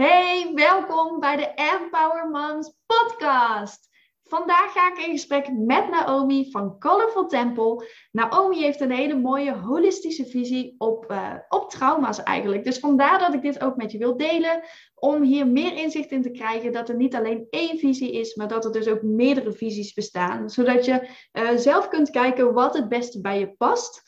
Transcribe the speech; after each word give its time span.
Hey, 0.00 0.52
welkom 0.54 1.20
bij 1.20 1.36
de 1.36 1.46
Empower 1.54 2.28
Moms 2.30 2.72
podcast. 2.86 3.88
Vandaag 4.24 4.72
ga 4.72 4.90
ik 4.92 4.98
in 4.98 5.12
gesprek 5.12 5.52
met 5.52 5.90
Naomi 5.90 6.50
van 6.50 6.78
Colorful 6.78 7.26
Temple. 7.26 7.86
Naomi 8.12 8.62
heeft 8.62 8.80
een 8.80 8.90
hele 8.90 9.16
mooie 9.16 9.52
holistische 9.56 10.26
visie 10.26 10.74
op, 10.78 11.10
uh, 11.10 11.34
op 11.48 11.70
trauma's 11.70 12.22
eigenlijk. 12.22 12.64
Dus 12.64 12.78
vandaar 12.78 13.18
dat 13.18 13.34
ik 13.34 13.42
dit 13.42 13.62
ook 13.62 13.76
met 13.76 13.92
je 13.92 13.98
wil 13.98 14.16
delen. 14.16 14.62
Om 14.94 15.22
hier 15.22 15.46
meer 15.46 15.76
inzicht 15.76 16.10
in 16.10 16.22
te 16.22 16.30
krijgen 16.30 16.72
dat 16.72 16.88
er 16.88 16.96
niet 16.96 17.14
alleen 17.14 17.46
één 17.50 17.78
visie 17.78 18.12
is, 18.12 18.34
maar 18.34 18.48
dat 18.48 18.64
er 18.64 18.72
dus 18.72 18.88
ook 18.88 19.02
meerdere 19.02 19.52
visies 19.52 19.92
bestaan. 19.92 20.50
Zodat 20.50 20.84
je 20.84 21.08
uh, 21.32 21.50
zelf 21.56 21.88
kunt 21.88 22.10
kijken 22.10 22.52
wat 22.52 22.74
het 22.74 22.88
beste 22.88 23.20
bij 23.20 23.38
je 23.38 23.54
past. 23.56 24.02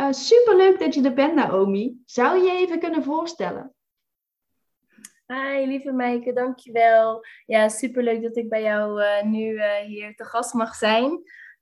Uh, 0.00 0.06
superleuk 0.10 0.78
dat 0.78 0.94
je 0.94 1.02
er 1.02 1.14
bent, 1.14 1.34
Naomi. 1.34 2.02
Zou 2.04 2.38
je 2.38 2.44
je 2.44 2.58
even 2.58 2.78
kunnen 2.78 3.02
voorstellen? 3.02 3.73
Hi, 5.26 5.66
lieve 5.66 5.92
Meike, 5.92 6.32
dankjewel. 6.32 7.24
Ja, 7.46 7.68
superleuk 7.68 8.22
dat 8.22 8.36
ik 8.36 8.48
bij 8.48 8.62
jou 8.62 9.02
uh, 9.02 9.22
nu 9.22 9.52
uh, 9.52 9.76
hier 9.76 10.14
te 10.14 10.24
gast 10.24 10.54
mag 10.54 10.74
zijn. 10.74 11.10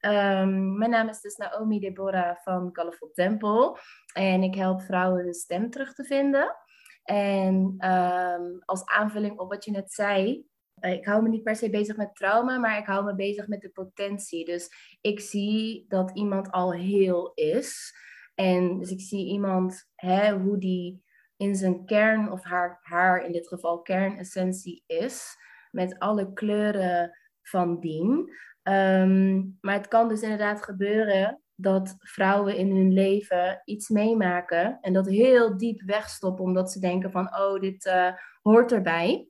Um, 0.01 0.79
mijn 0.79 0.91
naam 0.91 1.09
is 1.09 1.21
dus 1.21 1.37
Naomi 1.37 1.81
Deborah 1.81 2.37
van 2.37 2.73
Colorful 2.73 3.11
Temple. 3.13 3.79
En 4.13 4.43
ik 4.43 4.55
help 4.55 4.83
vrouwen 4.83 5.25
de 5.25 5.35
stem 5.35 5.71
terug 5.71 5.95
te 5.95 6.05
vinden. 6.05 6.57
En 7.03 7.55
um, 7.79 8.63
als 8.65 8.85
aanvulling 8.85 9.39
op 9.39 9.51
wat 9.51 9.65
je 9.65 9.71
net 9.71 9.93
zei, 9.93 10.47
uh, 10.81 10.93
ik 10.93 11.05
hou 11.05 11.23
me 11.23 11.29
niet 11.29 11.43
per 11.43 11.57
se 11.57 11.71
bezig 11.71 11.97
met 11.97 12.15
trauma, 12.15 12.59
maar 12.59 12.79
ik 12.79 12.87
hou 12.87 13.05
me 13.05 13.15
bezig 13.15 13.49
met 13.49 13.61
de 13.61 13.71
potentie. 13.71 14.45
Dus 14.45 14.69
ik 15.01 15.21
zie 15.21 15.85
dat 15.89 16.11
iemand 16.15 16.51
al 16.51 16.73
heel 16.73 17.33
is. 17.35 17.95
En 18.35 18.79
dus 18.79 18.91
ik 18.91 19.01
zie 19.01 19.27
iemand, 19.27 19.91
hè, 19.95 20.39
hoe 20.39 20.59
die 20.59 21.03
in 21.43 21.57
zijn 21.57 21.85
kern, 21.85 22.33
of 22.33 22.45
haar, 22.45 22.79
haar 22.83 23.25
in 23.25 23.33
dit 23.33 23.49
geval 23.49 23.83
kernessentie 23.83 24.83
is, 24.87 25.37
met 25.71 25.99
alle 25.99 26.33
kleuren 26.33 27.19
van 27.43 27.81
dien. 27.81 28.31
Um, 28.63 29.59
maar 29.61 29.75
het 29.75 29.89
kan 29.89 30.09
dus 30.09 30.23
inderdaad 30.23 30.63
gebeuren 30.63 31.43
dat 31.55 31.97
vrouwen 31.99 32.57
in 32.57 32.77
hun 32.77 32.93
leven 32.93 33.63
iets 33.65 33.89
meemaken 33.89 34.79
en 34.81 34.93
dat 34.93 35.09
heel 35.09 35.57
diep 35.57 35.83
wegstoppen 35.83 36.45
omdat 36.45 36.73
ze 36.73 36.81
denken 36.81 37.11
van, 37.11 37.37
oh, 37.37 37.61
dit 37.61 37.87
uh, 37.87 38.13
hoort 38.43 38.73
erbij. 38.73 39.29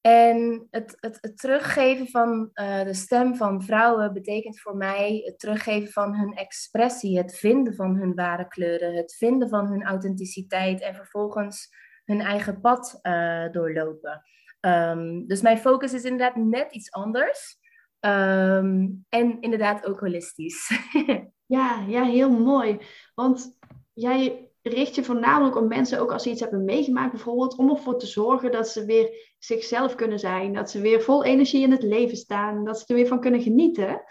En 0.00 0.66
het, 0.70 0.96
het, 1.00 1.18
het 1.20 1.38
teruggeven 1.38 2.08
van 2.08 2.50
uh, 2.54 2.82
de 2.82 2.94
stem 2.94 3.36
van 3.36 3.62
vrouwen 3.62 4.12
betekent 4.12 4.60
voor 4.60 4.76
mij 4.76 5.22
het 5.24 5.38
teruggeven 5.38 5.92
van 5.92 6.16
hun 6.16 6.32
expressie, 6.32 7.18
het 7.18 7.36
vinden 7.36 7.74
van 7.74 7.96
hun 7.96 8.14
ware 8.14 8.48
kleuren, 8.48 8.94
het 8.94 9.14
vinden 9.16 9.48
van 9.48 9.66
hun 9.66 9.84
authenticiteit 9.84 10.80
en 10.80 10.94
vervolgens 10.94 11.68
hun 12.04 12.20
eigen 12.20 12.60
pad 12.60 12.98
uh, 13.02 13.50
doorlopen. 13.50 14.22
Um, 14.60 15.26
dus 15.26 15.42
mijn 15.42 15.58
focus 15.58 15.92
is 15.92 16.04
inderdaad 16.04 16.36
net 16.36 16.72
iets 16.72 16.92
anders. 16.92 17.58
Um, 18.00 19.04
en 19.08 19.40
inderdaad 19.40 19.86
ook 19.86 20.00
holistisch. 20.00 20.70
ja, 21.46 21.84
ja, 21.88 22.04
heel 22.04 22.30
mooi. 22.30 22.78
Want 23.14 23.58
jij 23.92 24.47
richt 24.68 24.94
je 24.94 25.04
voornamelijk 25.04 25.56
op 25.56 25.68
mensen, 25.68 26.00
ook 26.00 26.12
als 26.12 26.22
ze 26.22 26.30
iets 26.30 26.40
hebben 26.40 26.64
meegemaakt 26.64 27.12
bijvoorbeeld, 27.12 27.56
om 27.56 27.70
ervoor 27.70 27.98
te 27.98 28.06
zorgen 28.06 28.52
dat 28.52 28.68
ze 28.68 28.84
weer 28.84 29.34
zichzelf 29.38 29.94
kunnen 29.94 30.18
zijn, 30.18 30.52
dat 30.52 30.70
ze 30.70 30.80
weer 30.80 31.02
vol 31.02 31.24
energie 31.24 31.62
in 31.62 31.70
het 31.70 31.82
leven 31.82 32.16
staan, 32.16 32.64
dat 32.64 32.78
ze 32.78 32.84
er 32.86 32.94
weer 32.94 33.06
van 33.06 33.20
kunnen 33.20 33.42
genieten. 33.42 34.02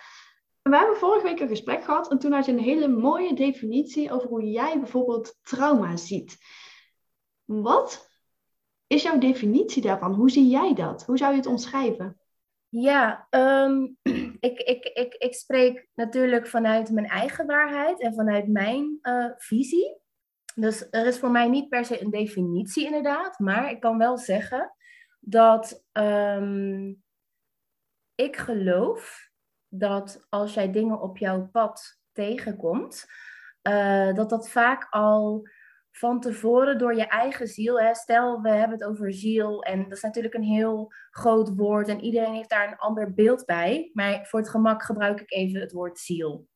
we 0.62 0.78
hebben 0.78 0.98
vorige 0.98 1.24
week 1.24 1.40
een 1.40 1.48
gesprek 1.48 1.84
gehad 1.84 2.12
en 2.12 2.20
toen 2.20 2.32
had 2.32 2.46
je 2.46 2.52
een 2.52 2.60
hele 2.60 2.88
mooie 2.88 3.34
definitie 3.34 4.12
over 4.12 4.28
hoe 4.28 4.50
jij 4.50 4.80
bijvoorbeeld 4.80 5.38
trauma 5.42 5.98
ziet. 5.98 6.38
Wat 7.46 8.10
is 8.88 9.04
jouw 9.04 9.18
definitie 9.18 9.82
daarvan? 9.82 10.14
Hoe 10.14 10.30
zie 10.30 10.48
jij 10.48 10.74
dat? 10.74 11.06
Hoe 11.06 11.18
zou 11.18 11.32
je 11.32 11.38
het 11.38 11.48
omschrijven? 11.48 12.20
Ja, 12.70 13.28
um, 13.30 13.98
ik, 14.40 14.60
ik, 14.60 14.86
ik, 14.86 15.14
ik 15.14 15.34
spreek 15.34 15.88
natuurlijk 15.94 16.48
vanuit 16.48 16.92
mijn 16.92 17.06
eigen 17.06 17.46
waarheid 17.46 18.02
en 18.02 18.14
vanuit 18.14 18.48
mijn 18.48 19.00
uh, 19.02 19.26
visie. 19.38 19.98
Dus 20.60 20.88
er 20.90 21.06
is 21.06 21.20
voor 21.20 21.32
mij 21.32 21.50
niet 21.50 21.70
per 21.70 21.86
se 21.86 22.02
een 22.02 22.10
definitie 22.10 22.86
inderdaad, 22.86 23.40
maar 23.40 23.72
ik 23.72 23.80
kan 23.80 23.98
wel 23.98 24.18
zeggen 24.18 24.74
dat 25.20 25.84
um, 25.92 27.04
ik 28.16 28.38
geloof 28.38 29.30
dat 29.68 30.26
als 30.30 30.54
jij 30.54 30.72
dingen 30.72 31.02
op 31.02 31.18
jouw 31.18 31.48
pad 31.48 32.00
tegenkomt, 32.12 33.06
uh, 33.68 34.14
dat 34.14 34.30
dat 34.30 34.50
vaak 34.50 34.88
al 34.90 35.48
van 35.92 36.20
tevoren 36.20 36.78
door 36.78 36.96
je 36.96 37.08
eigen 37.08 37.48
ziel, 37.48 37.80
hè, 37.80 37.96
stel 37.96 38.42
we 38.42 38.50
hebben 38.50 38.78
het 38.78 38.88
over 38.88 39.14
ziel 39.14 39.64
en 39.64 39.84
dat 39.84 39.92
is 39.92 40.02
natuurlijk 40.02 40.34
een 40.34 40.44
heel 40.44 40.94
groot 41.10 41.56
woord 41.56 41.88
en 41.88 42.02
iedereen 42.02 42.34
heeft 42.34 42.50
daar 42.50 42.68
een 42.68 42.78
ander 42.78 43.14
beeld 43.14 43.46
bij, 43.46 43.90
maar 43.94 44.26
voor 44.26 44.40
het 44.40 44.50
gemak 44.50 44.84
gebruik 44.84 45.22
ik 45.22 45.32
even 45.32 45.62
het 45.62 45.72
woord 45.72 46.00
ziel. 46.00 46.48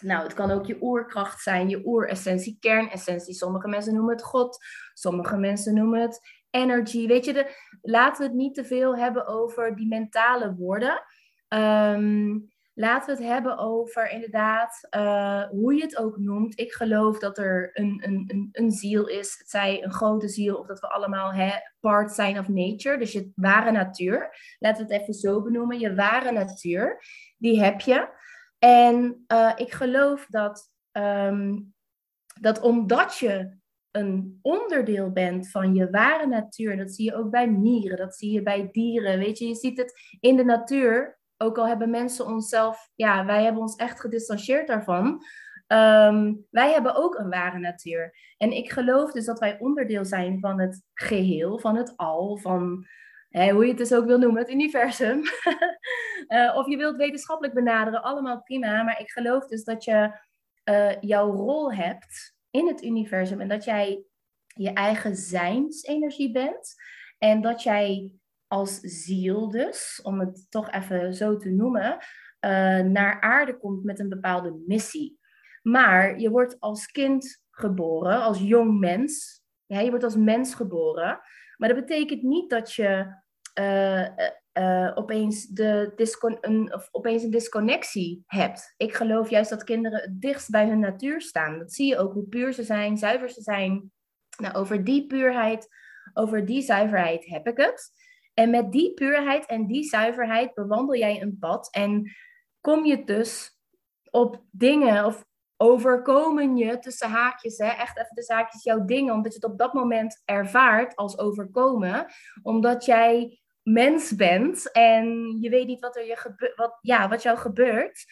Nou, 0.00 0.22
het 0.22 0.34
kan 0.34 0.50
ook 0.50 0.66
je 0.66 0.82
oerkracht 0.82 1.42
zijn, 1.42 1.68
je 1.68 1.86
oeressentie, 1.86 2.56
kernessentie. 2.60 3.34
Sommige 3.34 3.68
mensen 3.68 3.94
noemen 3.94 4.14
het 4.14 4.24
God, 4.24 4.58
sommige 4.94 5.36
mensen 5.36 5.74
noemen 5.74 6.00
het 6.00 6.20
energy. 6.50 7.06
Weet 7.06 7.24
je, 7.24 7.56
laten 7.82 8.22
we 8.22 8.28
het 8.28 8.36
niet 8.36 8.54
te 8.54 8.64
veel 8.64 8.96
hebben 8.96 9.26
over 9.26 9.76
die 9.76 9.88
mentale 9.88 10.54
woorden. 10.54 11.02
Um, 11.48 12.48
laten 12.74 13.16
we 13.16 13.22
het 13.22 13.32
hebben 13.32 13.58
over 13.58 14.10
inderdaad 14.10 14.88
uh, 14.96 15.42
hoe 15.48 15.74
je 15.74 15.82
het 15.82 15.96
ook 15.96 16.18
noemt. 16.18 16.58
Ik 16.58 16.72
geloof 16.72 17.18
dat 17.18 17.38
er 17.38 17.70
een, 17.72 18.00
een, 18.04 18.24
een, 18.26 18.48
een 18.52 18.70
ziel 18.70 19.06
is, 19.06 19.34
het 19.38 19.50
zij 19.50 19.84
een 19.84 19.92
grote 19.92 20.28
ziel, 20.28 20.56
of 20.56 20.66
dat 20.66 20.80
we 20.80 20.88
allemaal 20.90 21.32
hè, 21.32 21.50
part 21.80 22.12
zijn 22.12 22.38
of 22.38 22.48
nature. 22.48 22.98
Dus 22.98 23.12
je 23.12 23.32
ware 23.34 23.70
natuur. 23.70 24.36
Laten 24.58 24.86
we 24.86 24.92
het 24.92 25.02
even 25.02 25.14
zo 25.14 25.42
benoemen. 25.42 25.78
Je 25.78 25.94
ware 25.94 26.32
natuur, 26.32 27.04
die 27.38 27.62
heb 27.62 27.80
je. 27.80 28.16
En 28.58 29.24
uh, 29.32 29.52
ik 29.56 29.72
geloof 29.72 30.26
dat, 30.28 30.70
um, 30.92 31.74
dat 32.40 32.60
omdat 32.60 33.18
je 33.18 33.56
een 33.90 34.38
onderdeel 34.42 35.10
bent 35.10 35.50
van 35.50 35.74
je 35.74 35.90
ware 35.90 36.26
natuur, 36.26 36.76
dat 36.76 36.94
zie 36.94 37.04
je 37.04 37.14
ook 37.14 37.30
bij 37.30 37.50
mieren, 37.50 37.96
dat 37.96 38.16
zie 38.16 38.32
je 38.32 38.42
bij 38.42 38.68
dieren, 38.72 39.18
weet 39.18 39.38
je, 39.38 39.46
je 39.46 39.54
ziet 39.54 39.78
het 39.78 40.18
in 40.20 40.36
de 40.36 40.44
natuur, 40.44 41.18
ook 41.36 41.58
al 41.58 41.66
hebben 41.66 41.90
mensen 41.90 42.26
onszelf, 42.26 42.90
ja, 42.94 43.24
wij 43.24 43.42
hebben 43.42 43.62
ons 43.62 43.76
echt 43.76 44.00
gedistanceerd 44.00 44.66
daarvan. 44.66 45.06
Um, 45.72 46.46
wij 46.50 46.72
hebben 46.72 46.94
ook 46.94 47.18
een 47.18 47.28
ware 47.28 47.58
natuur. 47.58 48.14
En 48.36 48.52
ik 48.52 48.72
geloof 48.72 49.12
dus 49.12 49.24
dat 49.24 49.38
wij 49.38 49.58
onderdeel 49.58 50.04
zijn 50.04 50.40
van 50.40 50.60
het 50.60 50.82
geheel, 50.94 51.58
van 51.58 51.76
het 51.76 51.96
al, 51.96 52.36
van 52.36 52.86
hoe 53.30 53.62
je 53.62 53.68
het 53.68 53.78
dus 53.78 53.94
ook 53.94 54.06
wil 54.06 54.18
noemen, 54.18 54.42
het 54.42 54.50
universum. 54.50 55.22
uh, 56.28 56.56
of 56.58 56.68
je 56.68 56.76
wilt 56.76 56.96
wetenschappelijk 56.96 57.54
benaderen, 57.54 58.02
allemaal 58.02 58.42
prima. 58.42 58.82
Maar 58.82 59.00
ik 59.00 59.10
geloof 59.10 59.46
dus 59.46 59.64
dat 59.64 59.84
je 59.84 60.20
uh, 60.64 61.00
jouw 61.00 61.32
rol 61.32 61.72
hebt 61.72 62.36
in 62.50 62.66
het 62.66 62.82
universum 62.82 63.40
en 63.40 63.48
dat 63.48 63.64
jij 63.64 64.02
je 64.46 64.72
eigen 64.72 65.16
zijnsenergie 65.16 66.32
bent. 66.32 66.74
En 67.18 67.40
dat 67.40 67.62
jij 67.62 68.14
als 68.46 68.78
ziel 68.80 69.50
dus, 69.50 70.00
om 70.02 70.20
het 70.20 70.46
toch 70.50 70.70
even 70.70 71.14
zo 71.14 71.36
te 71.36 71.50
noemen, 71.50 71.92
uh, 71.92 72.80
naar 72.80 73.20
aarde 73.20 73.58
komt 73.58 73.84
met 73.84 73.98
een 73.98 74.08
bepaalde 74.08 74.62
missie. 74.66 75.18
Maar 75.62 76.18
je 76.18 76.30
wordt 76.30 76.60
als 76.60 76.86
kind 76.86 77.44
geboren, 77.50 78.22
als 78.22 78.38
jong 78.38 78.78
mens. 78.78 79.42
Ja, 79.66 79.80
je 79.80 79.90
wordt 79.90 80.04
als 80.04 80.16
mens 80.16 80.54
geboren. 80.54 81.20
Maar 81.58 81.68
dat 81.68 81.86
betekent 81.86 82.22
niet 82.22 82.50
dat 82.50 82.74
je 82.74 83.16
uh, 83.60 84.08
uh, 84.58 84.92
opeens, 84.94 85.46
de 85.46 85.92
discon 85.96 86.38
een, 86.40 86.74
of 86.74 86.88
opeens 86.90 87.22
een 87.22 87.30
disconnectie 87.30 88.22
hebt. 88.26 88.74
Ik 88.76 88.94
geloof 88.94 89.30
juist 89.30 89.50
dat 89.50 89.64
kinderen 89.64 90.00
het 90.00 90.20
dichtst 90.20 90.50
bij 90.50 90.66
hun 90.68 90.78
natuur 90.78 91.20
staan. 91.20 91.58
Dat 91.58 91.72
zie 91.72 91.86
je 91.86 91.98
ook, 91.98 92.12
hoe 92.12 92.28
puur 92.28 92.52
ze 92.52 92.62
zijn, 92.62 92.96
zuiver 92.96 93.30
ze 93.30 93.42
zijn. 93.42 93.92
Nou, 94.36 94.54
over 94.54 94.84
die 94.84 95.06
puurheid, 95.06 95.68
over 96.14 96.44
die 96.44 96.62
zuiverheid 96.62 97.26
heb 97.26 97.46
ik 97.46 97.56
het. 97.56 97.90
En 98.34 98.50
met 98.50 98.72
die 98.72 98.94
puurheid 98.94 99.46
en 99.46 99.66
die 99.66 99.84
zuiverheid 99.84 100.54
bewandel 100.54 100.96
jij 100.96 101.22
een 101.22 101.36
pad 101.38 101.68
en 101.70 102.10
kom 102.60 102.84
je 102.84 103.04
dus 103.04 103.58
op 104.10 104.42
dingen 104.50 105.04
of 105.04 105.24
overkomen 105.60 106.56
je 106.56 106.78
tussen 106.78 107.10
haakjes, 107.10 107.58
hè, 107.58 107.66
echt 107.66 107.98
even 107.98 108.14
de 108.14 108.22
zaakjes, 108.22 108.62
jouw 108.62 108.84
dingen, 108.84 109.14
omdat 109.14 109.32
je 109.32 109.38
het 109.40 109.50
op 109.50 109.58
dat 109.58 109.72
moment 109.72 110.22
ervaart 110.24 110.96
als 110.96 111.18
overkomen, 111.18 112.06
omdat 112.42 112.84
jij 112.84 113.40
mens 113.62 114.14
bent 114.14 114.72
en 114.72 115.36
je 115.40 115.50
weet 115.50 115.66
niet 115.66 115.80
wat 115.80 115.96
er 115.96 116.06
je 116.06 116.52
wat, 116.56 116.78
ja, 116.80 117.08
wat 117.08 117.22
jou 117.22 117.38
gebeurt. 117.38 118.04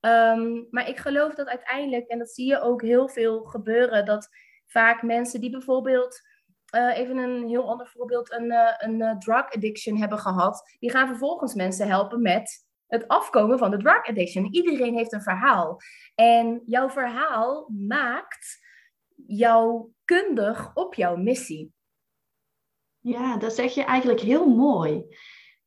Um, 0.00 0.66
maar 0.70 0.88
ik 0.88 0.98
geloof 0.98 1.34
dat 1.34 1.46
uiteindelijk, 1.46 2.06
en 2.08 2.18
dat 2.18 2.30
zie 2.30 2.46
je 2.46 2.60
ook 2.60 2.82
heel 2.82 3.08
veel 3.08 3.44
gebeuren, 3.44 4.04
dat 4.04 4.28
vaak 4.66 5.02
mensen 5.02 5.40
die 5.40 5.50
bijvoorbeeld, 5.50 6.20
uh, 6.74 6.98
even 6.98 7.16
een 7.16 7.48
heel 7.48 7.68
ander 7.68 7.86
voorbeeld, 7.86 8.32
een, 8.32 8.44
uh, 8.44 8.74
een 8.78 9.00
uh, 9.00 9.16
drug 9.18 9.50
addiction 9.50 9.96
hebben 9.96 10.18
gehad, 10.18 10.76
die 10.78 10.90
gaan 10.90 11.08
vervolgens 11.08 11.54
mensen 11.54 11.88
helpen 11.88 12.22
met 12.22 12.66
het 12.94 13.08
afkomen 13.08 13.58
van 13.58 13.70
de 13.70 13.76
drug 13.76 14.06
addiction. 14.08 14.54
Iedereen 14.54 14.96
heeft 14.96 15.12
een 15.12 15.22
verhaal. 15.22 15.80
En 16.14 16.62
jouw 16.64 16.90
verhaal 16.90 17.70
maakt 17.88 18.58
jou 19.26 19.88
kundig 20.04 20.70
op 20.74 20.94
jouw 20.94 21.16
missie. 21.16 21.72
Ja, 23.00 23.36
dat 23.36 23.54
zeg 23.54 23.74
je 23.74 23.84
eigenlijk 23.84 24.20
heel 24.20 24.46
mooi. 24.46 25.04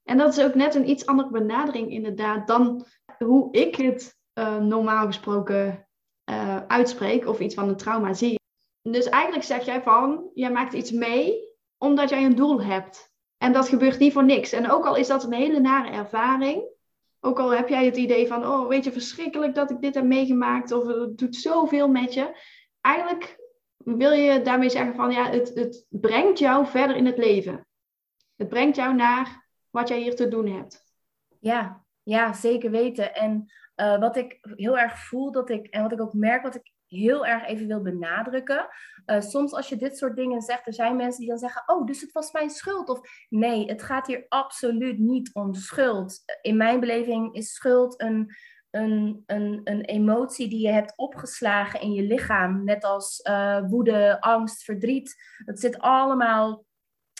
En 0.03 0.17
dat 0.17 0.37
is 0.37 0.43
ook 0.43 0.55
net 0.55 0.75
een 0.75 0.89
iets 0.89 1.05
andere 1.05 1.29
benadering 1.29 1.91
inderdaad 1.91 2.47
dan 2.47 2.85
hoe 3.17 3.51
ik 3.51 3.75
het 3.75 4.17
uh, 4.33 4.57
normaal 4.57 5.05
gesproken 5.05 5.87
uh, 6.29 6.65
uitspreek 6.67 7.27
of 7.27 7.39
iets 7.39 7.55
van 7.55 7.69
een 7.69 7.77
trauma 7.77 8.13
zie. 8.13 8.39
Dus 8.81 9.09
eigenlijk 9.09 9.43
zeg 9.43 9.65
jij 9.65 9.81
van, 9.81 10.29
jij 10.33 10.51
maakt 10.51 10.73
iets 10.73 10.91
mee 10.91 11.55
omdat 11.77 12.09
jij 12.09 12.25
een 12.25 12.35
doel 12.35 12.61
hebt. 12.61 13.15
En 13.37 13.53
dat 13.53 13.69
gebeurt 13.69 13.99
niet 13.99 14.13
voor 14.13 14.25
niks. 14.25 14.51
En 14.51 14.71
ook 14.71 14.85
al 14.85 14.95
is 14.95 15.07
dat 15.07 15.23
een 15.23 15.33
hele 15.33 15.59
nare 15.59 15.89
ervaring, 15.89 16.63
ook 17.19 17.39
al 17.39 17.49
heb 17.49 17.69
jij 17.69 17.85
het 17.85 17.97
idee 17.97 18.27
van, 18.27 18.45
oh 18.45 18.67
weet 18.67 18.83
je, 18.83 18.91
verschrikkelijk 18.91 19.55
dat 19.55 19.71
ik 19.71 19.81
dit 19.81 19.95
heb 19.95 20.03
meegemaakt, 20.03 20.71
of 20.71 20.87
het 20.87 21.17
doet 21.17 21.35
zoveel 21.35 21.87
met 21.87 22.13
je. 22.13 22.41
Eigenlijk 22.81 23.39
wil 23.77 24.11
je 24.11 24.41
daarmee 24.41 24.69
zeggen 24.69 24.95
van, 24.95 25.11
ja, 25.11 25.29
het, 25.29 25.51
het 25.53 25.85
brengt 25.89 26.39
jou 26.39 26.67
verder 26.67 26.95
in 26.95 27.05
het 27.05 27.17
leven. 27.17 27.67
Het 28.35 28.49
brengt 28.49 28.75
jou 28.75 28.95
naar 28.95 29.47
wat 29.69 29.87
jij 29.87 29.99
hier 29.99 30.15
te 30.15 30.27
doen 30.27 30.47
hebt. 30.47 30.83
Ja, 31.39 31.85
ja 32.03 32.33
zeker 32.33 32.71
weten. 32.71 33.15
En 33.15 33.51
uh, 33.75 33.99
wat 33.99 34.15
ik 34.15 34.37
heel 34.41 34.77
erg 34.77 34.99
voel 34.99 35.31
dat 35.31 35.49
ik, 35.49 35.67
en 35.67 35.81
wat 35.81 35.91
ik 35.91 36.01
ook 36.01 36.13
merk, 36.13 36.43
wat 36.43 36.55
ik 36.55 36.71
heel 36.87 37.25
erg 37.25 37.45
even 37.45 37.67
wil 37.67 37.81
benadrukken. 37.81 38.67
Uh, 39.05 39.21
soms 39.21 39.53
als 39.53 39.69
je 39.69 39.75
dit 39.75 39.97
soort 39.97 40.15
dingen 40.15 40.41
zegt, 40.41 40.67
er 40.67 40.73
zijn 40.73 40.95
mensen 40.95 41.19
die 41.19 41.29
dan 41.29 41.37
zeggen, 41.37 41.63
oh, 41.65 41.85
dus 41.85 42.01
het 42.01 42.11
was 42.11 42.31
mijn 42.31 42.49
schuld. 42.49 42.89
Of 42.89 42.99
nee, 43.29 43.65
het 43.65 43.83
gaat 43.83 44.07
hier 44.07 44.25
absoluut 44.27 44.99
niet 44.99 45.33
om 45.33 45.53
schuld. 45.53 46.23
In 46.41 46.57
mijn 46.57 46.79
beleving 46.79 47.35
is 47.35 47.53
schuld 47.53 48.01
een, 48.01 48.35
een, 48.69 49.23
een, 49.25 49.61
een 49.63 49.81
emotie 49.81 50.49
die 50.49 50.61
je 50.61 50.71
hebt 50.71 50.93
opgeslagen 50.95 51.81
in 51.81 51.93
je 51.93 52.03
lichaam. 52.03 52.63
Net 52.63 52.83
als 52.83 53.19
uh, 53.29 53.59
woede, 53.69 54.21
angst, 54.21 54.63
verdriet. 54.63 55.15
Het 55.45 55.59
zit 55.59 55.79
allemaal 55.79 56.65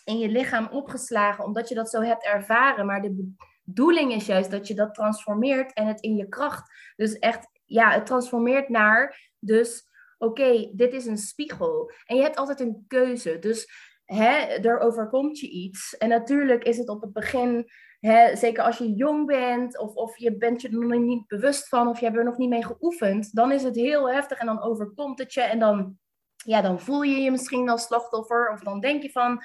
in 0.06 0.18
je 0.18 0.30
lichaam 0.30 0.68
opgeslagen 0.72 1.44
omdat 1.44 1.70
je 1.70 1.76
dat 1.76 1.90
zo 1.90 2.02
hebt 2.02 2.26
ervaren. 2.26 2.86
Maar 2.86 3.02
de 3.02 3.34
bedoeling 3.64 4.14
is 4.14 4.26
juist 4.26 4.52
dat 4.52 4.68
je 4.68 4.74
dat 4.74 4.94
transformeert 4.94 5.74
en 5.74 5.88
het 5.88 6.02
in 6.02 6.16
je 6.16 6.28
kracht. 6.28 6.72
Dus 6.96 7.20
echt, 7.20 7.48
ja, 7.66 7.92
het 7.92 8.06
transformeert 8.06 8.70
naar, 8.70 9.27
dus 9.40 9.88
oké, 10.18 10.70
dit 10.74 10.94
is 10.94 11.06
een 11.06 11.18
spiegel. 11.18 11.92
En 12.06 12.16
je 12.16 12.22
hebt 12.22 12.38
altijd 12.38 12.60
een 12.60 12.86
keuze. 12.88 13.40
Dus 13.40 13.70
hè, 14.06 14.36
er 14.42 14.80
overkomt 14.80 15.40
je 15.40 15.50
iets. 15.50 15.98
En 15.98 16.10
natuurlijk 16.10 16.64
is 16.64 16.78
het 16.78 16.90
op 16.90 17.02
het 17.02 17.14
begin, 17.14 17.72
hè, 18.00 18.36
zeker 18.36 18.64
als 18.64 18.78
je 18.78 18.94
jong 18.94 19.26
bent, 19.26 19.80
of, 19.80 19.94
of 19.94 20.18
je 20.18 20.38
bent 20.38 20.62
je 20.62 20.68
er 20.68 20.88
nog 20.88 21.00
niet 21.00 21.28
bewust 21.28 21.68
van, 21.68 21.88
of 21.88 22.00
je 22.00 22.06
hebt 22.06 22.18
er 22.18 22.24
nog 22.24 22.38
niet 22.38 22.50
mee 22.50 22.66
geoefend, 22.66 23.36
dan 23.36 23.52
is 23.52 23.64
het 23.64 23.76
heel 23.76 24.12
heftig 24.12 24.38
en 24.38 24.46
dan 24.46 24.62
overkomt 24.62 25.20
het 25.20 25.34
je. 25.34 25.42
En 25.42 25.60
dan, 25.60 25.98
ja, 26.36 26.62
dan 26.62 26.80
voel 26.80 27.02
je 27.02 27.22
je 27.22 27.32
misschien 27.32 27.70
als 27.70 27.84
slachtoffer, 27.84 28.50
of 28.52 28.60
dan 28.60 28.80
denk 28.80 29.02
je 29.02 29.12
van, 29.12 29.42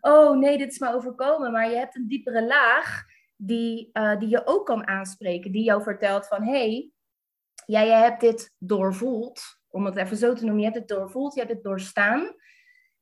oh 0.00 0.38
nee, 0.38 0.58
dit 0.58 0.70
is 0.70 0.78
me 0.78 0.94
overkomen. 0.94 1.52
Maar 1.52 1.70
je 1.70 1.76
hebt 1.76 1.96
een 1.96 2.08
diepere 2.08 2.46
laag 2.46 3.04
die, 3.36 3.90
uh, 3.92 4.18
die 4.18 4.28
je 4.28 4.46
ook 4.46 4.66
kan 4.66 4.86
aanspreken, 4.86 5.52
die 5.52 5.64
jou 5.64 5.82
vertelt 5.82 6.26
van, 6.26 6.42
hey, 6.42 6.93
ja, 7.66 7.84
jij 7.84 8.00
hebt 8.00 8.20
dit 8.20 8.54
doorvoeld, 8.58 9.42
om 9.68 9.84
het 9.84 9.96
even 9.96 10.16
zo 10.16 10.34
te 10.34 10.44
noemen, 10.44 10.62
je 10.62 10.70
hebt 10.70 10.78
het 10.78 10.98
doorvoeld, 10.98 11.34
je 11.34 11.40
hebt 11.40 11.52
het 11.52 11.62
doorstaan, 11.62 12.34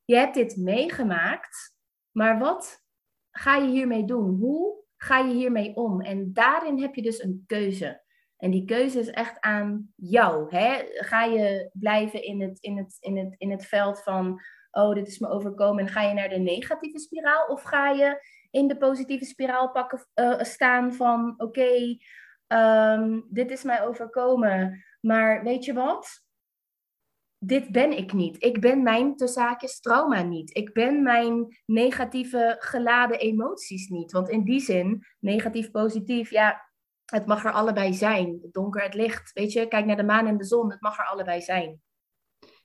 je 0.04 0.16
hebt 0.16 0.34
dit 0.34 0.56
meegemaakt, 0.56 1.76
maar 2.10 2.38
wat 2.38 2.82
ga 3.30 3.56
je 3.56 3.70
hiermee 3.70 4.04
doen? 4.04 4.38
Hoe 4.38 4.84
ga 4.96 5.18
je 5.18 5.34
hiermee 5.34 5.76
om? 5.76 6.00
En 6.00 6.32
daarin 6.32 6.80
heb 6.80 6.94
je 6.94 7.02
dus 7.02 7.22
een 7.22 7.44
keuze. 7.46 8.02
En 8.36 8.50
die 8.50 8.64
keuze 8.64 8.98
is 8.98 9.10
echt 9.10 9.40
aan 9.40 9.92
jou. 9.96 10.56
Hè? 10.56 10.82
Ga 10.88 11.24
je 11.24 11.70
blijven 11.72 12.22
in 12.22 12.42
het, 12.42 12.58
in, 12.60 12.76
het, 12.76 12.96
in, 13.00 13.16
het, 13.16 13.34
in 13.38 13.50
het 13.50 13.66
veld 13.66 14.02
van, 14.02 14.40
oh, 14.70 14.94
dit 14.94 15.08
is 15.08 15.18
me 15.18 15.28
overkomen, 15.28 15.84
en 15.84 15.90
ga 15.90 16.02
je 16.02 16.14
naar 16.14 16.28
de 16.28 16.38
negatieve 16.38 16.98
spiraal? 16.98 17.46
Of 17.46 17.62
ga 17.62 17.90
je 17.90 18.26
in 18.50 18.68
de 18.68 18.76
positieve 18.76 19.24
spiraal 19.24 19.70
pakken, 19.70 20.06
uh, 20.14 20.40
staan 20.40 20.94
van, 20.94 21.34
oké, 21.36 21.96
ehm, 22.52 23.20
dit 23.28 23.50
is 23.50 23.62
mij 23.62 23.84
overkomen, 23.86 24.84
maar 25.00 25.42
weet 25.42 25.64
je 25.64 25.72
wat? 25.72 26.22
dit 27.44 27.72
ben 27.72 27.98
ik 27.98 28.12
niet. 28.12 28.44
Ik 28.44 28.60
ben 28.60 28.82
mijn 28.82 29.12
zaakjes 29.16 29.80
trauma 29.80 30.22
niet. 30.22 30.56
Ik 30.56 30.72
ben 30.72 31.02
mijn 31.02 31.60
negatieve 31.66 32.56
geladen 32.58 33.18
emoties 33.18 33.88
niet. 33.88 34.12
Want 34.12 34.28
in 34.28 34.44
die 34.44 34.60
zin, 34.60 35.06
negatief, 35.18 35.70
positief, 35.70 36.30
ja, 36.30 36.70
het 37.04 37.26
mag 37.26 37.44
er 37.44 37.52
allebei 37.52 37.94
zijn. 37.94 38.38
Het 38.42 38.52
donker, 38.52 38.82
het 38.82 38.94
licht. 38.94 39.32
Weet 39.32 39.52
je, 39.52 39.68
kijk 39.68 39.86
naar 39.86 39.96
de 39.96 40.02
maan 40.02 40.26
en 40.26 40.36
de 40.36 40.44
zon. 40.44 40.70
Het 40.70 40.80
mag 40.80 40.98
er 40.98 41.06
allebei 41.06 41.40
zijn. 41.40 41.80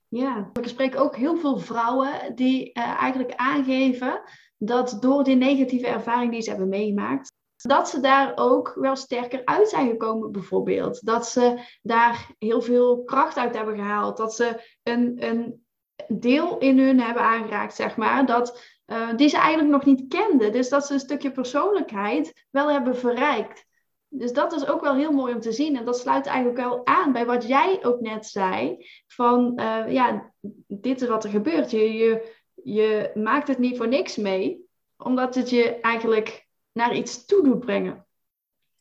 Ja, 0.08 0.50
ik 0.54 0.68
spreek 0.68 1.00
ook 1.00 1.16
heel 1.16 1.38
veel 1.38 1.58
vrouwen 1.58 2.36
die 2.36 2.72
uh, 2.74 2.84
eigenlijk 2.84 3.36
aangeven 3.36 4.22
dat 4.58 4.98
door 5.00 5.24
die 5.24 5.36
negatieve 5.36 5.88
ervaring 5.88 6.32
die 6.32 6.42
ze 6.42 6.50
hebben 6.50 6.70
meegemaakt, 6.70 7.34
dat 7.68 7.90
ze 7.90 8.00
daar 8.00 8.32
ook 8.36 8.74
wel 8.76 8.96
sterker 8.96 9.42
uit 9.46 9.70
zijn 9.70 9.90
gekomen, 9.90 10.32
bijvoorbeeld. 10.32 11.06
Dat 11.06 11.28
ze 11.28 11.60
daar 11.82 12.30
heel 12.40 12.62
veel 12.62 13.04
kracht 13.04 13.38
uit 13.38 13.56
hebben 13.56 13.76
gehaald. 13.76 14.18
Dat 14.18 14.36
ze 14.36 14.78
een, 14.84 15.16
een 15.20 15.66
deel 16.08 16.58
in 16.58 16.80
hun 16.80 17.00
hebben 17.00 17.24
aangeraakt, 17.24 17.76
zeg 17.76 17.98
maar, 17.98 18.26
dat, 18.26 18.62
uh, 18.88 19.16
die 19.16 19.30
ze 19.30 19.38
eigenlijk 19.38 19.70
nog 19.70 19.86
niet 19.86 20.08
kenden. 20.08 20.52
Dus 20.52 20.70
dat 20.70 20.86
ze 20.86 20.94
een 20.94 21.00
stukje 21.00 21.32
persoonlijkheid 21.32 22.46
wel 22.50 22.72
hebben 22.72 22.96
verrijkt. 22.96 23.66
Dus 24.10 24.34
dat 24.34 24.54
is 24.54 24.68
ook 24.68 24.82
wel 24.82 24.96
heel 24.96 25.12
mooi 25.12 25.34
om 25.34 25.40
te 25.40 25.52
zien. 25.52 25.78
En 25.78 25.86
dat 25.86 26.00
sluit 26.00 26.26
eigenlijk 26.26 26.58
wel 26.58 26.86
aan 26.86 27.12
bij 27.12 27.26
wat 27.26 27.48
jij 27.48 27.80
ook 27.86 28.00
net 28.00 28.26
zei. 28.26 28.86
Van 29.08 29.60
uh, 29.60 29.92
ja, 29.92 30.34
dit 30.68 31.02
is 31.02 31.08
wat 31.08 31.24
er 31.24 31.30
gebeurt. 31.30 31.72
Je, 31.72 31.94
je, 31.94 32.36
je 32.64 33.12
maakt 33.14 33.48
het 33.48 33.58
niet 33.58 33.78
voor 33.78 33.88
niks 33.88 34.16
mee. 34.16 34.66
Omdat 34.98 35.36
het 35.36 35.50
je 35.50 35.80
eigenlijk 35.80 36.47
naar 36.78 36.96
iets 36.96 37.26
toe 37.26 37.44
doet 37.44 37.60
brengen. 37.60 38.06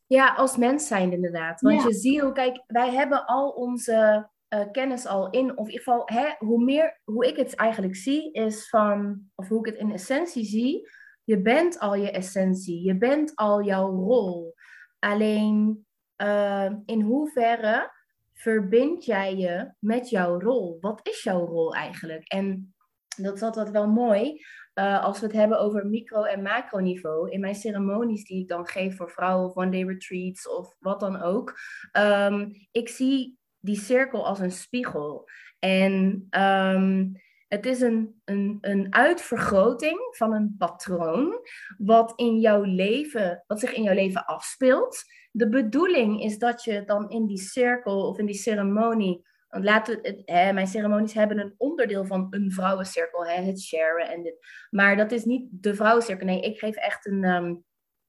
Ja, 0.07 0.35
als 0.35 0.57
mens 0.57 0.87
zijn 0.87 1.13
inderdaad. 1.13 1.61
Want 1.61 1.83
je 1.83 1.93
ziel, 1.93 2.33
kijk, 2.33 2.63
wij 2.67 2.91
hebben 2.91 3.27
al 3.27 3.51
onze 3.51 4.29
uh, 4.49 4.61
kennis 4.73 5.07
al 5.07 5.31
in, 5.31 5.51
of 5.59 5.67
in 5.67 5.73
ieder 5.73 5.85
geval, 5.85 6.03
hè, 6.05 6.35
hoe 6.39 6.65
meer, 6.65 7.01
hoe 7.05 7.27
ik 7.27 7.37
het 7.37 7.55
eigenlijk 7.55 7.97
zie, 7.97 8.33
is 8.33 8.69
van, 8.69 9.21
of 9.35 9.49
hoe 9.49 9.59
ik 9.59 9.73
het 9.73 9.81
in 9.81 9.93
essentie 9.93 10.45
zie, 10.45 10.89
je 11.25 11.41
bent 11.41 11.79
al 11.79 11.95
je 11.95 12.11
essentie, 12.11 12.83
je 12.83 12.97
bent 12.97 13.33
al 13.35 13.63
jouw 13.63 13.91
rol. 13.91 14.55
Alleen 14.99 15.87
uh, 16.23 16.73
in 16.85 17.01
hoeverre 17.01 17.93
verbind 18.33 19.05
jij 19.05 19.37
je 19.37 19.73
met 19.79 20.11
jouw 20.11 20.41
rol? 20.41 20.79
Wat 20.81 21.01
is 21.03 21.23
jouw 21.23 21.47
rol 21.47 21.75
eigenlijk? 21.75 22.29
En 22.29 22.75
dat 23.17 23.35
is 23.35 23.43
altijd 23.43 23.71
wel 23.71 23.89
mooi. 23.89 24.45
Uh, 24.79 25.05
als 25.05 25.21
we 25.21 25.27
het 25.27 25.35
hebben 25.35 25.61
over 25.61 25.87
micro- 25.87 26.23
en 26.23 26.43
macroniveau, 26.43 27.31
in 27.31 27.41
mijn 27.41 27.55
ceremonies 27.55 28.25
die 28.25 28.41
ik 28.41 28.49
dan 28.49 28.67
geef 28.67 28.97
voor 28.97 29.11
vrouwen 29.11 29.47
of 29.47 29.57
one-day 29.57 29.83
retreats 29.83 30.49
of 30.49 30.77
wat 30.81 31.01
dan 31.01 31.21
ook, 31.21 31.59
um, 31.93 32.53
ik 32.71 32.89
zie 32.89 33.39
die 33.61 33.77
cirkel 33.77 34.27
als 34.27 34.39
een 34.39 34.53
spiegel. 34.53 35.29
En 35.59 36.27
um, 36.31 37.13
het 37.49 37.67
is 37.67 37.81
een, 37.81 38.21
een, 38.25 38.59
een 38.61 38.95
uitvergroting 38.95 39.99
van 40.11 40.33
een 40.33 40.55
patroon 40.59 41.41
wat, 41.79 42.13
in 42.17 42.39
jouw 42.41 42.63
leven, 42.63 43.45
wat 43.47 43.61
zich 43.61 43.73
in 43.73 43.83
jouw 43.83 43.95
leven 43.95 44.25
afspeelt. 44.25 45.03
De 45.31 45.49
bedoeling 45.49 46.23
is 46.23 46.39
dat 46.39 46.65
je 46.65 46.85
dan 46.85 47.11
in 47.11 47.27
die 47.27 47.41
cirkel 47.41 48.09
of 48.09 48.19
in 48.19 48.27
die 48.27 48.35
ceremonie 48.35 49.25
laten 49.65 50.23
hè, 50.25 50.53
mijn 50.53 50.67
ceremonies 50.67 51.13
hebben 51.13 51.39
een 51.39 51.55
onderdeel 51.57 52.05
van 52.05 52.27
een 52.31 52.53
vrouwencirkel, 52.53 53.27
hè, 53.27 53.43
het 53.43 53.61
sharen 53.61 54.09
en 54.09 54.23
dit. 54.23 54.47
Maar 54.71 54.97
dat 54.97 55.13
is 55.13 55.25
niet 55.25 55.49
de 55.51 55.75
vrouwencirkel. 55.75 56.27
Nee, 56.27 56.41
ik 56.41 56.59
geef 56.59 56.77
echt 56.77 57.07
een, 57.07 57.25
um, 57.25 57.65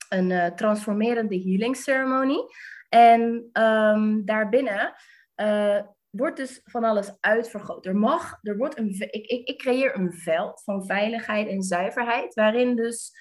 een 0.09 0.29
uh, 0.29 0.45
transformerende 0.45 1.41
healing 1.41 1.75
ceremonie. 1.75 2.43
En 2.89 3.49
um, 3.53 4.25
daarbinnen 4.25 4.93
uh, 5.35 5.79
wordt 6.09 6.37
dus 6.37 6.61
van 6.63 6.83
alles 6.83 7.17
uitvergroot. 7.19 7.85
Er 7.85 7.95
mag, 7.95 8.39
er 8.41 8.57
wordt 8.57 8.77
een, 8.77 8.89
ik, 8.99 9.25
ik, 9.25 9.47
ik 9.47 9.57
creëer 9.57 9.95
een 9.95 10.13
veld 10.13 10.63
van 10.63 10.85
veiligheid 10.85 11.47
en 11.47 11.61
zuiverheid, 11.61 12.33
waarin 12.33 12.75
dus 12.75 13.11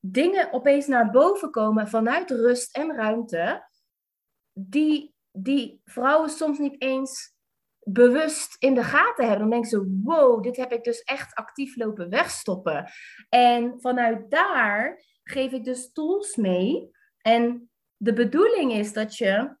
dingen 0.00 0.52
opeens 0.52 0.86
naar 0.86 1.10
boven 1.10 1.50
komen 1.50 1.88
vanuit 1.88 2.30
rust 2.30 2.76
en 2.76 2.96
ruimte, 2.96 3.68
die 4.52 5.14
die 5.42 5.80
vrouwen 5.84 6.30
soms 6.30 6.58
niet 6.58 6.82
eens 6.82 7.36
bewust 7.78 8.56
in 8.58 8.74
de 8.74 8.84
gaten 8.84 9.24
hebben. 9.24 9.38
Dan 9.38 9.50
denken 9.50 9.70
ze, 9.70 10.00
wow, 10.02 10.42
dit 10.42 10.56
heb 10.56 10.72
ik 10.72 10.84
dus 10.84 11.02
echt 11.02 11.34
actief 11.34 11.76
lopen 11.76 12.10
wegstoppen. 12.10 12.90
En 13.28 13.80
vanuit 13.80 14.30
daar 14.30 15.02
geef 15.22 15.52
ik 15.52 15.64
dus 15.64 15.92
tools 15.92 16.36
mee. 16.36 16.90
En 17.22 17.70
de 17.96 18.12
bedoeling 18.12 18.72
is 18.72 18.92
dat 18.92 19.16
je 19.16 19.56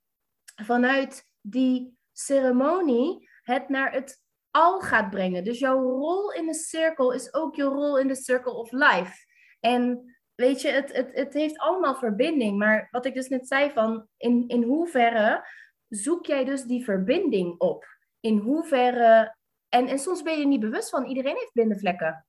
vanuit 0.62 1.24
die 1.40 1.98
ceremonie 2.12 3.28
het 3.42 3.68
naar 3.68 3.92
het 3.92 4.22
al 4.50 4.80
gaat 4.80 5.10
brengen. 5.10 5.44
Dus 5.44 5.58
jouw 5.58 5.80
rol 5.80 6.32
in 6.32 6.46
de 6.46 6.54
cirkel 6.54 7.12
is 7.12 7.34
ook 7.34 7.54
je 7.54 7.62
rol 7.62 7.98
in 7.98 8.08
de 8.08 8.16
circle 8.16 8.52
of 8.52 8.72
life. 8.72 9.26
En 9.60 10.14
weet 10.34 10.60
je, 10.60 10.68
het, 10.68 10.92
het, 10.92 11.10
het 11.12 11.34
heeft 11.34 11.58
allemaal 11.58 11.94
verbinding. 11.94 12.58
Maar 12.58 12.88
wat 12.90 13.06
ik 13.06 13.14
dus 13.14 13.28
net 13.28 13.48
zei 13.48 13.70
van, 13.70 14.08
in, 14.16 14.44
in 14.46 14.62
hoeverre 14.62 15.46
zoek 15.88 16.26
jij 16.26 16.44
dus 16.44 16.62
die 16.62 16.84
verbinding 16.84 17.60
op? 17.60 17.84
In 18.20 18.38
hoeverre... 18.38 19.36
En, 19.68 19.86
en 19.86 19.98
soms 19.98 20.22
ben 20.22 20.38
je 20.38 20.46
niet 20.46 20.60
bewust 20.60 20.90
van, 20.90 21.04
iedereen 21.04 21.36
heeft 21.36 21.52
blinde 21.52 21.78
vlekken. 21.78 22.26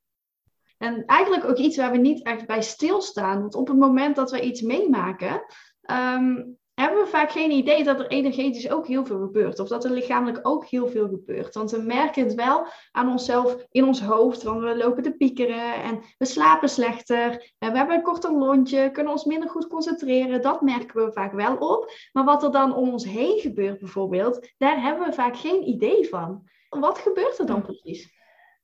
En 0.78 1.06
eigenlijk 1.06 1.46
ook 1.46 1.58
iets 1.58 1.78
waar 1.78 1.92
we 1.92 1.98
niet 1.98 2.26
echt 2.26 2.46
bij 2.46 2.62
stilstaan. 2.62 3.42
Want 3.42 3.56
op 3.56 3.68
het 3.68 3.78
moment 3.78 4.16
dat 4.16 4.32
we 4.32 4.42
iets 4.42 4.62
meemaken, 4.62 5.46
ehm, 5.82 6.44
hebben 6.80 7.04
we 7.04 7.10
vaak 7.10 7.32
geen 7.32 7.52
idee 7.52 7.84
dat 7.84 8.00
er 8.00 8.08
energetisch 8.08 8.70
ook 8.70 8.88
heel 8.88 9.06
veel 9.06 9.20
gebeurt. 9.20 9.60
Of 9.60 9.68
dat 9.68 9.84
er 9.84 9.92
lichamelijk 9.92 10.40
ook 10.48 10.66
heel 10.66 10.88
veel 10.88 11.08
gebeurt. 11.08 11.56
Want 11.56 11.72
we 11.72 11.82
merken 11.82 12.24
het 12.24 12.34
wel 12.34 12.66
aan 12.92 13.10
onszelf 13.10 13.66
in 13.72 13.84
ons 13.84 14.02
hoofd. 14.02 14.44
Want 14.44 14.62
we 14.62 14.78
lopen 14.78 15.04
te 15.04 15.12
piekeren 15.12 15.84
en 15.84 16.00
we 16.18 16.26
slapen 16.26 16.70
slechter. 16.70 17.54
En 17.58 17.72
we 17.72 17.78
hebben 17.78 17.96
een 17.96 18.02
korter 18.02 18.32
lontje, 18.32 18.92
kunnen 18.92 19.12
ons 19.12 19.26
minder 19.26 19.50
goed 19.50 19.68
concentreren. 19.68 20.42
Dat 20.42 20.62
merken 20.62 21.06
we 21.06 21.12
vaak 21.12 21.34
wel 21.34 21.56
op. 21.56 21.92
Maar 22.12 22.24
wat 22.24 22.44
er 22.44 22.52
dan 22.52 22.76
om 22.76 22.90
ons 22.90 23.06
heen 23.06 23.40
gebeurt 23.40 23.80
bijvoorbeeld, 23.80 24.50
daar 24.58 24.82
hebben 24.82 25.08
we 25.08 25.14
vaak 25.14 25.38
geen 25.38 25.68
idee 25.68 26.08
van. 26.10 26.48
Wat 26.70 26.98
gebeurt 26.98 27.40
er 27.40 27.46
dan 27.46 27.62
precies? 27.62 28.19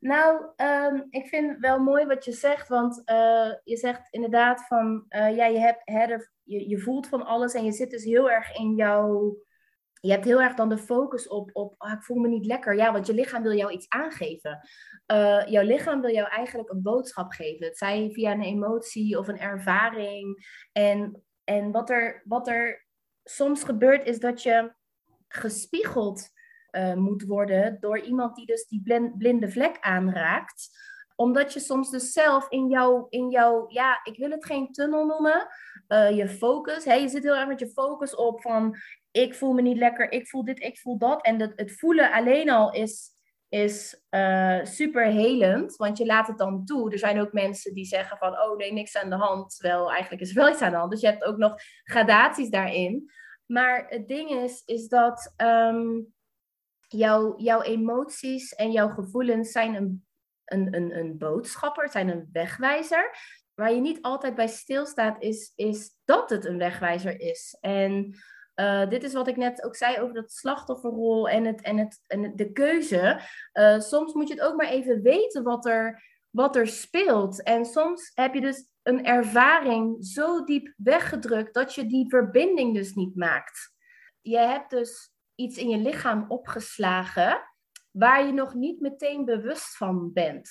Nou, 0.05 0.45
um, 0.55 1.07
ik 1.09 1.27
vind 1.27 1.59
wel 1.59 1.79
mooi 1.79 2.05
wat 2.05 2.25
je 2.25 2.31
zegt, 2.31 2.67
want 2.67 3.01
uh, 3.05 3.53
je 3.63 3.77
zegt 3.77 4.07
inderdaad 4.09 4.67
van, 4.67 5.05
uh, 5.09 5.35
ja, 5.35 5.45
je, 5.45 5.59
hebt, 5.59 6.31
je, 6.43 6.79
voelt 6.79 7.07
van 7.07 7.25
alles 7.25 7.53
en 7.53 7.65
je 7.65 7.71
zit 7.71 7.89
dus 7.89 8.03
heel 8.03 8.31
erg 8.31 8.57
in 8.57 8.75
jouw, 8.75 9.37
je 10.01 10.11
hebt 10.11 10.25
heel 10.25 10.41
erg 10.41 10.53
dan 10.53 10.69
de 10.69 10.77
focus 10.77 11.27
op, 11.27 11.49
op 11.53 11.75
oh, 11.77 11.91
ik 11.91 12.03
voel 12.03 12.17
me 12.17 12.27
niet 12.27 12.45
lekker. 12.45 12.75
Ja, 12.75 12.91
want 12.91 13.07
je 13.07 13.13
lichaam 13.13 13.43
wil 13.43 13.53
jou 13.53 13.71
iets 13.71 13.89
aangeven. 13.89 14.59
Uh, 15.11 15.45
jouw 15.45 15.63
lichaam 15.63 16.01
wil 16.01 16.13
jou 16.13 16.27
eigenlijk 16.27 16.69
een 16.69 16.81
boodschap 16.81 17.31
geven. 17.31 17.65
Het 17.65 17.77
zij 17.77 18.09
via 18.11 18.31
een 18.31 18.41
emotie 18.41 19.19
of 19.19 19.27
een 19.27 19.39
ervaring. 19.39 20.47
En, 20.71 21.23
en 21.43 21.71
wat, 21.71 21.89
er, 21.89 22.23
wat 22.25 22.47
er 22.47 22.87
soms 23.23 23.63
gebeurt 23.63 24.07
is 24.07 24.19
dat 24.19 24.43
je 24.43 24.73
gespiegeld 25.27 26.33
moet 26.95 27.23
worden 27.23 27.77
door 27.79 27.99
iemand 27.99 28.35
die 28.35 28.45
dus 28.45 28.67
die 28.67 29.11
blinde 29.17 29.49
vlek 29.49 29.77
aanraakt. 29.79 30.69
Omdat 31.15 31.53
je 31.53 31.59
soms 31.59 31.91
dus 31.91 32.11
zelf 32.11 32.49
in 32.49 32.69
jouw, 32.69 33.07
in 33.09 33.29
jouw 33.29 33.65
ja, 33.67 33.99
ik 34.03 34.17
wil 34.17 34.29
het 34.29 34.45
geen 34.45 34.71
tunnel 34.71 35.05
noemen, 35.05 35.47
uh, 35.87 36.17
je 36.17 36.29
focus, 36.29 36.85
hè, 36.85 36.93
je 36.93 37.07
zit 37.07 37.23
heel 37.23 37.35
erg 37.35 37.47
met 37.47 37.59
je 37.59 37.69
focus 37.69 38.15
op 38.15 38.41
van 38.41 38.77
ik 39.11 39.35
voel 39.35 39.53
me 39.53 39.61
niet 39.61 39.77
lekker, 39.77 40.11
ik 40.11 40.27
voel 40.27 40.43
dit, 40.43 40.59
ik 40.59 40.79
voel 40.79 40.97
dat. 40.97 41.25
En 41.25 41.37
dat, 41.37 41.51
het 41.55 41.79
voelen 41.79 42.11
alleen 42.11 42.49
al 42.49 42.71
is, 42.73 43.11
is 43.49 44.01
uh, 44.09 44.59
super 44.63 45.05
helend, 45.05 45.75
want 45.75 45.97
je 45.97 46.05
laat 46.05 46.27
het 46.27 46.37
dan 46.37 46.65
toe. 46.65 46.91
Er 46.91 46.99
zijn 46.99 47.21
ook 47.21 47.33
mensen 47.33 47.73
die 47.73 47.85
zeggen 47.85 48.17
van, 48.17 48.39
oh 48.39 48.57
nee, 48.57 48.73
niks 48.73 48.97
aan 48.97 49.09
de 49.09 49.15
hand. 49.15 49.55
Terwijl 49.55 49.91
eigenlijk 49.91 50.21
is 50.21 50.29
er 50.29 50.35
wel 50.35 50.49
iets 50.49 50.61
aan 50.61 50.71
de 50.71 50.77
hand. 50.77 50.91
Dus 50.91 51.01
je 51.01 51.07
hebt 51.07 51.23
ook 51.23 51.37
nog 51.37 51.55
gradaties 51.83 52.49
daarin. 52.49 53.11
Maar 53.45 53.85
het 53.89 54.07
ding 54.07 54.29
is, 54.29 54.61
is 54.65 54.87
dat 54.87 55.33
um, 55.37 56.13
jouw, 56.87 57.37
jouw 57.37 57.61
emoties 57.61 58.55
en 58.55 58.71
jouw 58.71 58.89
gevoelens 58.89 59.51
zijn 59.51 59.75
een, 59.75 60.05
een, 60.45 60.75
een, 60.75 60.97
een 60.97 61.17
boodschapper, 61.17 61.89
zijn 61.89 62.09
een 62.09 62.29
wegwijzer. 62.31 63.17
Waar 63.53 63.73
je 63.73 63.81
niet 63.81 64.01
altijd 64.01 64.35
bij 64.35 64.47
stilstaat, 64.47 65.21
is, 65.21 65.51
is 65.55 65.91
dat 66.05 66.29
het 66.29 66.45
een 66.45 66.57
wegwijzer 66.57 67.19
is. 67.19 67.57
En 67.61 68.15
uh, 68.55 68.89
dit 68.89 69.03
is 69.03 69.13
wat 69.13 69.27
ik 69.27 69.37
net 69.37 69.63
ook 69.63 69.75
zei 69.75 69.99
over 69.99 70.13
dat 70.13 70.31
slachtofferrol 70.31 71.29
en, 71.29 71.45
het, 71.45 71.61
en, 71.61 71.77
het, 71.77 72.01
en 72.07 72.35
de 72.35 72.51
keuze. 72.51 73.21
Uh, 73.53 73.79
soms 73.79 74.13
moet 74.13 74.27
je 74.27 74.33
het 74.33 74.43
ook 74.43 74.55
maar 74.55 74.69
even 74.69 75.01
weten 75.01 75.43
wat 75.43 75.65
er, 75.65 76.03
wat 76.29 76.55
er 76.55 76.67
speelt. 76.67 77.43
En 77.43 77.65
soms 77.65 78.11
heb 78.13 78.33
je 78.33 78.41
dus 78.41 78.69
een 78.83 79.05
ervaring 79.05 80.05
zo 80.05 80.43
diep 80.43 80.73
weggedrukt 80.77 81.53
dat 81.53 81.73
je 81.73 81.85
die 81.85 82.09
verbinding 82.09 82.75
dus 82.75 82.93
niet 82.93 83.15
maakt. 83.15 83.73
Je 84.21 84.37
hebt 84.37 84.69
dus 84.69 85.14
iets 85.35 85.57
in 85.57 85.69
je 85.69 85.77
lichaam 85.77 86.25
opgeslagen 86.27 87.41
waar 87.91 88.25
je 88.25 88.33
nog 88.33 88.53
niet 88.53 88.79
meteen 88.79 89.25
bewust 89.25 89.77
van 89.77 90.13
bent. 90.13 90.49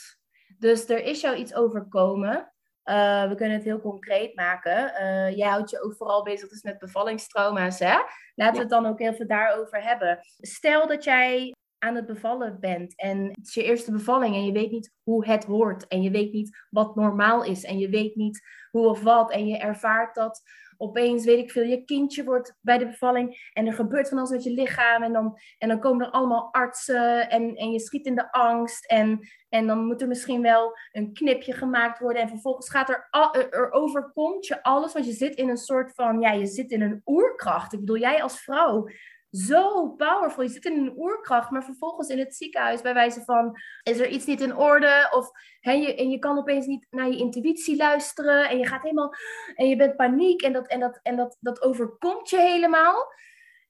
Dus 0.58 0.88
er 0.88 1.04
is 1.04 1.20
jou 1.20 1.36
iets 1.36 1.54
overkomen. 1.54 2.52
Uh, 2.84 3.28
we 3.28 3.34
kunnen 3.34 3.56
het 3.56 3.64
heel 3.64 3.80
concreet 3.80 4.34
maken. 4.34 5.02
Uh, 5.02 5.36
jij 5.36 5.48
houdt 5.48 5.70
je 5.70 5.82
ook 5.82 5.96
vooral 5.96 6.22
bezig 6.22 6.48
dus 6.48 6.62
met 6.62 6.78
bevallingstrauma's. 6.78 7.78
Hè? 7.78 7.98
Laten 8.34 8.54
we 8.54 8.60
het 8.60 8.70
dan 8.70 8.86
ook 8.86 9.00
even 9.00 9.26
daarover 9.26 9.82
hebben. 9.82 10.18
Stel 10.38 10.86
dat 10.86 11.04
jij 11.04 11.54
aan 11.84 11.94
het 11.94 12.06
bevallen 12.06 12.60
bent. 12.60 12.96
En 12.96 13.26
het 13.26 13.46
is 13.46 13.54
je 13.54 13.62
eerste 13.62 13.92
bevalling 13.92 14.34
en 14.34 14.44
je 14.44 14.52
weet 14.52 14.70
niet 14.70 14.92
hoe 15.02 15.26
het 15.26 15.44
hoort. 15.44 15.86
En 15.86 16.02
je 16.02 16.10
weet 16.10 16.32
niet 16.32 16.64
wat 16.70 16.94
normaal 16.94 17.44
is. 17.44 17.64
En 17.64 17.78
je 17.78 17.88
weet 17.88 18.16
niet 18.16 18.42
hoe 18.70 18.88
of 18.88 19.02
wat. 19.02 19.30
En 19.30 19.46
je 19.46 19.58
ervaart 19.58 20.14
dat 20.14 20.42
opeens, 20.76 21.24
weet 21.24 21.38
ik 21.38 21.50
veel, 21.50 21.62
je 21.62 21.84
kindje 21.84 22.24
wordt 22.24 22.56
bij 22.60 22.78
de 22.78 22.86
bevalling. 22.86 23.50
En 23.52 23.66
er 23.66 23.72
gebeurt 23.72 24.08
van 24.08 24.18
alles 24.18 24.30
met 24.30 24.44
je 24.44 24.50
lichaam. 24.50 25.02
En 25.02 25.12
dan, 25.12 25.38
en 25.58 25.68
dan 25.68 25.80
komen 25.80 26.06
er 26.06 26.12
allemaal 26.12 26.52
artsen. 26.52 27.30
En, 27.30 27.56
en 27.56 27.70
je 27.70 27.80
schiet 27.80 28.06
in 28.06 28.14
de 28.14 28.32
angst. 28.32 28.86
En, 28.86 29.28
en 29.48 29.66
dan 29.66 29.84
moet 29.84 30.00
er 30.00 30.08
misschien 30.08 30.42
wel 30.42 30.78
een 30.92 31.12
knipje 31.12 31.52
gemaakt 31.52 31.98
worden. 31.98 32.22
En 32.22 32.28
vervolgens 32.28 32.70
gaat 32.70 32.88
er, 32.88 33.08
er 33.50 33.72
overkomt 33.72 34.46
je 34.46 34.62
alles, 34.62 34.92
want 34.92 35.06
je 35.06 35.12
zit 35.12 35.34
in 35.34 35.48
een 35.48 35.56
soort 35.56 35.94
van, 35.94 36.20
ja, 36.20 36.32
je 36.32 36.46
zit 36.46 36.70
in 36.70 36.82
een 36.82 37.02
oerkracht. 37.04 37.72
Ik 37.72 37.80
bedoel, 37.80 37.98
jij 37.98 38.22
als 38.22 38.40
vrouw 38.40 38.88
zo 39.34 39.88
powerful. 39.88 40.42
Je 40.42 40.48
zit 40.48 40.64
in 40.64 40.78
een 40.78 40.98
oerkracht, 40.98 41.50
maar 41.50 41.64
vervolgens 41.64 42.08
in 42.08 42.18
het 42.18 42.34
ziekenhuis 42.34 42.82
bij 42.82 42.94
wijze 42.94 43.22
van 43.24 43.56
is 43.82 43.98
er 43.98 44.08
iets 44.08 44.26
niet 44.26 44.40
in 44.40 44.56
orde 44.56 45.08
of 45.10 45.30
hè, 45.60 45.72
je, 45.72 45.94
en 45.94 46.10
je 46.10 46.18
kan 46.18 46.38
opeens 46.38 46.66
niet 46.66 46.86
naar 46.90 47.08
je 47.08 47.16
intuïtie 47.16 47.76
luisteren 47.76 48.48
en 48.48 48.58
je 48.58 48.66
gaat 48.66 48.82
helemaal 48.82 49.14
en 49.54 49.68
je 49.68 49.76
bent 49.76 49.96
paniek 49.96 50.42
en 50.42 50.52
dat 50.52 50.66
en 50.66 50.80
dat 50.80 51.00
en 51.02 51.16
dat 51.16 51.36
dat 51.40 51.62
overkomt 51.62 52.30
je 52.30 52.38
helemaal. 52.38 53.12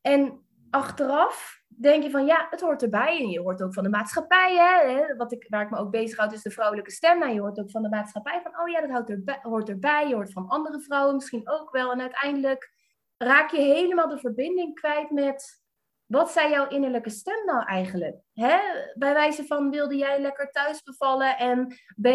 En 0.01 0.45
achteraf 0.71 1.63
denk 1.81 2.03
je 2.03 2.11
van 2.11 2.27
ja, 2.27 2.47
het 2.51 2.61
hoort 2.61 2.83
erbij 2.83 3.19
en 3.19 3.29
je 3.29 3.41
hoort 3.41 3.63
ook 3.63 3.75
van 3.75 3.83
de 3.83 3.89
maatschappij, 3.89 4.57
hè, 4.57 5.17
wat 5.17 5.33
ik, 5.33 5.47
waar 5.49 5.63
ik 5.63 5.71
me 5.71 5.79
ook 5.79 5.91
bezighoud 5.91 6.33
is 6.33 6.43
de 6.43 6.51
vrouwelijke 6.51 6.91
stem. 6.91 7.19
Nou, 7.19 7.33
je 7.33 7.41
hoort 7.41 7.61
ook 7.61 7.71
van 7.71 7.83
de 7.83 7.89
maatschappij 7.89 8.41
van 8.43 8.61
oh 8.61 8.69
ja, 8.69 8.81
dat 8.81 8.91
hoort 8.91 9.11
erbij, 9.11 9.39
hoort 9.43 9.69
erbij. 9.69 10.09
Je 10.09 10.15
hoort 10.15 10.33
van 10.33 10.49
andere 10.49 10.81
vrouwen 10.81 11.15
misschien 11.15 11.51
ook 11.51 11.71
wel 11.71 11.93
en 11.93 12.01
uiteindelijk 12.01 12.74
raak 13.17 13.51
je 13.51 13.61
helemaal 13.61 14.09
de 14.09 14.19
verbinding 14.19 14.75
kwijt 14.75 15.11
met 15.11 15.63
wat 16.07 16.31
zei 16.31 16.51
jouw 16.51 16.69
innerlijke 16.69 17.11
stem 17.11 17.45
nou 17.45 17.65
eigenlijk? 17.65 18.17
Hè? 18.33 18.59
Bij 18.95 19.13
wijze 19.13 19.45
van 19.45 19.71
wilde 19.71 19.97
jij 19.97 20.21
lekker 20.21 20.51
thuis 20.51 20.83
bevallen 20.83 21.39
en 21.39 21.75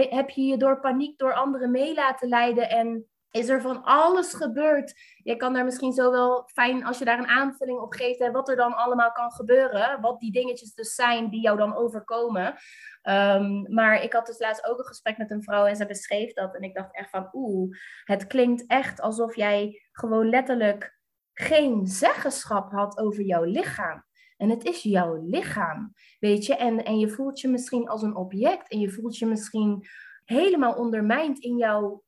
heb 0.10 0.30
je 0.30 0.42
je 0.42 0.58
door 0.58 0.80
paniek 0.80 1.18
door 1.18 1.34
anderen 1.34 1.72
mee 1.72 1.94
laten 1.94 2.28
leiden 2.28 2.70
en 2.70 3.10
is 3.32 3.50
er 3.50 3.62
van 3.62 3.84
alles 3.84 4.34
gebeurd? 4.34 4.94
Je 5.24 5.36
kan 5.36 5.54
daar 5.54 5.66
misschien 5.66 5.94
zo 5.94 6.12
wel 6.12 6.50
fijn 6.54 6.86
als 6.86 7.00
je 7.00 7.06
daar 7.06 7.20
een 7.20 7.28
aanvulling 7.28 7.80
op 7.80 7.94
geeft 7.94 8.20
en 8.20 8.32
wat 8.32 8.50
er 8.50 8.56
dan 8.56 8.76
allemaal 8.76 9.12
kan 9.12 9.32
gebeuren. 9.32 10.02
Wat 10.02 10.20
die 10.20 10.32
dingetjes 10.32 10.74
dus 10.74 10.96
zijn 10.96 11.30
die 11.30 11.42
jou 11.42 11.58
dan 11.58 11.76
overkomen. 11.76 12.56
Um, 13.04 13.74
maar 13.74 14.04
ik 14.04 14.14
had 14.14 14.26
dus 14.26 14.40
laatst 14.40 14.66
ook 14.66 14.80
een 14.80 14.86
gesprek 14.86 15.18
met 15.18 15.32
een 15.32 15.44
vrouw 15.44 15.66
en 15.66 15.76
ze 15.76 15.86
beschreef 15.86 16.34
dat. 16.34 16.56
En 16.56 16.62
ik 16.62 16.74
dacht 16.76 16.96
echt 16.96 17.10
van 17.10 17.30
oeh, 17.34 17.78
het 18.04 18.28
klinkt 18.28 18.66
echt 18.68 19.02
alsof 19.02 19.36
jij 19.36 19.82
gewoon 19.92 20.30
letterlijk 20.30 20.98
geen 21.34 21.88
zeggenschap 21.88 22.72
had 22.72 22.98
over 22.98 23.24
jouw 23.24 23.44
lichaam. 23.44 24.08
En 24.38 24.50
het 24.50 24.66
is 24.66 24.84
jouw 24.84 25.26
lichaam, 25.26 25.94
weet 26.20 26.46
je. 26.46 26.56
En, 26.56 26.86
en 26.86 27.00
je 27.00 27.10
voelt 27.10 27.40
je 27.40 27.48
misschien 27.48 27.88
als 27.88 28.02
een 28.02 28.16
object. 28.16 28.70
En 28.70 28.80
je 28.80 28.92
voelt 28.92 29.18
je 29.18 29.26
misschien 29.26 29.88
helemaal 30.26 30.74
ondermijnd 30.74 31.40
in 31.40 31.58
jouw, 31.58 32.04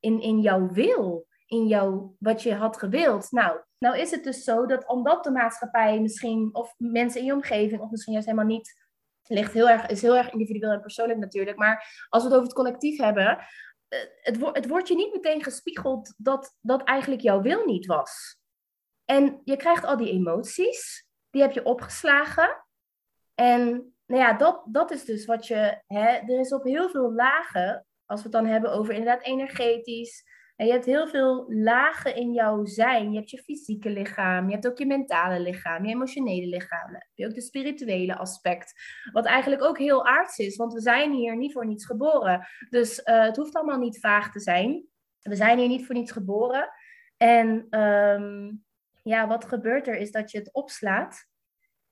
in, 0.00 0.40
jouw 0.40 0.68
wil. 0.68 1.26
In 1.46 1.66
jouw, 1.66 2.16
wat 2.18 2.42
je 2.42 2.54
had 2.54 2.76
gewild. 2.76 3.30
Nou, 3.30 3.60
nou 3.78 3.98
is 3.98 4.10
het 4.10 4.24
dus 4.24 4.44
zo 4.44 4.66
dat 4.66 4.88
omdat 4.88 5.24
de 5.24 5.30
maatschappij 5.30 6.00
misschien... 6.00 6.48
Of 6.52 6.74
mensen 6.76 7.20
in 7.20 7.26
je 7.26 7.32
omgeving, 7.32 7.80
of 7.80 7.90
misschien 7.90 8.12
juist 8.12 8.28
helemaal 8.28 8.48
niet... 8.48 8.82
Ligt 9.26 9.52
heel 9.52 9.68
erg, 9.68 9.86
is 9.86 10.02
heel 10.02 10.16
erg 10.16 10.30
individueel 10.30 10.72
en 10.72 10.80
persoonlijk 10.80 11.18
natuurlijk. 11.18 11.56
Maar 11.56 12.06
als 12.08 12.22
we 12.22 12.28
het 12.28 12.38
over 12.38 12.48
het 12.48 12.58
collectief 12.58 12.98
hebben... 12.98 13.38
Eh, 13.88 13.98
het, 14.22 14.38
het 14.52 14.68
wordt 14.68 14.88
je 14.88 14.94
niet 14.94 15.12
meteen 15.12 15.42
gespiegeld 15.42 16.14
dat 16.16 16.56
dat 16.60 16.82
eigenlijk 16.82 17.22
jouw 17.22 17.40
wil 17.40 17.64
niet 17.64 17.86
was. 17.86 18.38
En 19.04 19.40
je 19.44 19.56
krijgt 19.56 19.84
al 19.84 19.96
die 19.96 20.10
emoties, 20.10 21.06
die 21.30 21.42
heb 21.42 21.52
je 21.52 21.64
opgeslagen. 21.64 22.64
En 23.34 23.94
nou 24.06 24.22
ja, 24.22 24.32
dat, 24.32 24.62
dat 24.66 24.90
is 24.90 25.04
dus 25.04 25.24
wat 25.24 25.46
je. 25.46 25.82
Hè, 25.86 26.06
er 26.06 26.40
is 26.40 26.52
op 26.52 26.64
heel 26.64 26.88
veel 26.88 27.12
lagen, 27.12 27.86
als 28.06 28.22
we 28.22 28.28
het 28.28 28.36
dan 28.36 28.46
hebben 28.46 28.72
over 28.72 28.94
inderdaad 28.94 29.24
energetisch. 29.24 30.32
En 30.56 30.66
je 30.66 30.72
hebt 30.72 30.84
heel 30.84 31.08
veel 31.08 31.44
lagen 31.48 32.16
in 32.16 32.32
jouw 32.32 32.64
zijn. 32.64 33.10
Je 33.10 33.18
hebt 33.18 33.30
je 33.30 33.42
fysieke 33.42 33.90
lichaam, 33.90 34.46
je 34.46 34.52
hebt 34.52 34.66
ook 34.66 34.78
je 34.78 34.86
mentale 34.86 35.40
lichaam, 35.40 35.84
je 35.84 35.92
emotionele 35.92 36.46
lichaam. 36.46 37.02
Je 37.14 37.26
ook 37.26 37.34
de 37.34 37.40
spirituele 37.40 38.16
aspect. 38.16 38.72
Wat 39.12 39.24
eigenlijk 39.24 39.62
ook 39.62 39.78
heel 39.78 40.06
aards 40.06 40.38
is, 40.38 40.56
want 40.56 40.72
we 40.72 40.80
zijn 40.80 41.12
hier 41.12 41.36
niet 41.36 41.52
voor 41.52 41.66
niets 41.66 41.86
geboren. 41.86 42.46
Dus 42.70 42.98
uh, 42.98 43.22
het 43.22 43.36
hoeft 43.36 43.54
allemaal 43.54 43.78
niet 43.78 44.00
vaag 44.00 44.32
te 44.32 44.40
zijn. 44.40 44.86
We 45.20 45.36
zijn 45.36 45.58
hier 45.58 45.68
niet 45.68 45.86
voor 45.86 45.94
niets 45.94 46.12
geboren. 46.12 46.68
En 47.16 47.78
um, 47.80 48.64
ja, 49.02 49.26
wat 49.26 49.44
gebeurt 49.44 49.88
er 49.88 49.96
is 49.96 50.10
dat 50.10 50.30
je 50.30 50.38
het 50.38 50.52
opslaat 50.52 51.26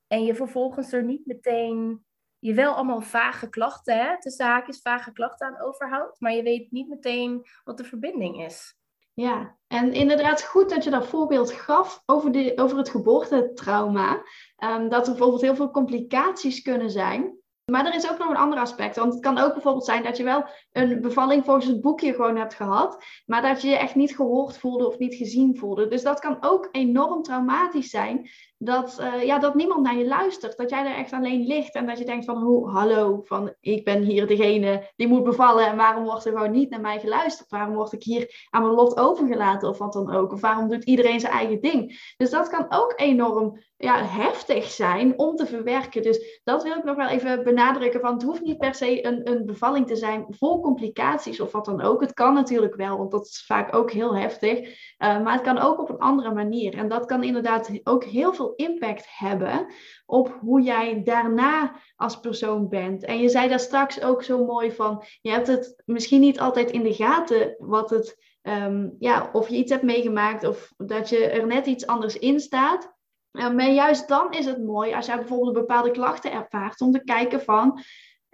en 0.07 0.25
je 0.25 0.35
vervolgens 0.35 0.93
er 0.93 1.05
niet 1.05 1.27
meteen, 1.27 2.05
je 2.43 2.55
wel 2.55 2.75
allemaal 2.75 3.01
vage 3.01 3.49
klachten, 3.49 3.97
hè, 3.97 4.21
tussen 4.21 4.47
haakjes 4.47 4.81
vage 4.81 5.13
klachten 5.13 5.47
aan 5.47 5.61
overhoudt, 5.61 6.21
maar 6.21 6.33
je 6.33 6.43
weet 6.43 6.71
niet 6.71 6.89
meteen 6.89 7.47
wat 7.65 7.77
de 7.77 7.85
verbinding 7.85 8.45
is. 8.45 8.77
Ja, 9.15 9.57
en 9.67 9.93
inderdaad 9.93 10.43
goed 10.43 10.71
dat 10.71 10.85
je 10.85 10.91
dat 10.91 11.07
voorbeeld 11.07 11.53
gaf 11.53 12.03
over, 12.07 12.33
de, 12.33 12.53
over 12.57 12.79
het 12.79 12.89
geboortetrauma. 12.89 14.23
Um, 14.65 14.89
dat 14.89 15.07
er 15.07 15.13
bijvoorbeeld 15.13 15.43
heel 15.43 15.57
veel 15.57 15.71
complicaties 15.71 16.63
kunnen 16.63 16.91
zijn. 16.91 17.41
Maar 17.65 17.87
er 17.87 17.95
is 17.95 18.11
ook 18.11 18.19
nog 18.19 18.29
een 18.29 18.37
ander 18.37 18.59
aspect. 18.59 18.97
Want 18.97 19.13
het 19.13 19.23
kan 19.23 19.39
ook 19.39 19.53
bijvoorbeeld 19.53 19.85
zijn 19.85 20.03
dat 20.03 20.17
je 20.17 20.25
wel 20.25 20.45
een 20.73 21.01
bevalling 21.01 21.45
volgens 21.45 21.67
het 21.67 21.81
boekje 21.81 22.15
gewoon 22.15 22.37
hebt 22.37 22.55
gehad. 22.55 23.05
Maar 23.27 23.43
dat 23.43 23.63
je 23.63 23.69
je 23.69 23.77
echt 23.77 23.95
niet 23.95 24.17
gehoord 24.17 24.59
voelde 24.59 24.87
of 24.87 24.99
niet 24.99 25.15
gezien 25.15 25.57
voelde. 25.57 25.89
Dus 25.89 26.03
dat 26.03 26.21
kan 26.21 26.37
ook 26.41 26.69
enorm 26.73 27.23
traumatisch 27.23 27.91
zijn 27.91 28.31
dat, 28.65 28.99
uh, 29.01 29.25
ja, 29.25 29.39
dat 29.39 29.55
niemand 29.55 29.83
naar 29.83 29.97
je 29.97 30.07
luistert. 30.07 30.57
Dat 30.57 30.71
jij 30.71 30.87
er 30.87 30.97
echt 30.97 31.13
alleen 31.13 31.47
ligt 31.47 31.75
en 31.75 31.87
dat 31.87 31.99
je 31.99 32.05
denkt 32.05 32.25
van, 32.25 32.43
hoe, 32.43 32.71
hallo, 32.71 33.21
van 33.25 33.55
ik 33.61 33.85
ben 33.85 34.03
hier 34.03 34.27
degene 34.27 34.91
die 34.97 35.09
moet 35.09 35.25
bevallen 35.25 35.67
en 35.67 35.77
waarom 35.77 36.05
wordt 36.05 36.25
er 36.25 36.33
gewoon 36.33 36.51
niet 36.51 36.71
naar 36.71 36.81
mij 36.81 37.01
geluisterd? 37.01 37.51
Waarom 37.51 37.75
word 37.75 37.93
ik 37.93 38.03
hier 38.03 38.47
aan 38.51 38.63
mijn 38.63 38.75
lot 38.75 38.97
overgelaten 38.97 39.69
of 39.69 39.79
wat 39.79 39.93
dan 39.93 40.15
ook? 40.15 40.33
Of 40.33 40.41
waarom 40.41 40.69
doet 40.69 40.85
iedereen 40.85 41.21
zijn 41.21 41.33
eigen 41.33 41.61
ding? 41.61 42.13
Dus 42.17 42.31
dat 42.31 42.49
kan 42.49 42.67
ook 42.69 42.93
enorm 42.97 43.61
ja, 43.77 44.05
heftig 44.05 44.71
zijn 44.71 45.19
om 45.19 45.37
te 45.37 45.47
verwerken. 45.47 46.03
Dus 46.03 46.41
dat 46.45 46.63
wil 46.63 46.77
ik 46.77 46.85
nog 46.85 46.97
wel 46.97 47.09
even 47.09 47.45
benadrukken. 47.45 48.01
Van 48.01 48.13
het 48.13 48.23
hoeft 48.23 48.43
niet 48.43 48.59
per 48.59 48.75
se 48.75 49.07
een, 49.07 49.31
een 49.31 49.47
bevalling 49.47 49.87
te 49.87 49.97
zijn 49.97 50.25
vol 50.29 50.61
complicaties 50.61 51.41
of 51.41 51.53
wat 51.53 51.65
dan 51.65 51.83
ook. 51.83 52.01
Het 52.01 52.13
kan 52.13 52.35
natuurlijk 52.35 52.75
wel, 52.75 52.99
want 52.99 53.11
dat 53.11 53.27
is 53.27 53.45
vaak 53.47 53.75
ook 53.77 53.91
heel 53.91 54.17
heftig. 54.17 54.59
Uh, 54.61 55.23
maar 55.23 55.33
het 55.33 55.43
kan 55.43 55.59
ook 55.59 55.81
op 55.81 55.89
een 55.89 55.99
andere 55.99 56.35
manier. 56.35 56.75
En 56.75 56.89
dat 56.89 57.05
kan 57.05 57.23
inderdaad 57.23 57.71
ook 57.85 58.05
heel 58.05 58.33
veel 58.33 58.52
impact 58.57 59.07
hebben 59.09 59.67
op 60.07 60.39
hoe 60.41 60.63
jij 60.63 61.03
daarna 61.03 61.77
als 61.97 62.21
persoon 62.21 62.69
bent. 62.69 63.05
En 63.05 63.19
je 63.19 63.29
zei 63.29 63.49
daar 63.49 63.61
straks 63.61 64.03
ook 64.03 64.23
zo 64.23 64.45
mooi 64.45 64.73
van, 64.73 65.05
je 65.21 65.31
hebt 65.31 65.47
het 65.47 65.83
misschien 65.85 66.21
niet 66.21 66.41
altijd 66.41 66.71
in 66.71 66.83
de 66.83 66.95
gaten 66.95 67.55
wat 67.59 67.91
het, 67.91 68.17
um, 68.43 68.97
ja, 68.99 69.31
of 69.33 69.49
je 69.49 69.57
iets 69.57 69.71
hebt 69.71 69.83
meegemaakt 69.83 70.45
of 70.45 70.73
dat 70.77 71.09
je 71.09 71.27
er 71.27 71.47
net 71.47 71.67
iets 71.67 71.87
anders 71.87 72.19
in 72.19 72.41
staat. 72.41 72.95
Maar 73.31 73.71
juist 73.71 74.09
dan 74.09 74.33
is 74.33 74.47
het 74.47 74.65
mooi 74.65 74.95
als 74.95 75.07
jij 75.07 75.17
bijvoorbeeld 75.17 75.53
bepaalde 75.53 75.91
klachten 75.91 76.33
ervaart 76.33 76.81
om 76.81 76.93
te 76.93 77.05
kijken 77.05 77.41
van, 77.41 77.81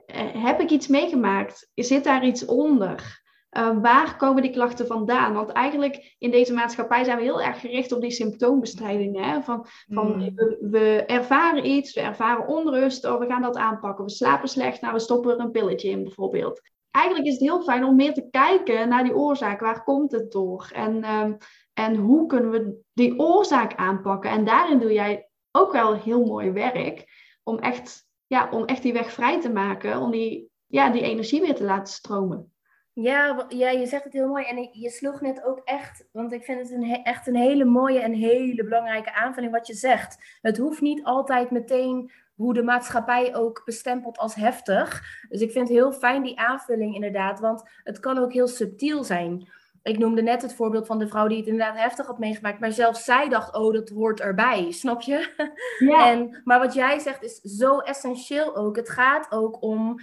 eh, 0.07 0.45
heb 0.45 0.61
ik 0.61 0.71
iets 0.71 0.87
meegemaakt? 0.87 1.71
Zit 1.75 2.05
daar 2.05 2.25
iets 2.25 2.45
onder? 2.45 3.27
Uh, 3.57 3.81
waar 3.81 4.17
komen 4.17 4.43
die 4.43 4.51
klachten 4.51 4.87
vandaan? 4.87 5.35
Want 5.35 5.51
eigenlijk 5.51 6.15
in 6.19 6.31
deze 6.31 6.53
maatschappij 6.53 7.05
zijn 7.05 7.17
we 7.17 7.23
heel 7.23 7.43
erg 7.43 7.61
gericht 7.61 7.93
op 7.93 8.01
die 8.01 8.11
symptoombestrijding. 8.11 9.25
Hè? 9.25 9.43
Van, 9.43 9.67
van 9.93 10.13
hmm. 10.13 10.35
we, 10.71 11.05
ervaren 11.07 11.67
iets, 11.67 11.95
we 11.95 12.01
ervaren 12.01 12.47
onrust, 12.47 13.05
oh, 13.05 13.19
we 13.19 13.27
gaan 13.27 13.43
dat 13.43 13.57
aanpakken. 13.57 14.05
We 14.05 14.11
slapen 14.11 14.49
slecht, 14.49 14.81
nou 14.81 14.93
we 14.93 15.01
stoppen 15.01 15.33
er 15.33 15.41
een 15.41 15.51
pilletje 15.51 15.91
in 15.91 16.03
bijvoorbeeld. 16.03 16.61
Eigenlijk 16.91 17.27
is 17.27 17.33
het 17.33 17.43
heel 17.43 17.63
fijn 17.63 17.85
om 17.85 17.97
meer 17.97 18.15
te 18.15 18.29
kijken 18.31 18.89
naar 18.89 19.05
die 19.05 19.17
oorzaak. 19.17 19.61
Waar 19.61 19.85
komt 19.85 20.13
het 20.13 20.33
door? 20.33 20.71
En, 20.75 21.11
um, 21.15 21.37
en 21.75 21.97
hoe 21.97 22.27
kunnen 22.27 22.51
we 22.51 22.81
die 22.93 23.19
oorzaak 23.19 23.75
aanpakken? 23.75 24.31
En 24.31 24.45
daarin 24.45 24.79
doe 24.79 24.93
jij 24.93 25.29
ook 25.53 25.73
wel 25.73 25.95
heel 25.95 26.25
mooi 26.25 26.51
werk 26.51 27.05
om 27.43 27.59
echt, 27.59 28.07
ja, 28.27 28.49
om 28.51 28.65
echt 28.65 28.83
die 28.83 28.93
weg 28.93 29.13
vrij 29.13 29.41
te 29.41 29.51
maken, 29.51 30.01
om 30.01 30.11
die, 30.11 30.51
ja, 30.67 30.91
die 30.91 31.03
energie 31.03 31.41
weer 31.41 31.55
te 31.55 31.65
laten 31.65 31.95
stromen. 31.95 32.53
Ja, 33.01 33.47
ja, 33.49 33.71
je 33.71 33.87
zegt 33.87 34.05
het 34.05 34.13
heel 34.13 34.29
mooi. 34.29 34.45
En 34.45 34.69
je 34.73 34.91
sloeg 34.91 35.21
net 35.21 35.45
ook 35.45 35.61
echt, 35.65 36.05
want 36.13 36.33
ik 36.33 36.45
vind 36.45 36.61
het 36.61 36.71
een, 36.71 37.03
echt 37.05 37.27
een 37.27 37.37
hele 37.37 37.65
mooie 37.65 38.01
en 38.01 38.13
hele 38.13 38.65
belangrijke 38.65 39.15
aanvulling 39.15 39.53
wat 39.53 39.67
je 39.67 39.75
zegt. 39.75 40.39
Het 40.41 40.57
hoeft 40.57 40.81
niet 40.81 41.05
altijd 41.05 41.51
meteen 41.51 42.13
hoe 42.35 42.55
de 42.55 42.63
maatschappij 42.63 43.35
ook 43.37 43.63
bestempelt 43.65 44.19
als 44.19 44.35
heftig. 44.35 45.03
Dus 45.29 45.41
ik 45.41 45.51
vind 45.51 45.69
het 45.69 45.77
heel 45.77 45.93
fijn 45.93 46.23
die 46.23 46.39
aanvulling 46.39 46.95
inderdaad, 46.95 47.41
want 47.41 47.63
het 47.85 48.01
kan 48.01 48.19
ook 48.19 48.33
heel 48.33 48.49
subtiel 48.49 49.05
zijn. 49.05 49.49
Ik 49.83 49.99
noemde 49.99 50.23
net 50.23 50.43
het 50.43 50.55
voorbeeld 50.55 50.87
van 50.87 50.99
de 50.99 51.09
vrouw 51.09 51.27
die 51.27 51.39
het 51.39 51.47
inderdaad 51.47 51.79
heftig 51.79 52.07
had 52.07 52.19
meegemaakt, 52.19 52.61
maar 52.61 52.73
zelfs 52.73 53.05
zij 53.05 53.29
dacht, 53.29 53.55
oh, 53.55 53.73
dat 53.73 53.89
hoort 53.89 54.21
erbij, 54.21 54.71
snap 54.83 55.01
je? 55.01 55.51
Ja. 55.79 56.11
En, 56.11 56.41
maar 56.45 56.59
wat 56.59 56.75
jij 56.75 56.99
zegt 56.99 57.23
is 57.23 57.41
zo 57.41 57.79
essentieel 57.79 58.57
ook. 58.57 58.77
Het 58.77 58.91
gaat 58.91 59.33
ook 59.33 59.63
om, 59.63 60.01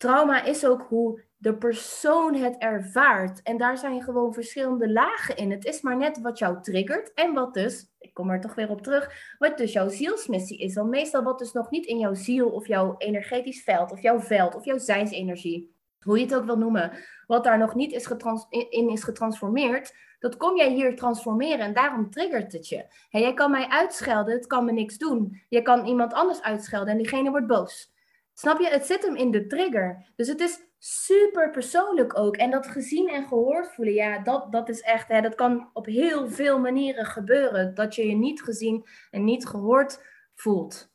trauma 0.00 0.44
is 0.44 0.66
ook 0.66 0.82
hoe 0.88 1.22
de 1.36 1.56
persoon 1.56 2.34
het 2.34 2.56
ervaart. 2.58 3.42
En 3.42 3.56
daar 3.56 3.78
zijn 3.78 4.02
gewoon 4.02 4.34
verschillende 4.34 4.92
lagen 4.92 5.36
in. 5.36 5.50
Het 5.50 5.64
is 5.64 5.80
maar 5.80 5.96
net 5.96 6.20
wat 6.20 6.38
jou 6.38 6.62
triggert 6.62 7.12
en 7.14 7.34
wat 7.34 7.54
dus, 7.54 7.86
ik 7.98 8.14
kom 8.14 8.30
er 8.30 8.40
toch 8.40 8.54
weer 8.54 8.70
op 8.70 8.82
terug, 8.82 9.34
wat 9.38 9.58
dus 9.58 9.72
jouw 9.72 9.88
zielsmissie 9.88 10.58
is. 10.58 10.74
Want 10.74 10.90
meestal 10.90 11.22
wat 11.22 11.38
dus 11.38 11.52
nog 11.52 11.70
niet 11.70 11.86
in 11.86 11.98
jouw 11.98 12.14
ziel 12.14 12.48
of 12.48 12.66
jouw 12.66 12.94
energetisch 12.98 13.62
veld 13.62 13.92
of 13.92 14.02
jouw 14.02 14.20
veld 14.20 14.54
of 14.54 14.64
jouw 14.64 14.78
zijnsenergie, 14.78 15.74
hoe 16.00 16.18
je 16.18 16.24
het 16.24 16.34
ook 16.34 16.44
wil 16.44 16.58
noemen, 16.58 16.92
wat 17.26 17.44
daar 17.44 17.58
nog 17.58 17.74
niet 17.74 17.92
is 17.92 18.08
in 18.48 18.90
is 18.90 19.04
getransformeerd, 19.04 19.94
dat 20.18 20.36
kom 20.36 20.56
jij 20.56 20.72
hier 20.72 20.96
transformeren 20.96 21.64
en 21.64 21.74
daarom 21.74 22.10
triggert 22.10 22.52
het 22.52 22.68
je. 22.68 22.84
Hey, 23.08 23.20
jij 23.20 23.34
kan 23.34 23.50
mij 23.50 23.66
uitschelden, 23.68 24.34
het 24.34 24.46
kan 24.46 24.64
me 24.64 24.72
niks 24.72 24.98
doen. 24.98 25.42
Je 25.48 25.62
kan 25.62 25.86
iemand 25.86 26.12
anders 26.12 26.42
uitschelden 26.42 26.88
en 26.88 26.98
diegene 26.98 27.30
wordt 27.30 27.46
boos. 27.46 27.98
Snap 28.40 28.60
je? 28.60 28.68
Het 28.68 28.86
zit 28.86 29.02
hem 29.02 29.16
in 29.16 29.30
de 29.30 29.46
trigger. 29.46 30.12
Dus 30.16 30.28
het 30.28 30.40
is 30.40 30.60
super 30.78 31.50
persoonlijk 31.50 32.18
ook. 32.18 32.36
En 32.36 32.50
dat 32.50 32.66
gezien 32.66 33.08
en 33.08 33.28
gehoord 33.28 33.74
voelen, 33.74 33.94
ja, 33.94 34.18
dat, 34.18 34.52
dat 34.52 34.68
is 34.68 34.80
echt, 34.80 35.08
hè, 35.08 35.20
dat 35.20 35.34
kan 35.34 35.70
op 35.72 35.86
heel 35.86 36.28
veel 36.28 36.58
manieren 36.58 37.06
gebeuren. 37.06 37.74
Dat 37.74 37.94
je 37.94 38.06
je 38.06 38.14
niet 38.14 38.42
gezien 38.42 38.86
en 39.10 39.24
niet 39.24 39.46
gehoord 39.46 40.04
voelt. 40.34 40.92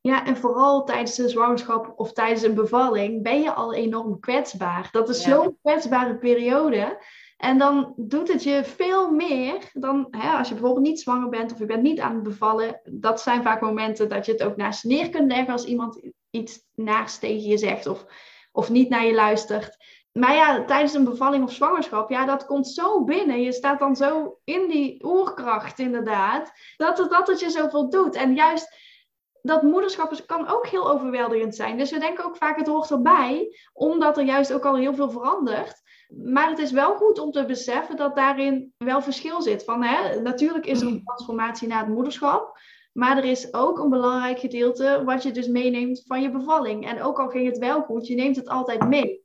Ja, 0.00 0.26
en 0.26 0.36
vooral 0.36 0.84
tijdens 0.84 1.14
de 1.14 1.28
zwangerschap 1.28 1.92
of 1.96 2.12
tijdens 2.12 2.42
een 2.42 2.54
bevalling 2.54 3.22
ben 3.22 3.40
je 3.40 3.52
al 3.52 3.74
enorm 3.74 4.20
kwetsbaar. 4.20 4.88
Dat 4.92 5.08
is 5.08 5.22
zo'n 5.22 5.58
kwetsbare 5.62 6.16
periode. 6.16 7.02
En 7.36 7.58
dan 7.58 7.92
doet 7.96 8.32
het 8.32 8.42
je 8.42 8.64
veel 8.64 9.10
meer 9.10 9.70
dan 9.72 10.06
hè, 10.10 10.30
als 10.30 10.48
je 10.48 10.54
bijvoorbeeld 10.54 10.86
niet 10.86 11.00
zwanger 11.00 11.28
bent 11.28 11.52
of 11.52 11.58
je 11.58 11.66
bent 11.66 11.82
niet 11.82 12.00
aan 12.00 12.14
het 12.14 12.22
bevallen. 12.22 12.80
Dat 12.84 13.20
zijn 13.20 13.42
vaak 13.42 13.60
momenten 13.60 14.08
dat 14.08 14.26
je 14.26 14.32
het 14.32 14.42
ook 14.42 14.56
naast 14.56 14.84
neer 14.84 15.10
kunt 15.10 15.32
leggen 15.32 15.52
als 15.52 15.64
iemand 15.64 16.00
iets 16.30 16.58
naast 16.74 17.20
tegen 17.20 17.48
je 17.48 17.58
zegt 17.58 17.86
of, 17.86 18.06
of 18.52 18.70
niet 18.70 18.88
naar 18.88 19.04
je 19.04 19.14
luistert. 19.14 19.76
Maar 20.12 20.34
ja, 20.34 20.64
tijdens 20.64 20.94
een 20.94 21.04
bevalling 21.04 21.44
of 21.44 21.52
zwangerschap, 21.52 22.10
ja, 22.10 22.24
dat 22.24 22.46
komt 22.46 22.68
zo 22.68 23.04
binnen. 23.04 23.42
Je 23.42 23.52
staat 23.52 23.78
dan 23.78 23.96
zo 23.96 24.38
in 24.44 24.68
die 24.68 25.04
oerkracht 25.04 25.78
inderdaad, 25.78 26.52
dat 26.76 26.98
het, 26.98 27.10
dat 27.10 27.26
het 27.26 27.40
je 27.40 27.50
zoveel 27.50 27.88
doet. 27.88 28.14
En 28.14 28.34
juist 28.34 28.78
dat 29.42 29.62
moederschap 29.62 30.20
kan 30.26 30.48
ook 30.48 30.66
heel 30.66 30.90
overweldigend 30.90 31.54
zijn. 31.54 31.78
Dus 31.78 31.90
we 31.90 31.98
denken 31.98 32.24
ook 32.24 32.36
vaak 32.36 32.56
het 32.56 32.66
hoort 32.66 32.90
erbij, 32.90 33.58
omdat 33.72 34.18
er 34.18 34.24
juist 34.24 34.52
ook 34.52 34.64
al 34.64 34.76
heel 34.76 34.94
veel 34.94 35.10
verandert. 35.10 35.82
Maar 36.08 36.48
het 36.48 36.58
is 36.58 36.70
wel 36.70 36.96
goed 36.96 37.18
om 37.18 37.30
te 37.30 37.44
beseffen 37.44 37.96
dat 37.96 38.16
daarin 38.16 38.74
wel 38.78 39.02
verschil 39.02 39.42
zit. 39.42 39.64
Van, 39.64 39.82
hè, 39.82 40.20
natuurlijk 40.20 40.66
is 40.66 40.80
er 40.80 40.86
een 40.86 41.04
transformatie 41.04 41.68
na 41.68 41.78
het 41.78 41.88
moederschap. 41.88 42.58
Maar 42.92 43.16
er 43.16 43.24
is 43.24 43.54
ook 43.54 43.78
een 43.78 43.90
belangrijk 43.90 44.38
gedeelte 44.38 45.02
wat 45.04 45.22
je 45.22 45.32
dus 45.32 45.48
meeneemt 45.48 46.02
van 46.06 46.22
je 46.22 46.30
bevalling. 46.30 46.88
En 46.88 47.02
ook 47.02 47.18
al 47.18 47.28
ging 47.28 47.46
het 47.46 47.58
wel 47.58 47.82
goed, 47.82 48.06
je 48.06 48.14
neemt 48.14 48.36
het 48.36 48.48
altijd 48.48 48.88
mee. 48.88 49.24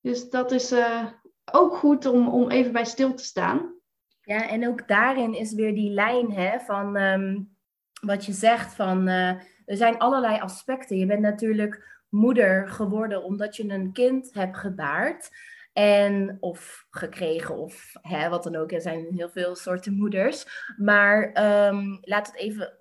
Dus 0.00 0.30
dat 0.30 0.50
is 0.52 0.72
uh, 0.72 1.06
ook 1.52 1.76
goed 1.76 2.06
om, 2.06 2.28
om 2.28 2.50
even 2.50 2.72
bij 2.72 2.84
stil 2.84 3.14
te 3.14 3.24
staan. 3.24 3.74
Ja, 4.22 4.48
en 4.48 4.68
ook 4.68 4.88
daarin 4.88 5.34
is 5.34 5.54
weer 5.54 5.74
die 5.74 5.90
lijn 5.90 6.32
hè, 6.32 6.60
van 6.60 6.96
um, 6.96 7.56
wat 8.00 8.24
je 8.24 8.32
zegt 8.32 8.74
van 8.74 9.08
uh, 9.08 9.28
er 9.64 9.76
zijn 9.76 9.98
allerlei 9.98 10.40
aspecten. 10.40 10.96
Je 10.96 11.06
bent 11.06 11.20
natuurlijk 11.20 12.02
moeder 12.08 12.68
geworden 12.68 13.24
omdat 13.24 13.56
je 13.56 13.68
een 13.68 13.92
kind 13.92 14.34
hebt 14.34 14.56
gebaard. 14.56 15.30
En, 15.78 16.36
of 16.40 16.86
gekregen, 16.90 17.56
of 17.56 17.92
hè, 18.02 18.28
wat 18.28 18.42
dan 18.42 18.56
ook. 18.56 18.72
Er 18.72 18.80
zijn 18.80 19.06
heel 19.10 19.28
veel 19.28 19.54
soorten 19.56 19.96
moeders. 19.96 20.46
Maar 20.76 21.44
um, 21.68 21.98
laat 22.00 22.26
het 22.26 22.36
even 22.36 22.76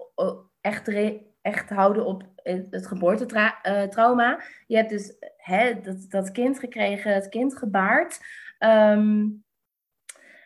echt, 0.62 0.88
echt 1.42 1.70
houden 1.70 2.06
op 2.06 2.24
het 2.70 2.88
geboortetrauma. 2.88 4.44
Je 4.68 4.76
hebt 4.76 4.90
dus 4.90 5.16
hè, 5.38 5.82
dat, 5.82 6.06
dat 6.10 6.32
kind 6.32 6.60
gekregen, 6.60 7.14
het 7.14 7.30
kind 7.30 7.58
gebaard. 7.58 8.20
Um, 8.60 9.45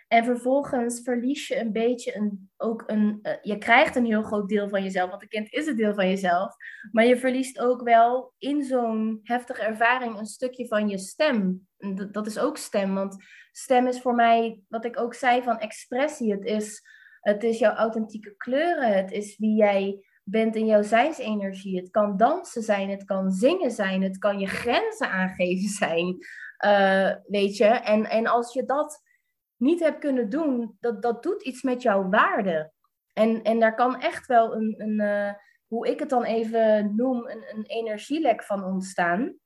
en 0.09 0.23
vervolgens 0.23 1.01
verlies 1.03 1.47
je 1.47 1.59
een 1.59 1.71
beetje 1.71 2.15
een, 2.15 2.49
ook 2.57 2.83
een. 2.87 3.19
Uh, 3.21 3.33
je 3.41 3.57
krijgt 3.57 3.95
een 3.95 4.05
heel 4.05 4.23
groot 4.23 4.49
deel 4.49 4.69
van 4.69 4.83
jezelf, 4.83 5.09
want 5.09 5.21
een 5.21 5.27
kind 5.27 5.53
is 5.53 5.67
een 5.67 5.75
deel 5.75 5.93
van 5.93 6.07
jezelf. 6.07 6.55
Maar 6.91 7.05
je 7.05 7.17
verliest 7.17 7.59
ook 7.59 7.81
wel 7.81 8.33
in 8.37 8.63
zo'n 8.63 9.19
heftige 9.23 9.61
ervaring 9.61 10.17
een 10.17 10.25
stukje 10.25 10.67
van 10.67 10.89
je 10.89 10.97
stem. 10.97 11.67
Dat, 12.11 12.27
is 12.27 12.39
ook 12.39 12.57
stem, 12.57 12.93
want 12.93 13.23
stem 13.51 13.87
is 13.87 14.01
voor 14.01 14.15
mij, 14.15 14.61
wat 14.67 14.85
ik 14.85 14.99
ook 14.99 15.13
zei 15.13 15.43
van 15.43 15.59
expressie. 15.59 16.31
Het 16.31 16.45
is, 16.45 16.81
het 17.21 17.43
is 17.43 17.59
jouw 17.59 17.73
authentieke 17.73 18.35
kleuren, 18.35 18.93
het 18.93 19.11
is 19.11 19.37
wie 19.37 19.55
jij 19.55 20.05
bent 20.23 20.55
in 20.55 20.65
jouw 20.65 20.83
zijnsenergie. 20.83 21.79
Het 21.79 21.89
kan 21.89 22.17
dansen 22.17 22.63
zijn, 22.63 22.89
het 22.89 23.03
kan 23.03 23.31
zingen 23.31 23.71
zijn, 23.71 24.01
het 24.01 24.17
kan 24.17 24.39
je 24.39 24.47
grenzen 24.47 25.09
aangeven 25.09 25.69
zijn. 25.69 26.17
Uh, 26.65 27.15
weet 27.27 27.57
je, 27.57 27.65
en, 27.65 28.05
en 28.05 28.27
als 28.27 28.53
je 28.53 28.65
dat 28.65 29.07
niet 29.59 29.79
hebt 29.79 29.99
kunnen 29.99 30.29
doen, 30.29 30.77
dat, 30.79 31.01
dat 31.01 31.23
doet 31.23 31.43
iets 31.43 31.61
met 31.61 31.81
jouw 31.81 32.09
waarde. 32.09 32.71
En, 33.13 33.41
en 33.43 33.59
daar 33.59 33.75
kan 33.75 34.01
echt 34.01 34.25
wel 34.25 34.55
een, 34.55 34.75
een 34.77 35.01
uh, 35.01 35.33
hoe 35.67 35.87
ik 35.87 35.99
het 35.99 36.09
dan 36.09 36.23
even 36.23 36.95
noem, 36.95 37.27
een, 37.27 37.43
een 37.55 37.65
energielek 37.65 38.43
van 38.43 38.63
ontstaan. 38.63 39.37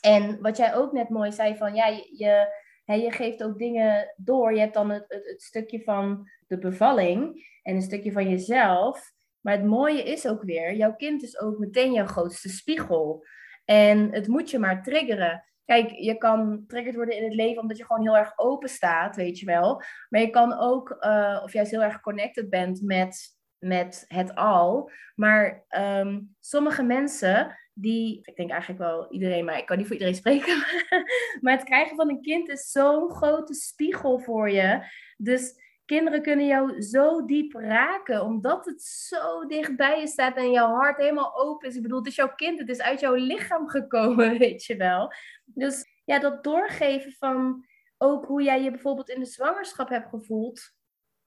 En 0.00 0.40
wat 0.40 0.56
jij 0.56 0.74
ook 0.74 0.92
net 0.92 1.08
mooi 1.08 1.32
zei 1.32 1.56
van, 1.56 1.74
ja, 1.74 1.86
je, 1.86 2.16
je, 2.16 2.46
hè, 2.84 2.94
je 2.94 3.10
geeft 3.10 3.42
ook 3.42 3.58
dingen 3.58 4.14
door. 4.16 4.54
Je 4.54 4.60
hebt 4.60 4.74
dan 4.74 4.90
het, 4.90 5.04
het, 5.08 5.26
het 5.26 5.42
stukje 5.42 5.82
van 5.82 6.28
de 6.46 6.58
bevalling 6.58 7.48
en 7.62 7.74
een 7.74 7.82
stukje 7.82 8.12
van 8.12 8.28
jezelf. 8.28 9.12
Maar 9.40 9.56
het 9.56 9.66
mooie 9.66 10.02
is 10.02 10.26
ook 10.26 10.42
weer, 10.42 10.74
jouw 10.74 10.94
kind 10.94 11.22
is 11.22 11.40
ook 11.40 11.58
meteen 11.58 11.92
jouw 11.92 12.06
grootste 12.06 12.48
spiegel. 12.48 13.24
En 13.64 14.12
het 14.12 14.26
moet 14.28 14.50
je 14.50 14.58
maar 14.58 14.82
triggeren. 14.82 15.44
Kijk, 15.70 15.90
je 15.90 16.18
kan 16.18 16.64
triggerd 16.66 16.94
worden 16.94 17.16
in 17.16 17.24
het 17.24 17.34
leven 17.34 17.62
omdat 17.62 17.76
je 17.76 17.84
gewoon 17.84 18.02
heel 18.02 18.16
erg 18.16 18.32
open 18.36 18.68
staat, 18.68 19.16
weet 19.16 19.38
je 19.38 19.46
wel. 19.46 19.82
Maar 20.08 20.20
je 20.20 20.30
kan 20.30 20.58
ook, 20.58 20.96
uh, 21.00 21.40
of 21.42 21.52
juist 21.52 21.70
heel 21.70 21.82
erg 21.82 22.00
connected 22.00 22.50
bent 22.50 22.82
met, 22.82 23.36
met 23.58 24.04
het 24.08 24.34
al. 24.34 24.90
Maar 25.14 25.64
ehm, 25.68 26.20
sommige 26.40 26.82
mensen 26.82 27.58
die, 27.72 28.18
ik 28.22 28.36
denk 28.36 28.50
eigenlijk 28.50 28.80
wel 28.80 29.12
iedereen, 29.12 29.44
maar 29.44 29.58
ik 29.58 29.66
kan 29.66 29.76
niet 29.76 29.86
voor 29.86 29.96
iedereen 29.96 30.18
spreken. 30.24 30.56
maar 31.40 31.52
het 31.52 31.64
krijgen 31.64 31.96
van 31.96 32.08
een 32.08 32.22
kind 32.22 32.48
is 32.48 32.70
zo'n 32.70 33.10
grote 33.10 33.54
spiegel 33.54 34.18
voor 34.18 34.50
je. 34.50 34.82
Dus 35.16 35.54
kinderen 35.90 36.22
kunnen 36.22 36.46
jou 36.46 36.82
zo 36.82 37.24
diep 37.24 37.52
raken, 37.52 38.22
omdat 38.24 38.64
het 38.64 38.82
zo 38.82 39.46
dichtbij 39.46 40.00
je 40.00 40.06
staat 40.06 40.36
en 40.36 40.50
jouw 40.50 40.74
hart 40.74 40.96
helemaal 40.96 41.36
open 41.36 41.68
is. 41.68 41.76
Ik 41.76 41.82
bedoel, 41.82 41.98
het 41.98 42.06
is 42.06 42.14
jouw 42.14 42.34
kind, 42.34 42.58
het 42.58 42.68
is 42.68 42.80
uit 42.80 43.00
jouw 43.00 43.14
lichaam 43.14 43.68
gekomen, 43.68 44.38
weet 44.38 44.64
je 44.64 44.76
wel. 44.76 45.12
Dus 45.44 45.86
ja, 46.04 46.18
dat 46.18 46.44
doorgeven 46.44 47.12
van 47.12 47.64
ook 47.98 48.26
hoe 48.26 48.42
jij 48.42 48.62
je 48.62 48.70
bijvoorbeeld 48.70 49.08
in 49.08 49.20
de 49.20 49.26
zwangerschap 49.26 49.88
hebt 49.88 50.08
gevoeld. 50.08 50.74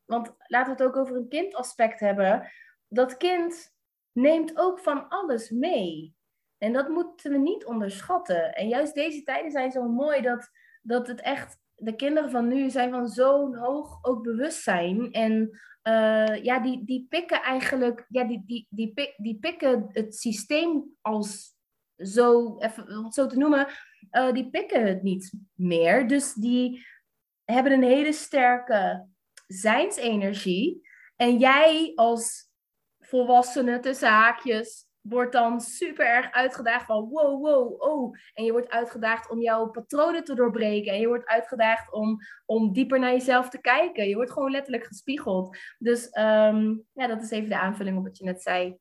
Want 0.06 0.36
laten 0.48 0.76
we 0.76 0.84
het 0.84 0.92
ook 0.92 1.02
over 1.02 1.16
een 1.16 1.28
kindaspect 1.28 2.00
hebben. 2.00 2.52
Dat 2.88 3.18
kind 3.18 3.76
neemt 4.12 4.58
ook 4.58 4.80
van 4.80 5.10
alles 5.10 5.50
mee. 5.50 6.16
En 6.58 6.74
dat 6.74 6.90
moeten 6.90 7.32
we 7.32 7.38
niet 7.38 7.66
onderschatten. 7.66 8.54
En 8.54 8.68
juist 8.68 8.94
deze 8.94 9.24
tijden 9.24 9.52
zijn 9.52 9.72
zo 9.72 9.88
mooi 9.88 10.22
dat, 10.22 10.50
dat 10.82 11.08
het 11.08 11.22
echt 11.22 11.62
de 11.84 11.96
kinderen 11.96 12.32
van 12.32 12.48
nu 12.48 12.70
zijn 12.70 12.92
van 12.92 13.08
zo'n 13.08 13.56
hoog 13.56 14.00
ook 14.02 14.24
bewustzijn. 14.24 15.12
En 15.12 15.50
uh, 15.84 16.44
ja, 16.44 16.60
die, 16.60 16.86
die 16.86 17.06
pikken 17.10 17.42
eigenlijk, 17.42 18.06
ja, 18.10 18.24
die, 18.24 18.44
die, 18.46 18.68
die, 18.70 19.14
die 19.18 19.38
pikken 19.40 19.86
het 19.88 20.16
systeem 20.16 20.84
als 21.02 21.56
zo, 21.98 22.58
even 22.58 22.98
om 22.98 23.12
zo 23.12 23.28
te 23.28 23.38
noemen, 23.38 23.68
uh, 24.12 24.32
die 24.32 24.50
pikken 24.50 24.86
het 24.88 25.04
niet 25.04 25.34
meer. 25.54 26.08
Dus 26.08 26.34
die 26.34 26.86
hebben 27.44 27.72
een 27.72 27.84
hele 27.84 28.14
sterke 28.14 29.08
zijnsenergie. 29.48 30.82
En 31.16 31.38
jij 31.38 31.92
als 31.96 32.50
volwassene, 33.00 33.80
tussen 33.80 34.10
haakjes, 34.10 34.88
wordt 35.04 35.32
dan 35.32 35.62
super 35.62 36.06
erg 36.06 36.32
uitgedaagd 36.32 36.86
van 36.86 37.10
wow, 37.10 37.42
wow, 37.42 37.82
oh. 37.82 38.18
En 38.34 38.44
je 38.44 38.52
wordt 38.52 38.70
uitgedaagd 38.70 39.30
om 39.30 39.42
jouw 39.42 39.70
patronen 39.70 40.24
te 40.24 40.36
doorbreken. 40.36 40.94
En 40.94 41.00
je 41.00 41.08
wordt 41.08 41.28
uitgedaagd 41.28 41.94
om, 41.94 42.18
om 42.46 42.74
dieper 42.74 43.00
naar 43.00 43.12
jezelf 43.12 43.50
te 43.50 43.62
kijken. 43.62 44.08
Je 44.08 44.16
wordt 44.16 44.32
gewoon 44.32 44.52
letterlijk 44.52 44.86
gespiegeld. 44.86 45.58
Dus 45.78 46.06
um, 46.06 46.86
ja, 46.94 47.08
dat 47.08 47.22
is 47.22 47.32
even 47.32 47.50
de 47.50 47.60
aanvulling 47.60 47.98
op 47.98 48.04
wat 48.04 48.18
je 48.18 48.24
net 48.24 48.42
zei. 48.42 48.78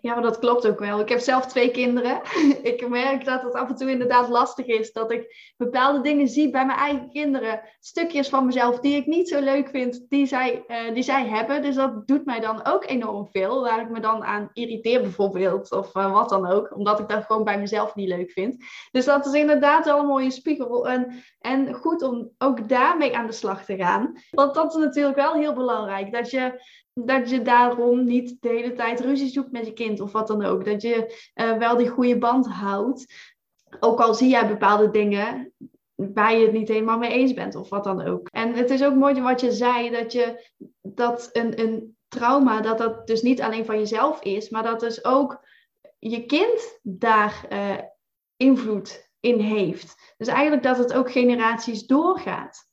Ja, 0.00 0.14
maar 0.14 0.22
dat 0.22 0.38
klopt 0.38 0.66
ook 0.66 0.78
wel. 0.78 1.00
Ik 1.00 1.08
heb 1.08 1.18
zelf 1.18 1.46
twee 1.46 1.70
kinderen. 1.70 2.20
ik 2.62 2.88
merk 2.88 3.24
dat 3.24 3.42
het 3.42 3.54
af 3.54 3.68
en 3.68 3.76
toe 3.76 3.90
inderdaad 3.90 4.28
lastig 4.28 4.66
is. 4.66 4.92
Dat 4.92 5.12
ik 5.12 5.52
bepaalde 5.56 6.00
dingen 6.00 6.28
zie 6.28 6.50
bij 6.50 6.66
mijn 6.66 6.78
eigen 6.78 7.10
kinderen. 7.10 7.60
Stukjes 7.80 8.28
van 8.28 8.46
mezelf 8.46 8.80
die 8.80 8.96
ik 8.96 9.06
niet 9.06 9.28
zo 9.28 9.40
leuk 9.40 9.68
vind, 9.68 10.06
die 10.08 10.26
zij, 10.26 10.64
uh, 10.68 10.94
die 10.94 11.02
zij 11.02 11.26
hebben. 11.26 11.62
Dus 11.62 11.74
dat 11.74 12.06
doet 12.06 12.24
mij 12.24 12.40
dan 12.40 12.66
ook 12.66 12.88
enorm 12.88 13.28
veel. 13.32 13.62
Waar 13.62 13.80
ik 13.80 13.90
me 13.90 14.00
dan 14.00 14.24
aan 14.24 14.50
irriteer 14.52 15.00
bijvoorbeeld. 15.00 15.72
Of 15.72 15.94
uh, 15.94 16.12
wat 16.12 16.28
dan 16.28 16.46
ook. 16.46 16.76
Omdat 16.76 16.98
ik 16.98 17.08
dat 17.08 17.24
gewoon 17.24 17.44
bij 17.44 17.58
mezelf 17.58 17.94
niet 17.94 18.08
leuk 18.08 18.30
vind. 18.30 18.64
Dus 18.90 19.04
dat 19.04 19.26
is 19.26 19.32
inderdaad 19.32 19.84
wel 19.84 19.98
een 19.98 20.06
mooie 20.06 20.30
spiegel. 20.30 20.88
En, 20.88 21.22
en 21.40 21.74
goed 21.74 22.02
om 22.02 22.30
ook 22.38 22.68
daarmee 22.68 23.16
aan 23.16 23.26
de 23.26 23.32
slag 23.32 23.64
te 23.64 23.76
gaan. 23.76 24.12
Want 24.30 24.54
dat 24.54 24.74
is 24.74 24.84
natuurlijk 24.84 25.16
wel 25.16 25.34
heel 25.34 25.54
belangrijk. 25.54 26.12
Dat 26.12 26.30
je 26.30 26.62
dat 27.06 27.30
je 27.30 27.42
daarom 27.42 28.04
niet 28.04 28.36
de 28.40 28.48
hele 28.48 28.72
tijd 28.72 29.00
ruzie 29.00 29.28
zoekt 29.28 29.52
met 29.52 29.66
je 29.66 29.72
kind 29.72 30.00
of 30.00 30.12
wat 30.12 30.26
dan 30.26 30.44
ook. 30.44 30.64
Dat 30.64 30.82
je 30.82 31.28
uh, 31.34 31.56
wel 31.56 31.76
die 31.76 31.88
goede 31.88 32.18
band 32.18 32.46
houdt. 32.46 33.14
Ook 33.80 34.00
al 34.00 34.14
zie 34.14 34.28
jij 34.28 34.48
bepaalde 34.48 34.90
dingen 34.90 35.52
waar 35.94 36.34
je 36.34 36.42
het 36.42 36.52
niet 36.52 36.68
helemaal 36.68 36.98
mee 36.98 37.12
eens 37.12 37.34
bent 37.34 37.54
of 37.54 37.68
wat 37.68 37.84
dan 37.84 38.02
ook. 38.02 38.28
En 38.28 38.54
het 38.54 38.70
is 38.70 38.84
ook 38.84 38.94
mooi 38.94 39.22
wat 39.22 39.40
je 39.40 39.52
zei, 39.52 39.90
dat 39.90 40.12
je 40.12 40.50
dat 40.82 41.28
een, 41.32 41.60
een 41.60 41.96
trauma, 42.08 42.60
dat 42.60 42.78
dat 42.78 43.06
dus 43.06 43.22
niet 43.22 43.42
alleen 43.42 43.64
van 43.64 43.78
jezelf 43.78 44.22
is, 44.22 44.48
maar 44.48 44.62
dat 44.62 44.80
dus 44.80 45.04
ook 45.04 45.44
je 45.98 46.26
kind 46.26 46.78
daar 46.82 47.46
uh, 47.52 47.78
invloed 48.36 49.10
in 49.20 49.38
heeft. 49.38 50.14
Dus 50.16 50.28
eigenlijk 50.28 50.62
dat 50.62 50.78
het 50.78 50.92
ook 50.92 51.12
generaties 51.12 51.86
doorgaat. 51.86 52.69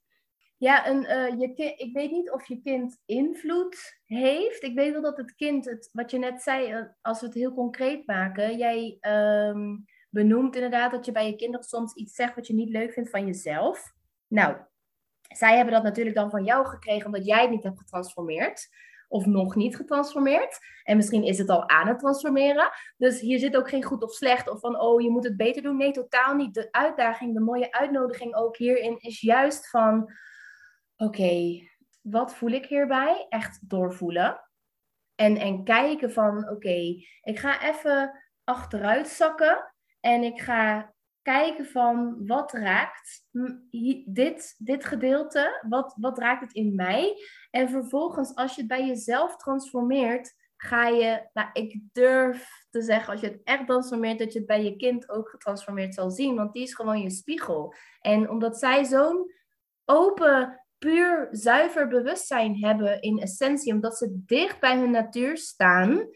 Ja, 0.58 0.86
en 0.86 1.04
uh, 1.04 1.39
je 1.39 1.74
ik 1.78 1.93
weet 1.93 2.12
niet 2.12 2.32
of 2.32 2.48
je 2.48 2.62
kind 2.62 3.02
invloed 3.06 4.00
heeft. 4.06 4.63
Ik 4.63 4.76
weet 4.76 4.91
wel 4.91 5.02
dat 5.02 5.17
het 5.17 5.36
kind, 5.36 5.65
het, 5.65 5.89
wat 5.91 6.12
je 6.12 6.17
net 6.17 6.41
zei, 6.41 6.72
eh, 6.72 6.82
als 7.02 7.20
we 7.20 7.26
het 7.26 7.36
heel 7.36 7.54
concreet 7.54 8.08
maken, 8.08 8.58
jij 8.58 8.98
um, 9.02 9.86
benoemt 10.10 10.56
inderdaad 10.56 10.91
dat 10.91 11.06
je 11.06 11.12
bij 11.12 11.28
je 11.28 11.36
kinderen 11.36 11.65
soms 11.65 11.93
iets 11.93 12.15
zegt 12.15 12.36
wat 12.36 12.48
je 12.48 12.54
niet 12.54 12.70
leuk 12.70 12.93
vindt 12.93 13.10
van 13.10 13.26
jezelf. 13.26 13.93
Nou, 14.28 14.58
zij 15.22 15.56
hebben 15.56 15.74
dat 15.74 15.84
natuurlijk 15.84 16.15
dan 16.15 16.30
van 16.30 16.43
jou 16.43 16.65
gekregen 16.65 17.06
omdat 17.06 17.26
jij 17.26 17.41
het 17.41 17.50
niet 17.50 17.63
hebt 17.63 17.80
getransformeerd. 17.80 18.67
Of 19.10 19.26
nog 19.26 19.56
niet 19.56 19.76
getransformeerd. 19.76 20.60
En 20.84 20.98
misschien 20.98 21.24
is 21.24 21.38
het 21.38 21.50
al 21.50 21.70
aan 21.70 21.88
het 21.88 22.00
transformeren. 22.00 22.70
Dus 22.98 23.20
hier 23.20 23.39
zit 23.39 23.58
ook 23.58 23.70
geen 23.70 23.84
goed 23.84 24.04
of 24.04 24.13
slecht. 24.13 24.50
Of 24.50 24.60
van, 24.60 24.80
oh, 24.80 25.02
je 25.02 25.10
moet 25.10 25.24
het 25.24 25.38
beter 25.38 25.62
doen. 25.62 25.78
Nee, 25.78 25.91
totaal 25.91 26.36
niet. 26.36 26.54
De 26.54 26.67
uitdaging, 26.72 27.34
de 27.34 27.39
mooie 27.39 27.72
uitnodiging 27.72 28.36
ook 28.36 28.58
hierin 28.58 29.00
is 29.00 29.22
juist 29.22 29.70
van 29.70 30.12
oké, 30.98 31.62
wat 32.02 32.36
voel 32.36 32.52
ik 32.52 32.66
hierbij? 32.66 33.26
Echt 33.30 33.70
doorvoelen. 33.70 34.42
En, 35.16 35.38
en 35.38 35.64
kijken 35.64 36.12
van, 36.12 36.50
oké, 36.50 37.04
ik 37.22 37.40
ga 37.40 37.62
even 37.62 38.24
achteruit 38.44 39.08
zakken 39.08 39.74
en 40.00 40.24
ik 40.24 40.42
ga 40.42 40.94
kijken 41.22 41.66
van 41.66 42.26
wat 42.28 42.52
raakt 42.52 43.28
dit, 44.06 44.56
dit 44.58 44.86
gedeelte, 44.86 45.66
wat, 45.70 45.96
wat 46.00 46.18
raakt 46.18 46.42
het 46.42 46.54
in 46.54 46.76
mij? 46.76 47.16
En 47.50 47.70
vervolgens, 47.70 48.36
als 48.36 48.56
je 48.56 48.60
het 48.60 48.70
bij 48.70 48.88
jezelf 48.88 49.36
transformeert, 49.36 50.36
ga 50.58 50.88
je, 50.88 51.30
nou, 51.34 51.50
ik 51.54 51.80
durf 51.92 52.66
te 52.70 52.82
zeggen, 52.82 53.12
als 53.12 53.22
je 53.22 53.28
het 53.28 53.42
echt 53.44 53.68
transformeert, 53.68 54.20
dat 54.20 54.34
je 54.34 54.38
het 54.38 54.48
bij 54.48 54.64
je 54.64 54.76
kind 54.76 55.10
ook 55.10 55.30
getransformeerd 55.30 55.94
zal 55.94 56.10
zien, 56.10 56.36
want 56.36 56.54
die 56.54 56.64
is 56.64 56.74
gewoon 56.74 57.02
je 57.02 57.10
spiegel. 57.10 57.74
En 58.02 58.30
omdat 58.30 58.60
zij 58.60 58.86
zo'n 58.86 59.32
open 59.86 60.66
puur 60.78 61.28
zuiver 61.32 61.88
bewustzijn 61.88 62.63
hebben 62.63 63.02
in 63.02 63.20
essentie, 63.20 63.74
omdat 63.74 63.98
ze 63.98 64.22
dicht 64.26 64.60
bij 64.60 64.78
hun 64.78 64.92
natuur 64.92 65.38
staan, 65.38 66.08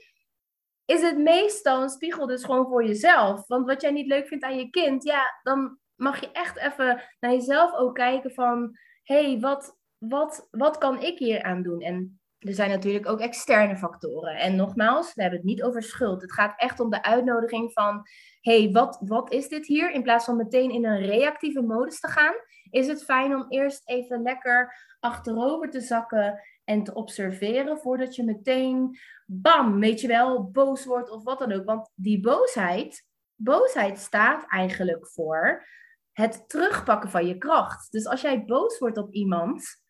is 0.86 1.02
het 1.02 1.18
meestal 1.18 1.82
een 1.82 1.90
spiegel 1.90 2.26
dus 2.26 2.44
gewoon 2.44 2.68
voor 2.68 2.86
jezelf. 2.86 3.48
Want 3.48 3.66
wat 3.66 3.82
jij 3.82 3.92
niet 3.92 4.08
leuk 4.08 4.28
vindt 4.28 4.44
aan 4.44 4.58
je 4.58 4.70
kind, 4.70 5.04
ja, 5.04 5.40
dan 5.44 5.80
mag 5.96 6.20
je 6.20 6.32
echt 6.32 6.58
even 6.58 7.04
naar 7.20 7.32
jezelf 7.32 7.74
ook 7.74 7.96
kijken 7.96 8.32
van, 8.32 8.78
hé, 9.04 9.24
hey, 9.32 9.40
wat, 9.40 9.78
wat, 9.98 10.48
wat 10.52 10.78
kan 10.78 11.02
ik 11.02 11.18
hier 11.18 11.44
aan 11.44 11.64
doen? 11.64 11.82
En 11.82 12.20
er 12.38 12.54
zijn 12.54 12.70
natuurlijk 12.70 13.08
ook 13.08 13.20
externe 13.20 13.78
factoren. 13.78 14.36
En 14.36 14.56
nogmaals, 14.56 15.14
we 15.14 15.22
hebben 15.22 15.40
het 15.40 15.50
niet 15.50 15.64
over 15.64 15.84
schuld. 15.84 16.22
Het 16.22 16.34
gaat 16.34 16.60
echt 16.60 16.80
om 16.80 16.90
de 16.90 17.04
uitnodiging 17.04 17.74
van, 17.74 18.02
hey, 18.42 18.72
wat, 18.72 18.98
wat 19.06 19.32
is 19.32 19.48
dit 19.48 19.66
hier? 19.66 19.92
In 19.92 20.04
plaats 20.04 20.26
van 20.26 20.36
meteen 20.36 20.72
in 20.72 20.86
een 20.86 21.06
reactieve 21.06 21.62
modus 21.62 22.00
te 22.00 22.08
gaan, 22.08 22.34
is 22.70 22.88
het 22.88 23.04
fijn 23.04 23.36
om 23.36 23.46
eerst 23.50 23.82
even 23.90 24.22
lekker 24.22 24.76
achterover 25.00 25.70
te 25.70 25.82
zakken 25.82 26.40
en 26.64 26.84
te 26.84 26.94
observeren 26.94 27.78
voordat 27.78 28.16
je 28.16 28.24
meteen, 28.24 28.98
bam, 29.26 29.80
weet 29.80 30.02
je 30.02 30.08
wel, 30.08 30.52
boos 30.52 30.86
wordt 30.86 31.10
of 31.10 31.24
wat 31.24 31.40
dan 31.40 31.52
ook. 31.52 31.66
Want 31.66 31.92
die 31.96 32.20
boosheid, 32.20 33.06
boosheid 33.36 34.00
staat 34.00 34.46
eigenlijk 34.48 35.08
voor 35.08 35.68
het 36.12 36.50
terugpakken 36.50 37.10
van 37.10 37.28
je 37.28 37.38
kracht. 37.38 37.92
Dus 37.92 38.08
als 38.08 38.22
jij 38.22 38.46
boos 38.46 38.78
wordt 38.78 38.98
op 38.98 39.14
iemand, 39.14 39.82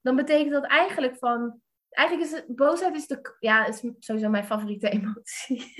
dan 0.00 0.16
betekent 0.16 0.52
dat 0.52 0.66
eigenlijk 0.66 1.16
van, 1.16 1.60
eigenlijk 1.90 2.30
is 2.30 2.36
het, 2.36 2.56
boosheid 2.56 2.94
is, 2.94 3.06
de, 3.06 3.36
ja, 3.38 3.66
is 3.66 3.82
sowieso 3.98 4.28
mijn 4.28 4.44
favoriete 4.44 4.88
emotie. 4.98 5.74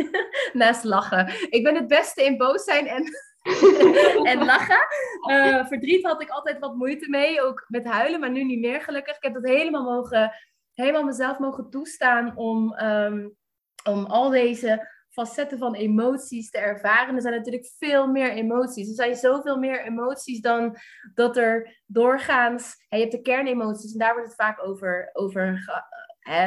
Naast 0.52 0.84
lachen. 0.84 1.50
Ik 1.50 1.62
ben 1.62 1.74
het 1.74 1.86
beste 1.86 2.24
in 2.24 2.36
boos 2.36 2.64
zijn 2.64 2.86
en 2.86 3.04
en 4.32 4.44
lachen. 4.44 4.86
Uh, 5.30 5.66
verdriet 5.66 6.04
had 6.06 6.22
ik 6.22 6.28
altijd 6.28 6.58
wat 6.58 6.74
moeite 6.74 7.08
mee, 7.08 7.42
ook 7.42 7.64
met 7.68 7.84
huilen, 7.84 8.20
maar 8.20 8.30
nu 8.30 8.44
niet 8.44 8.60
meer 8.60 8.80
gelukkig. 8.80 9.16
Ik 9.16 9.22
heb 9.22 9.34
dat 9.34 9.48
helemaal, 9.48 9.84
mogen, 9.84 10.32
helemaal 10.74 11.04
mezelf 11.04 11.38
mogen 11.38 11.70
toestaan 11.70 12.36
om, 12.36 12.78
um, 12.78 13.36
om 13.84 14.04
al 14.04 14.30
deze 14.30 14.88
facetten 15.10 15.58
van 15.58 15.74
emoties 15.74 16.50
te 16.50 16.58
ervaren. 16.58 17.14
Er 17.14 17.20
zijn 17.20 17.34
natuurlijk 17.34 17.70
veel 17.78 18.06
meer 18.06 18.32
emoties. 18.32 18.88
Er 18.88 18.94
zijn 18.94 19.14
zoveel 19.14 19.58
meer 19.58 19.84
emoties 19.84 20.40
dan 20.40 20.76
dat 21.14 21.36
er 21.36 21.82
doorgaans... 21.86 22.74
je 22.88 22.96
hebt 22.96 23.12
de 23.12 23.20
kernemoties 23.20 23.92
en 23.92 23.98
daar 23.98 24.12
wordt 24.12 24.28
het 24.28 24.40
vaak 24.40 24.66
over, 24.66 25.10
over 25.12 25.64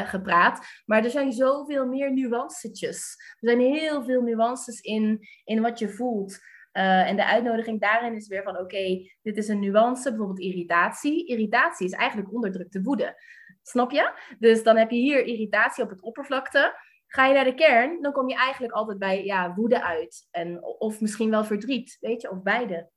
gepraat. 0.05 0.65
Maar 0.85 1.03
er 1.03 1.09
zijn 1.09 1.31
zoveel 1.31 1.87
meer 1.87 2.13
nuancetjes. 2.13 3.15
Er 3.39 3.49
zijn 3.49 3.59
heel 3.59 4.03
veel 4.03 4.21
nuances 4.21 4.79
in, 4.79 5.27
in 5.43 5.61
wat 5.61 5.79
je 5.79 5.89
voelt. 5.89 6.39
Uh, 6.73 7.09
en 7.09 7.15
de 7.15 7.25
uitnodiging 7.25 7.81
daarin 7.81 8.15
is 8.15 8.27
weer 8.27 8.43
van 8.43 8.57
oké, 8.57 9.09
dit 9.21 9.37
is 9.37 9.47
een 9.47 9.59
nuance, 9.59 10.09
bijvoorbeeld 10.09 10.39
irritatie. 10.39 11.27
Irritatie 11.27 11.85
is 11.85 11.91
eigenlijk 11.91 12.33
onderdrukte 12.33 12.81
woede. 12.81 13.21
Snap 13.61 13.91
je? 13.91 14.11
Dus 14.39 14.63
dan 14.63 14.77
heb 14.77 14.89
je 14.89 14.97
hier 14.97 15.25
irritatie 15.25 15.83
op 15.83 15.89
het 15.89 16.01
oppervlakte. 16.01 16.75
Ga 17.15 17.25
je 17.25 17.33
naar 17.33 17.43
de 17.43 17.53
kern, 17.53 18.01
dan 18.01 18.11
kom 18.11 18.29
je 18.29 18.35
eigenlijk 18.35 18.73
altijd 18.73 18.99
bij 18.99 19.25
ja, 19.25 19.53
woede 19.53 19.83
uit. 19.83 20.27
En, 20.31 20.63
of 20.63 21.01
misschien 21.01 21.29
wel 21.29 21.45
verdriet, 21.45 21.97
weet 21.99 22.21
je, 22.21 22.29
of 22.29 22.41
beide. 22.41 22.89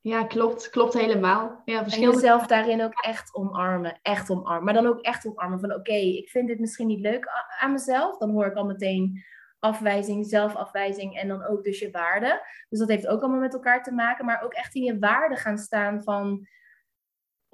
Ja, 0.00 0.24
klopt. 0.24 0.70
Klopt 0.70 0.94
helemaal. 0.94 1.62
Ja, 1.64 1.82
verschillende... 1.82 2.16
En 2.16 2.22
jezelf 2.22 2.46
daarin 2.46 2.82
ook 2.82 3.00
echt 3.00 3.34
omarmen. 3.34 3.98
Echt 4.02 4.30
omarmen. 4.30 4.64
Maar 4.64 4.74
dan 4.74 4.86
ook 4.86 5.00
echt 5.00 5.26
omarmen 5.26 5.60
van 5.60 5.74
oké, 5.74 5.92
ik 5.92 6.28
vind 6.28 6.48
dit 6.48 6.58
misschien 6.58 6.86
niet 6.86 7.00
leuk 7.00 7.26
aan 7.60 7.72
mezelf. 7.72 8.18
Dan 8.18 8.30
hoor 8.30 8.46
ik 8.46 8.54
al 8.54 8.64
meteen 8.64 9.24
afwijzing, 9.58 10.26
zelfafwijzing 10.26 11.18
en 11.18 11.28
dan 11.28 11.46
ook 11.46 11.64
dus 11.64 11.78
je 11.78 11.90
waarde. 11.90 12.46
Dus 12.68 12.78
dat 12.78 12.88
heeft 12.88 13.06
ook 13.06 13.20
allemaal 13.20 13.40
met 13.40 13.54
elkaar 13.54 13.82
te 13.82 13.92
maken. 13.92 14.24
Maar 14.24 14.42
ook 14.42 14.54
echt 14.54 14.74
in 14.74 14.82
je 14.82 14.98
waarde 14.98 15.36
gaan 15.36 15.58
staan 15.58 16.02
van 16.02 16.46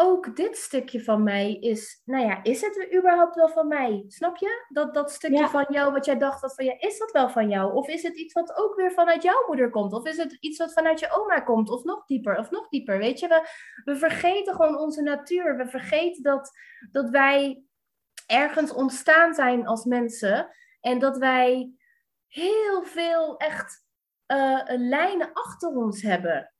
ook 0.02 0.36
dit 0.36 0.56
stukje 0.56 1.02
van 1.02 1.22
mij 1.22 1.54
is, 1.54 2.02
nou 2.04 2.24
ja, 2.26 2.42
is 2.42 2.60
het 2.60 2.94
überhaupt 2.96 3.34
wel 3.34 3.48
van 3.48 3.68
mij? 3.68 4.04
Snap 4.08 4.36
je? 4.36 4.66
Dat, 4.68 4.94
dat 4.94 5.12
stukje 5.12 5.48
van 5.48 5.66
jou, 5.68 5.92
wat 5.92 6.04
jij 6.04 6.18
dacht 6.18 6.40
wat 6.40 6.54
van 6.54 6.64
jou, 6.64 6.78
is 6.78 6.98
dat 6.98 7.10
wel 7.10 7.30
van 7.30 7.48
jou? 7.48 7.74
Of 7.74 7.88
is 7.88 8.02
het 8.02 8.16
iets 8.16 8.32
wat 8.32 8.56
ook 8.56 8.76
weer 8.76 8.92
vanuit 8.92 9.22
jouw 9.22 9.44
moeder 9.46 9.70
komt? 9.70 9.92
Of 9.92 10.06
is 10.06 10.16
het 10.16 10.36
iets 10.40 10.58
wat 10.58 10.72
vanuit 10.72 11.00
je 11.00 11.10
oma 11.10 11.40
komt? 11.40 11.70
Of 11.70 11.84
nog 11.84 12.06
dieper, 12.06 12.38
of 12.38 12.50
nog 12.50 12.68
dieper? 12.68 12.98
Weet 12.98 13.20
je, 13.20 13.28
we, 13.28 13.48
we 13.84 13.96
vergeten 13.96 14.54
gewoon 14.54 14.78
onze 14.78 15.02
natuur. 15.02 15.56
We 15.56 15.66
vergeten 15.66 16.22
dat, 16.22 16.50
dat 16.92 17.10
wij 17.10 17.62
ergens 18.26 18.72
ontstaan 18.72 19.34
zijn 19.34 19.66
als 19.66 19.84
mensen. 19.84 20.48
En 20.80 20.98
dat 20.98 21.18
wij 21.18 21.72
heel 22.26 22.82
veel 22.82 23.36
echt 23.36 23.84
uh, 24.26 24.62
lijnen 24.66 25.32
achter 25.32 25.68
ons 25.68 26.02
hebben. 26.02 26.52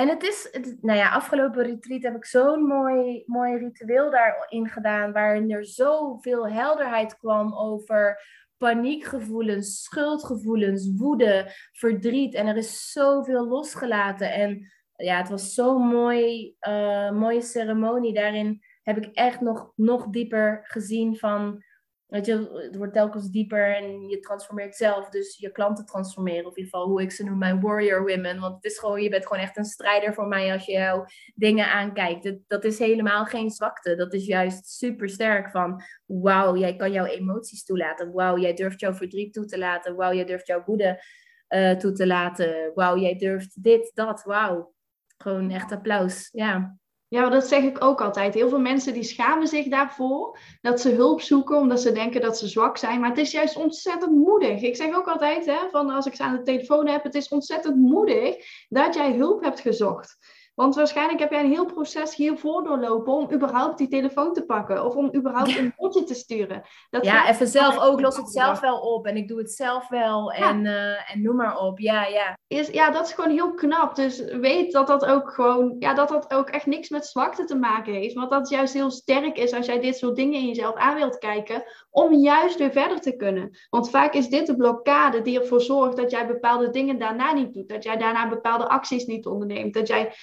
En 0.00 0.08
het 0.08 0.22
is, 0.22 0.58
nou 0.80 0.98
ja, 0.98 1.10
afgelopen 1.10 1.64
retreat 1.64 2.02
heb 2.02 2.14
ik 2.14 2.24
zo'n 2.24 2.62
mooi, 2.62 3.22
mooi 3.26 3.56
ritueel 3.56 4.10
daarin 4.10 4.68
gedaan, 4.68 5.12
waarin 5.12 5.50
er 5.50 5.66
zoveel 5.66 6.48
helderheid 6.48 7.18
kwam 7.18 7.54
over 7.54 8.22
paniekgevoelens, 8.56 9.82
schuldgevoelens, 9.82 10.90
woede, 10.96 11.52
verdriet. 11.72 12.34
En 12.34 12.46
er 12.46 12.56
is 12.56 12.92
zoveel 12.92 13.48
losgelaten. 13.48 14.32
En 14.32 14.70
ja, 14.96 15.16
het 15.16 15.28
was 15.28 15.54
zo'n 15.54 15.86
mooi, 15.86 16.54
uh, 16.68 17.10
mooie 17.10 17.42
ceremonie. 17.42 18.14
Daarin 18.14 18.62
heb 18.82 18.96
ik 18.96 19.14
echt 19.14 19.40
nog, 19.40 19.72
nog 19.76 20.06
dieper 20.06 20.60
gezien 20.62 21.16
van 21.16 21.64
Weet 22.10 22.26
je, 22.26 22.60
het 22.62 22.76
wordt 22.76 22.92
telkens 22.92 23.30
dieper 23.30 23.76
en 23.76 24.08
je 24.08 24.20
transformeert 24.20 24.76
zelf. 24.76 25.08
Dus 25.08 25.38
je 25.38 25.52
klanten 25.52 25.86
transformeren. 25.86 26.46
Of 26.46 26.56
in 26.56 26.62
ieder 26.62 26.70
geval 26.72 26.88
hoe 26.88 27.02
ik 27.02 27.10
ze 27.10 27.24
noem, 27.24 27.38
mijn 27.38 27.60
warrior 27.60 28.06
women. 28.06 28.40
Want 28.40 28.54
het 28.54 28.64
is 28.64 28.78
gewoon, 28.78 29.02
je 29.02 29.08
bent 29.08 29.26
gewoon 29.26 29.42
echt 29.42 29.56
een 29.56 29.64
strijder 29.64 30.14
voor 30.14 30.26
mij 30.26 30.52
als 30.52 30.66
je 30.66 30.72
jouw 30.72 31.04
dingen 31.34 31.70
aankijkt. 31.70 32.22
Dat, 32.22 32.38
dat 32.46 32.64
is 32.64 32.78
helemaal 32.78 33.24
geen 33.24 33.50
zwakte. 33.50 33.96
Dat 33.96 34.12
is 34.12 34.26
juist 34.26 34.68
super 34.68 35.08
sterk 35.08 35.50
van, 35.50 35.82
wauw, 36.06 36.56
jij 36.56 36.76
kan 36.76 36.92
jouw 36.92 37.04
emoties 37.04 37.64
toelaten. 37.64 38.12
Wauw, 38.12 38.38
jij 38.38 38.54
durft 38.54 38.80
jouw 38.80 38.94
verdriet 38.94 39.32
toe 39.32 39.44
te 39.44 39.58
laten. 39.58 39.96
Wauw, 39.96 40.14
jij 40.14 40.24
durft 40.24 40.46
jouw 40.46 40.62
woede 40.64 41.02
uh, 41.48 41.72
toe 41.72 41.92
te 41.92 42.06
laten. 42.06 42.72
Wauw, 42.74 42.96
jij 42.96 43.16
durft 43.16 43.62
dit, 43.62 43.90
dat. 43.94 44.22
Wauw. 44.22 44.74
Gewoon 45.16 45.50
echt 45.50 45.72
applaus. 45.72 46.28
Ja. 46.32 46.79
Ja, 47.10 47.28
dat 47.28 47.46
zeg 47.46 47.62
ik 47.62 47.84
ook 47.84 48.00
altijd. 48.00 48.34
Heel 48.34 48.48
veel 48.48 48.60
mensen 48.60 48.92
die 48.92 49.02
schamen 49.02 49.46
zich 49.46 49.68
daarvoor 49.68 50.38
dat 50.60 50.80
ze 50.80 50.90
hulp 50.90 51.20
zoeken 51.20 51.56
omdat 51.56 51.80
ze 51.80 51.92
denken 51.92 52.20
dat 52.20 52.38
ze 52.38 52.48
zwak 52.48 52.76
zijn. 52.76 53.00
Maar 53.00 53.08
het 53.08 53.18
is 53.18 53.30
juist 53.30 53.56
ontzettend 53.56 54.12
moedig. 54.12 54.62
Ik 54.62 54.76
zeg 54.76 54.94
ook 54.94 55.08
altijd, 55.08 55.46
hè, 55.46 55.68
van 55.70 55.90
als 55.90 56.06
ik 56.06 56.14
ze 56.14 56.22
aan 56.22 56.36
de 56.36 56.42
telefoon 56.42 56.88
heb, 56.88 57.02
het 57.02 57.14
is 57.14 57.28
ontzettend 57.28 57.76
moedig 57.76 58.36
dat 58.68 58.94
jij 58.94 59.12
hulp 59.12 59.42
hebt 59.42 59.60
gezocht. 59.60 60.16
Want 60.60 60.74
waarschijnlijk 60.74 61.20
heb 61.20 61.30
jij 61.30 61.44
een 61.44 61.50
heel 61.50 61.64
proces 61.64 62.14
hiervoor 62.14 62.64
doorlopen 62.64 63.12
om 63.12 63.32
überhaupt 63.32 63.78
die 63.78 63.88
telefoon 63.88 64.32
te 64.32 64.44
pakken. 64.44 64.84
Of 64.84 64.94
om 64.94 65.14
überhaupt 65.14 65.58
een 65.58 65.72
bordje 65.76 66.04
te 66.04 66.14
sturen. 66.14 66.62
Dat 66.90 67.04
ja, 67.04 67.28
even 67.28 67.46
zelf 67.46 67.78
ook. 67.78 68.00
Los 68.00 68.16
het 68.16 68.30
zelf 68.30 68.60
wel 68.60 68.78
op. 68.78 69.06
En 69.06 69.16
ik 69.16 69.28
doe 69.28 69.38
het 69.38 69.52
zelf 69.52 69.88
wel. 69.88 70.32
En, 70.32 70.64
uh, 70.64 71.12
en 71.12 71.22
noem 71.22 71.36
maar 71.36 71.58
op. 71.58 71.78
Ja, 71.78 72.06
ja. 72.06 72.38
Is, 72.46 72.68
ja, 72.68 72.90
dat 72.90 73.06
is 73.06 73.12
gewoon 73.12 73.30
heel 73.30 73.54
knap. 73.54 73.94
Dus 73.94 74.24
weet 74.24 74.72
dat 74.72 74.86
dat 74.86 75.04
ook 75.04 75.30
gewoon... 75.30 75.76
Ja, 75.78 75.94
dat 75.94 76.08
dat 76.08 76.32
ook 76.34 76.48
echt 76.48 76.66
niks 76.66 76.88
met 76.88 77.06
zwakte 77.06 77.44
te 77.44 77.56
maken 77.56 77.92
heeft. 77.92 78.14
Want 78.14 78.30
dat 78.30 78.48
juist 78.48 78.74
heel 78.74 78.90
sterk 78.90 79.38
is 79.38 79.52
als 79.52 79.66
jij 79.66 79.80
dit 79.80 79.96
soort 79.96 80.16
dingen 80.16 80.40
in 80.40 80.46
jezelf 80.46 80.74
aan 80.74 80.94
wilt 80.94 81.18
kijken. 81.18 81.62
Om 81.90 82.14
juist 82.14 82.58
weer 82.58 82.72
verder 82.72 83.00
te 83.00 83.16
kunnen. 83.16 83.58
Want 83.70 83.90
vaak 83.90 84.14
is 84.14 84.28
dit 84.28 84.46
de 84.46 84.56
blokkade 84.56 85.22
die 85.22 85.40
ervoor 85.40 85.60
zorgt 85.60 85.96
dat 85.96 86.10
jij 86.10 86.26
bepaalde 86.26 86.70
dingen 86.70 86.98
daarna 86.98 87.32
niet 87.32 87.54
doet. 87.54 87.68
Dat 87.68 87.84
jij 87.84 87.96
daarna 87.96 88.28
bepaalde 88.28 88.68
acties 88.68 89.06
niet 89.06 89.26
onderneemt. 89.26 89.74
Dat 89.74 89.88
jij... 89.88 90.14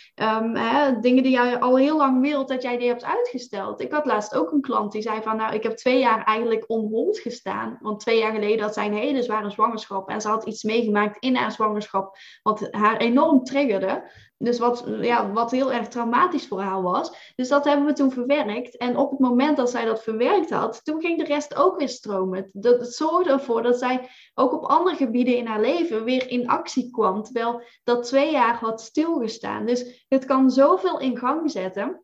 Hè, 0.54 1.00
dingen 1.00 1.24
die 1.24 1.32
jij 1.32 1.60
al 1.60 1.78
heel 1.78 1.98
lang 1.98 2.22
wilt, 2.22 2.48
dat 2.48 2.62
jij 2.62 2.78
die 2.78 2.88
hebt 2.88 3.06
uitgesteld. 3.06 3.82
Ik 3.82 3.92
had 3.92 4.06
laatst 4.06 4.36
ook 4.36 4.52
een 4.52 4.62
klant 4.62 4.92
die 4.92 5.02
zei 5.02 5.22
van, 5.22 5.38
nou, 5.38 5.54
ik 5.54 5.64
heb 5.64 5.76
twee 5.76 6.00
jaar 6.00 6.24
eigenlijk 6.24 6.64
onhold 6.68 7.20
gestaan. 7.20 7.78
Want 7.82 8.00
twee 8.00 8.20
jaar 8.20 8.34
geleden 8.34 8.62
had 8.62 8.74
zij 8.74 8.86
een 8.86 8.94
hele 8.94 9.24
zware 9.24 9.50
zwangerschap. 9.50 10.10
En 10.10 10.22
ze 10.22 10.28
had 10.28 10.46
iets 10.46 10.64
meegemaakt 10.64 11.18
in 11.20 11.36
haar 11.36 11.52
zwangerschap, 11.52 12.18
wat 12.44 12.68
haar 12.72 12.98
enorm 12.98 13.44
triggerde. 13.44 14.12
Dus 14.38 14.60
wat, 14.60 14.84
ja, 15.02 15.32
wat 15.32 15.52
heel 15.52 15.74
erg 15.74 15.88
traumatisch 15.88 16.48
voor 16.48 16.62
haar 16.62 16.82
was. 16.82 17.34
Dus 17.36 17.48
dat 17.48 17.66
hebben 17.66 17.86
we 17.86 17.94
toen 17.94 18.12
verwerkt. 18.12 18.78
En 18.78 18.98
op 18.98 19.10
het 19.10 19.20
moment 19.20 19.58
dat 19.58 19.70
zij 19.70 19.86
dat 19.86 20.04
verwerkt 20.04 20.50
had, 20.50 20.84
toen 20.84 21.02
ging 21.02 21.18
de 21.18 21.24
rest 21.24 21.56
ook 21.56 21.78
weer 21.78 21.90
stromen. 21.90 22.50
Dat, 22.54 22.94
zorgde 22.94 23.32
ervoor 23.32 23.62
dat 23.62 23.80
zij 23.80 24.10
ook 24.34 24.54
op 24.54 24.64
andere 24.64 24.96
gebieden 24.96 25.38
in 25.38 25.48
haar 25.48 25.62
leven 25.62 26.04
weer 26.04 26.30
in 26.30 26.48
actie 26.48 26.92
kwam. 26.92 27.24
Terwijl 27.24 27.62
dat 27.84 28.04
twee 28.04 28.32
jaar 28.32 28.56
had 28.56 28.82
stilgestaan. 28.82 29.66
Dus 29.66 30.06
het 30.08 30.26
kan 30.26 30.52
zoveel 30.52 31.00
in 31.00 31.18
gang 31.18 31.52
zetten. 31.52 32.02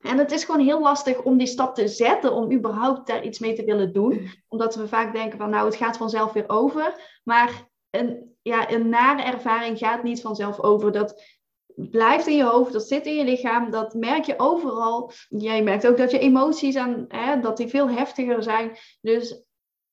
En 0.00 0.18
het 0.18 0.32
is 0.32 0.44
gewoon 0.44 0.64
heel 0.64 0.80
lastig 0.80 1.22
om 1.22 1.38
die 1.38 1.46
stap 1.46 1.74
te 1.74 1.88
zetten, 1.88 2.32
om 2.32 2.52
überhaupt 2.52 3.06
daar 3.06 3.24
iets 3.24 3.38
mee 3.38 3.54
te 3.54 3.64
willen 3.64 3.92
doen. 3.92 4.30
Omdat 4.48 4.74
we 4.74 4.88
vaak 4.88 5.12
denken 5.12 5.38
van, 5.38 5.50
nou, 5.50 5.66
het 5.66 5.76
gaat 5.76 5.96
vanzelf 5.96 6.32
weer 6.32 6.48
over. 6.48 7.20
Maar 7.24 7.68
een, 7.90 8.36
ja, 8.42 8.70
een 8.70 8.88
nare 8.88 9.22
ervaring 9.22 9.78
gaat 9.78 10.02
niet 10.02 10.20
vanzelf 10.20 10.60
over. 10.60 10.92
Dat 10.92 11.35
blijft 11.76 12.26
in 12.26 12.36
je 12.36 12.44
hoofd, 12.44 12.72
dat 12.72 12.88
zit 12.88 13.06
in 13.06 13.14
je 13.14 13.24
lichaam, 13.24 13.70
dat 13.70 13.94
merk 13.94 14.24
je 14.24 14.38
overal. 14.38 15.12
Jij 15.28 15.62
merkt 15.62 15.86
ook 15.86 15.96
dat 15.96 16.10
je 16.10 16.18
emoties 16.18 16.76
aan, 16.76 17.04
hè, 17.08 17.40
dat 17.40 17.56
die 17.56 17.68
veel 17.68 17.90
heftiger 17.90 18.42
zijn. 18.42 18.76
Dus 19.00 19.44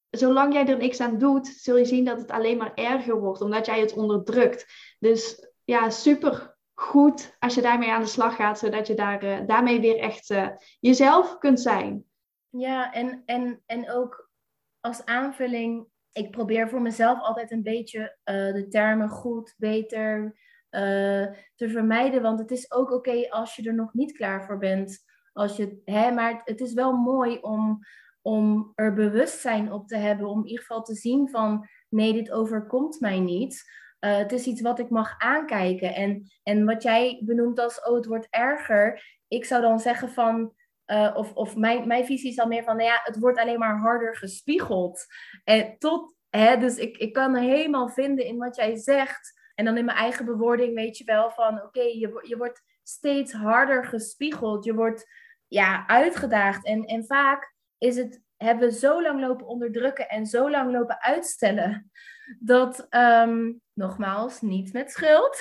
zolang 0.09 0.53
jij 0.53 0.67
er 0.67 0.77
niks 0.77 0.99
aan 0.99 1.17
doet, 1.17 1.47
zul 1.47 1.77
je 1.77 1.85
zien 1.85 2.05
dat 2.05 2.17
het 2.17 2.31
alleen 2.31 2.57
maar 2.57 2.73
erger 2.73 3.19
wordt, 3.19 3.41
omdat 3.41 3.65
jij 3.65 3.79
het 3.79 3.93
onderdrukt. 3.93 4.65
Dus 4.99 5.47
ja, 5.63 5.89
super 5.89 6.55
goed 6.73 7.35
als 7.39 7.55
je 7.55 7.61
daarmee 7.61 7.91
aan 7.91 8.01
de 8.01 8.07
slag 8.07 8.35
gaat, 8.35 8.59
zodat 8.59 8.87
je 8.87 8.93
daar, 8.93 9.23
uh, 9.23 9.39
daarmee 9.47 9.79
weer 9.79 9.97
echt 9.99 10.29
uh, 10.29 10.47
jezelf 10.79 11.37
kunt 11.37 11.59
zijn. 11.61 12.05
Ja, 12.49 12.93
en, 12.93 13.21
en, 13.25 13.63
en 13.65 13.91
ook 13.91 14.31
als 14.79 15.05
aanvulling, 15.05 15.87
ik 16.11 16.31
probeer 16.31 16.69
voor 16.69 16.81
mezelf 16.81 17.19
altijd 17.19 17.51
een 17.51 17.63
beetje 17.63 17.99
uh, 17.99 18.53
de 18.53 18.67
termen 18.69 19.09
goed, 19.09 19.53
beter, 19.57 20.37
uh, 20.75 21.27
te 21.55 21.69
vermijden. 21.69 22.21
Want 22.21 22.39
het 22.39 22.51
is 22.51 22.71
ook 22.71 22.91
oké 22.91 23.29
als 23.29 23.55
je 23.55 23.67
er 23.67 23.73
nog 23.73 23.93
niet 23.93 24.11
klaar 24.11 24.45
voor 24.45 24.57
bent. 24.57 25.03
Als 25.33 25.55
je, 25.55 25.81
hè, 25.85 26.11
maar 26.11 26.41
het 26.43 26.61
is 26.61 26.73
wel 26.73 26.93
mooi 26.93 27.37
om, 27.41 27.79
om 28.21 28.71
er 28.75 28.93
bewustzijn 28.93 29.71
op 29.71 29.87
te 29.87 29.97
hebben. 29.97 30.27
Om 30.27 30.39
in 30.39 30.47
ieder 30.47 30.65
geval 30.65 30.83
te 30.83 30.95
zien 30.95 31.29
van 31.29 31.67
nee, 31.89 32.13
dit 32.13 32.31
overkomt 32.31 32.99
mij 32.99 33.19
niet. 33.19 33.63
Uh, 33.99 34.17
het 34.17 34.31
is 34.31 34.45
iets 34.45 34.61
wat 34.61 34.79
ik 34.79 34.89
mag 34.89 35.15
aankijken. 35.17 35.95
En, 35.95 36.31
en 36.43 36.65
wat 36.65 36.83
jij 36.83 37.21
benoemt 37.25 37.59
als, 37.59 37.81
oh, 37.81 37.95
het 37.95 38.05
wordt 38.05 38.27
erger. 38.29 39.17
Ik 39.27 39.45
zou 39.45 39.61
dan 39.61 39.79
zeggen 39.79 40.09
van, 40.09 40.53
uh, 40.87 41.13
of, 41.15 41.33
of 41.33 41.55
mijn, 41.55 41.87
mijn 41.87 42.05
visie 42.05 42.29
is 42.29 42.35
dan 42.35 42.47
meer 42.47 42.63
van, 42.63 42.75
nou 42.77 42.89
ja, 42.89 42.99
het 43.03 43.19
wordt 43.19 43.39
alleen 43.39 43.59
maar 43.59 43.77
harder 43.77 44.15
gespiegeld. 44.15 45.05
En 45.43 45.75
tot, 45.77 46.15
hè, 46.29 46.57
dus 46.57 46.77
ik, 46.77 46.97
ik 46.97 47.13
kan 47.13 47.35
helemaal 47.35 47.89
vinden 47.89 48.25
in 48.25 48.37
wat 48.37 48.55
jij 48.55 48.75
zegt. 48.75 49.41
En 49.55 49.65
dan 49.65 49.77
in 49.77 49.85
mijn 49.85 49.97
eigen 49.97 50.25
bewoording 50.25 50.75
weet 50.75 50.97
je 50.97 51.03
wel 51.03 51.31
van, 51.31 51.61
oké, 51.61 51.81
je, 51.81 52.19
je 52.27 52.37
wordt 52.37 52.63
steeds 52.83 53.33
harder 53.33 53.85
gespiegeld. 53.85 54.63
Je 54.63 54.73
wordt 54.73 55.07
ja, 55.47 55.87
uitgedaagd. 55.87 56.65
En, 56.65 56.85
en 56.85 57.05
vaak 57.05 57.53
is 57.77 57.95
het, 57.95 58.21
hebben 58.37 58.69
we 58.69 58.77
zo 58.77 59.01
lang 59.01 59.19
lopen 59.19 59.47
onderdrukken 59.47 60.09
en 60.09 60.25
zo 60.25 60.49
lang 60.49 60.71
lopen 60.71 61.01
uitstellen. 61.01 61.91
Dat, 62.39 62.87
um, 62.89 63.61
nogmaals, 63.73 64.41
niet 64.41 64.73
met 64.73 64.91
schuld. 64.91 65.39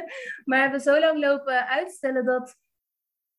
maar 0.44 0.60
hebben 0.60 0.80
zo 0.80 0.98
lang 0.98 1.18
lopen 1.18 1.66
uitstellen 1.66 2.24
dat, 2.24 2.56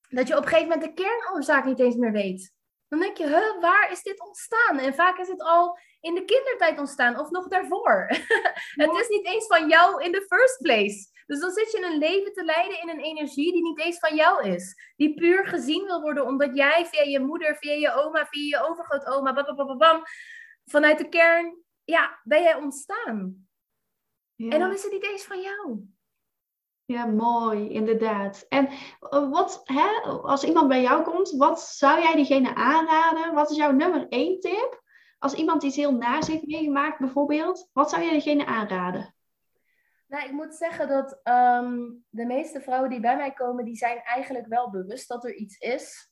dat 0.09 0.27
je 0.27 0.37
op 0.37 0.43
een 0.43 0.49
gegeven 0.49 0.69
moment 0.69 0.95
de 0.95 1.03
kernoorzaak 1.03 1.65
niet 1.65 1.79
eens 1.79 1.95
meer 1.95 2.11
weet. 2.11 2.53
Dan 2.87 2.99
denk 2.99 3.17
je, 3.17 3.27
huh, 3.27 3.61
waar 3.61 3.91
is 3.91 4.01
dit 4.01 4.27
ontstaan? 4.27 4.79
En 4.79 4.93
vaak 4.93 5.17
is 5.17 5.27
het 5.27 5.41
al 5.41 5.77
in 6.05 6.15
de 6.15 6.25
kindertijd 6.25 6.79
ontstaan 6.79 7.19
of 7.19 7.29
nog 7.29 7.47
daarvoor. 7.47 8.05
het 8.83 8.95
is 8.99 9.07
niet 9.07 9.25
eens 9.25 9.47
van 9.47 9.69
jou 9.69 10.03
in 10.03 10.11
the 10.11 10.25
first 10.27 10.61
place. 10.61 11.13
Dus 11.25 11.39
dan 11.39 11.51
zit 11.51 11.71
je 11.71 11.85
een 11.85 11.97
leven 11.97 12.33
te 12.33 12.43
leiden 12.43 12.81
in 12.81 12.89
een 12.89 12.99
energie 12.99 13.51
die 13.51 13.61
niet 13.61 13.79
eens 13.79 13.99
van 13.99 14.15
jou 14.15 14.47
is. 14.49 14.93
Die 14.95 15.13
puur 15.13 15.47
gezien 15.47 15.85
wil 15.85 16.01
worden 16.01 16.25
omdat 16.25 16.55
jij 16.55 16.85
via 16.85 17.01
je 17.01 17.19
moeder, 17.19 17.57
via 17.57 17.73
je 17.73 17.93
oma, 17.93 18.25
via 18.25 18.57
je 18.57 18.67
overgrootoma, 18.69 19.33
bam, 19.33 19.77
bam, 19.77 20.03
vanuit 20.65 20.97
de 20.97 21.09
kern, 21.09 21.63
ja, 21.83 22.19
ben 22.23 22.41
jij 22.41 22.55
ontstaan. 22.55 23.47
Ja. 24.35 24.49
En 24.49 24.59
dan 24.59 24.71
is 24.71 24.83
het 24.83 24.91
niet 24.91 25.05
eens 25.05 25.23
van 25.23 25.41
jou. 25.41 25.93
Ja, 26.85 27.05
mooi, 27.05 27.69
inderdaad. 27.69 28.45
En 28.49 28.67
eh, 28.99 29.29
wat, 29.29 29.61
hè, 29.63 29.87
als 30.21 30.43
iemand 30.43 30.67
bij 30.67 30.81
jou 30.81 31.03
komt, 31.03 31.31
wat 31.31 31.61
zou 31.61 32.01
jij 32.01 32.15
diegene 32.15 32.55
aanraden? 32.55 33.33
Wat 33.33 33.51
is 33.51 33.57
jouw 33.57 33.71
nummer 33.71 34.07
één 34.09 34.39
tip 34.39 34.83
als 35.25 35.33
iemand 35.33 35.63
iets 35.63 35.75
heel 35.75 35.95
naars 35.95 36.27
heeft 36.27 36.45
meegemaakt 36.45 36.99
bijvoorbeeld, 36.99 37.69
wat 37.73 37.89
zou 37.89 38.03
je 38.03 38.11
degene 38.11 38.45
aanraden? 38.45 39.15
Nou, 40.07 40.25
ik 40.25 40.31
moet 40.31 40.55
zeggen 40.55 40.87
dat 40.87 41.19
ehm, 41.23 41.77
de 42.09 42.25
meeste 42.25 42.61
vrouwen 42.61 42.89
die 42.89 42.99
bij 42.99 43.15
mij 43.15 43.33
komen, 43.33 43.65
die 43.65 43.75
zijn 43.75 44.01
eigenlijk 44.03 44.47
wel 44.47 44.69
bewust 44.69 45.07
dat 45.07 45.23
er 45.23 45.33
iets 45.33 45.57
is. 45.57 46.11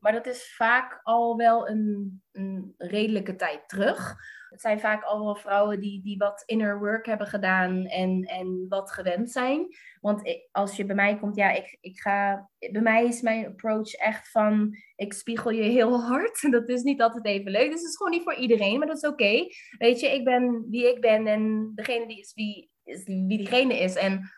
Maar 0.00 0.12
dat 0.12 0.26
is 0.26 0.54
vaak 0.56 1.00
al 1.02 1.36
wel 1.36 1.68
een, 1.68 2.22
een 2.32 2.74
redelijke 2.78 3.36
tijd 3.36 3.68
terug. 3.68 4.14
Het 4.52 4.60
zijn 4.60 4.80
vaak 4.80 5.04
al 5.04 5.24
wel 5.24 5.36
vrouwen 5.36 5.80
die, 5.80 6.02
die 6.02 6.16
wat 6.18 6.42
inner 6.46 6.78
work 6.78 7.06
hebben 7.06 7.26
gedaan 7.26 7.86
en, 7.86 8.22
en 8.22 8.66
wat 8.68 8.90
gewend 8.90 9.30
zijn. 9.30 9.66
Want 10.00 10.38
als 10.50 10.76
je 10.76 10.84
bij 10.84 10.94
mij 10.94 11.18
komt, 11.18 11.36
ja, 11.36 11.50
ik, 11.50 11.78
ik 11.80 12.00
ga. 12.00 12.50
Bij 12.70 12.82
mij 12.82 13.06
is 13.06 13.20
mijn 13.20 13.46
approach 13.46 13.92
echt 13.92 14.30
van. 14.30 14.76
Ik 14.96 15.12
spiegel 15.12 15.50
je 15.50 15.62
heel 15.62 16.00
hard. 16.00 16.40
Dat 16.50 16.68
is 16.68 16.82
niet 16.82 17.02
altijd 17.02 17.26
even 17.26 17.50
leuk. 17.50 17.70
Dus 17.70 17.80
het 17.80 17.90
is 17.90 17.96
gewoon 17.96 18.12
niet 18.12 18.22
voor 18.22 18.34
iedereen, 18.34 18.78
maar 18.78 18.86
dat 18.86 18.96
is 18.96 19.08
oké. 19.08 19.46
Weet 19.78 20.00
je, 20.00 20.06
ik 20.06 20.24
ben 20.24 20.66
wie 20.70 20.94
ik 20.94 21.00
ben 21.00 21.26
en 21.26 21.72
degene 21.74 22.06
die 22.06 22.18
is 22.18 22.32
wie, 22.34 22.70
is 22.84 23.04
wie 23.04 23.38
diegene 23.38 23.78
is. 23.78 23.94
En 23.94 24.30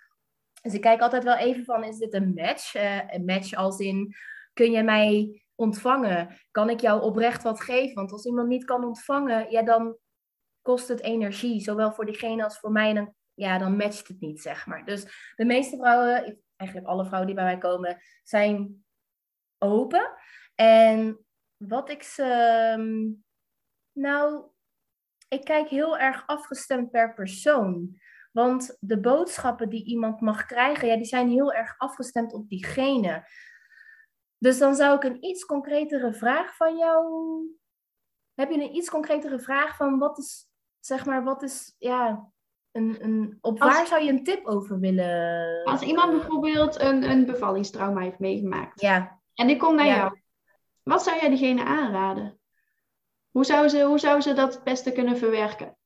dus 0.62 0.74
ik 0.74 0.80
kijk 0.80 1.00
altijd 1.00 1.24
wel 1.24 1.36
even 1.36 1.64
van: 1.64 1.84
is 1.84 1.98
dit 1.98 2.14
een 2.14 2.32
match? 2.34 2.74
Uh, 2.74 3.00
een 3.06 3.24
match 3.24 3.54
als 3.54 3.78
in. 3.78 4.14
Kun 4.52 4.70
je 4.70 4.82
mij 4.82 5.42
ontvangen? 5.54 6.36
Kan 6.50 6.70
ik 6.70 6.80
jou 6.80 7.02
oprecht 7.02 7.42
wat 7.42 7.60
geven? 7.60 7.94
Want 7.94 8.12
als 8.12 8.24
iemand 8.24 8.48
niet 8.48 8.64
kan 8.64 8.84
ontvangen, 8.84 9.50
ja, 9.50 9.62
dan 9.62 9.96
kost 10.64 10.88
het 10.88 11.00
energie, 11.00 11.60
zowel 11.60 11.92
voor 11.92 12.04
diegene 12.04 12.44
als 12.44 12.58
voor 12.58 12.72
mij. 12.72 12.88
En 12.88 12.94
dan, 12.94 13.14
ja, 13.34 13.58
dan 13.58 13.76
matcht 13.76 14.08
het 14.08 14.20
niet, 14.20 14.40
zeg 14.40 14.66
maar. 14.66 14.84
Dus 14.84 15.32
de 15.36 15.44
meeste 15.44 15.76
vrouwen, 15.76 16.42
eigenlijk 16.56 16.90
alle 16.90 17.04
vrouwen 17.04 17.26
die 17.26 17.36
bij 17.36 17.44
mij 17.44 17.58
komen, 17.58 18.02
zijn 18.22 18.84
open. 19.58 20.12
En 20.54 21.26
wat 21.56 21.90
ik 21.90 22.02
ze. 22.02 22.22
Ehm, 22.22 23.12
nou, 23.92 24.44
ik 25.28 25.44
kijk 25.44 25.68
heel 25.68 25.98
erg 25.98 26.26
afgestemd 26.26 26.90
per 26.90 27.14
persoon. 27.14 27.98
Want 28.32 28.76
de 28.80 29.00
boodschappen 29.00 29.68
die 29.68 29.84
iemand 29.84 30.20
mag 30.20 30.46
krijgen, 30.46 30.88
ja, 30.88 30.96
die 30.96 31.04
zijn 31.04 31.28
heel 31.28 31.52
erg 31.52 31.74
afgestemd 31.78 32.32
op 32.32 32.48
diegene. 32.48 33.28
Dus 34.38 34.58
dan 34.58 34.74
zou 34.74 34.96
ik 34.96 35.04
een 35.04 35.24
iets 35.24 35.44
concretere 35.44 36.14
vraag 36.14 36.56
van 36.56 36.76
jou. 36.76 37.04
Heb 38.34 38.50
je 38.50 38.54
een 38.54 38.74
iets 38.74 38.90
concretere 38.90 39.38
vraag 39.38 39.76
van 39.76 39.98
wat 39.98 40.18
is, 40.18 40.48
zeg 40.86 41.04
maar, 41.06 41.24
wat 41.24 41.42
is, 41.42 41.74
ja, 41.78 42.30
een, 42.72 43.04
een, 43.04 43.38
op 43.40 43.58
waar 43.58 43.86
zou 43.86 44.02
je 44.02 44.10
een 44.10 44.24
tip 44.24 44.46
over 44.46 44.80
willen? 44.80 45.64
Als 45.64 45.82
iemand 45.82 46.10
bijvoorbeeld 46.10 46.80
een, 46.80 47.10
een 47.10 47.26
bevallingstrauma 47.26 48.00
heeft 48.00 48.18
meegemaakt. 48.18 48.80
Ja. 48.80 49.20
En 49.34 49.46
die 49.46 49.56
komt 49.56 49.76
naar 49.76 49.86
jou. 49.86 50.20
Wat 50.82 51.02
zou 51.02 51.18
jij 51.20 51.28
diegene 51.28 51.64
aanraden? 51.64 52.38
Hoe 53.30 53.44
zou, 53.44 53.68
ze, 53.68 53.82
hoe 53.82 53.98
zou 53.98 54.20
ze 54.20 54.32
dat 54.32 54.54
het 54.54 54.64
beste 54.64 54.92
kunnen 54.92 55.16
verwerken? 55.16 55.76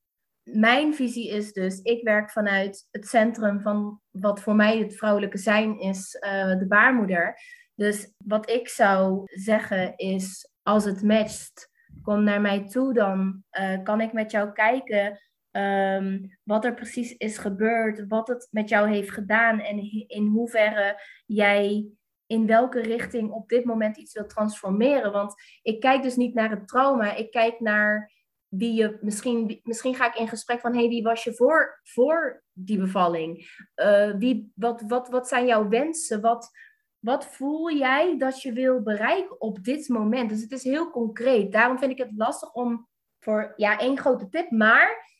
Mijn 0.43 0.95
visie 0.95 1.29
is 1.29 1.53
dus, 1.53 1.81
ik 1.81 2.03
werk 2.03 2.31
vanuit 2.31 2.87
het 2.91 3.07
centrum 3.07 3.61
van 3.61 4.01
wat 4.11 4.41
voor 4.41 4.55
mij 4.55 4.79
het 4.79 4.97
vrouwelijke 4.97 5.39
zijn 5.39 5.81
is, 5.81 6.17
uh, 6.21 6.59
de 6.59 6.67
baarmoeder. 6.69 7.41
Dus 7.75 8.13
wat 8.25 8.51
ik 8.51 8.69
zou 8.69 9.23
zeggen 9.25 9.97
is, 9.97 10.51
als 10.63 10.85
het 10.85 11.03
matcht, 11.03 11.71
kom 12.09 12.23
naar 12.23 12.40
mij 12.40 12.68
toe, 12.68 12.92
dan 12.92 13.42
uh, 13.61 13.83
kan 13.83 14.01
ik 14.01 14.12
met 14.12 14.31
jou 14.31 14.53
kijken 14.53 15.21
um, 15.51 16.38
wat 16.44 16.64
er 16.64 16.75
precies 16.75 17.16
is 17.16 17.38
gebeurd, 17.38 18.05
wat 18.07 18.29
het 18.29 18.49
met 18.51 18.68
jou 18.68 18.88
heeft 18.88 19.11
gedaan 19.11 19.61
en 19.61 19.79
in 20.07 20.27
hoeverre 20.27 21.03
jij 21.27 21.87
in 22.27 22.47
welke 22.47 22.81
richting 22.81 23.31
op 23.31 23.49
dit 23.49 23.64
moment 23.64 23.97
iets 23.97 24.12
wil 24.12 24.27
transformeren. 24.27 25.12
Want 25.12 25.35
ik 25.62 25.81
kijk 25.81 26.03
dus 26.03 26.16
niet 26.16 26.35
naar 26.35 26.51
het 26.51 26.68
trauma, 26.68 27.14
ik 27.14 27.31
kijk 27.31 27.61
naar 27.61 28.12
wie 28.49 28.73
je 28.73 28.99
misschien, 29.01 29.61
misschien 29.62 29.94
ga 29.94 30.07
ik 30.07 30.14
in 30.14 30.29
gesprek 30.29 30.61
van 30.61 30.75
hey, 30.75 30.88
wie 30.88 31.03
was 31.03 31.25
je 31.25 31.35
voor, 31.35 31.81
voor 31.83 32.42
die 32.53 32.79
bevalling? 32.79 33.61
Uh, 33.77 34.14
wie, 34.18 34.53
wat, 34.55 34.83
wat, 34.87 35.09
wat 35.09 35.29
zijn 35.29 35.47
jouw 35.47 35.68
wensen? 35.68 36.21
Wat, 36.21 36.51
wat 36.99 37.27
voel 37.27 37.73
jij 37.73 38.19
dat 38.19 38.43
je 38.43 38.53
wil 38.53 38.83
bereiken 38.83 39.41
op 39.41 39.65
dit 39.65 39.89
moment? 39.89 40.29
Dus 40.29 40.41
het 40.41 40.53
is 40.53 40.65
heel 40.65 40.91
concreet. 40.91 41.53
Daarom 41.53 41.79
vind 41.79 41.91
ik 41.91 41.99
het 41.99 42.13
lastig 42.17 42.53
om 42.53 42.89
voor, 43.19 43.53
ja, 43.57 43.79
één 43.79 43.99
grote 43.99 44.29
tip. 44.29 44.51
Maar 44.51 45.17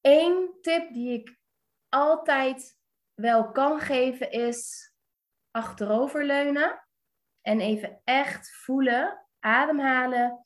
één 0.00 0.58
tip 0.60 0.92
die 0.92 1.12
ik 1.12 1.38
altijd 1.88 2.78
wel 3.14 3.50
kan 3.50 3.80
geven 3.80 4.30
is 4.30 4.92
achteroverleunen. 5.50 6.82
En 7.40 7.60
even 7.60 8.00
echt 8.04 8.50
voelen, 8.50 9.26
ademhalen, 9.38 10.44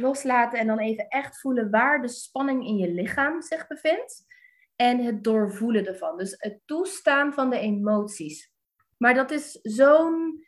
loslaten 0.00 0.58
en 0.58 0.66
dan 0.66 0.78
even 0.78 1.08
echt 1.08 1.40
voelen 1.40 1.70
waar 1.70 2.02
de 2.02 2.08
spanning 2.08 2.66
in 2.66 2.76
je 2.76 2.92
lichaam 2.92 3.42
zich 3.42 3.66
bevindt. 3.66 4.24
En 4.76 5.04
het 5.04 5.24
doorvoelen 5.24 5.86
ervan. 5.86 6.16
Dus 6.16 6.34
het 6.38 6.60
toestaan 6.64 7.32
van 7.32 7.50
de 7.50 7.58
emoties. 7.58 8.53
Maar 8.98 9.14
dat 9.14 9.30
is 9.30 9.58
zo'n. 9.62 10.44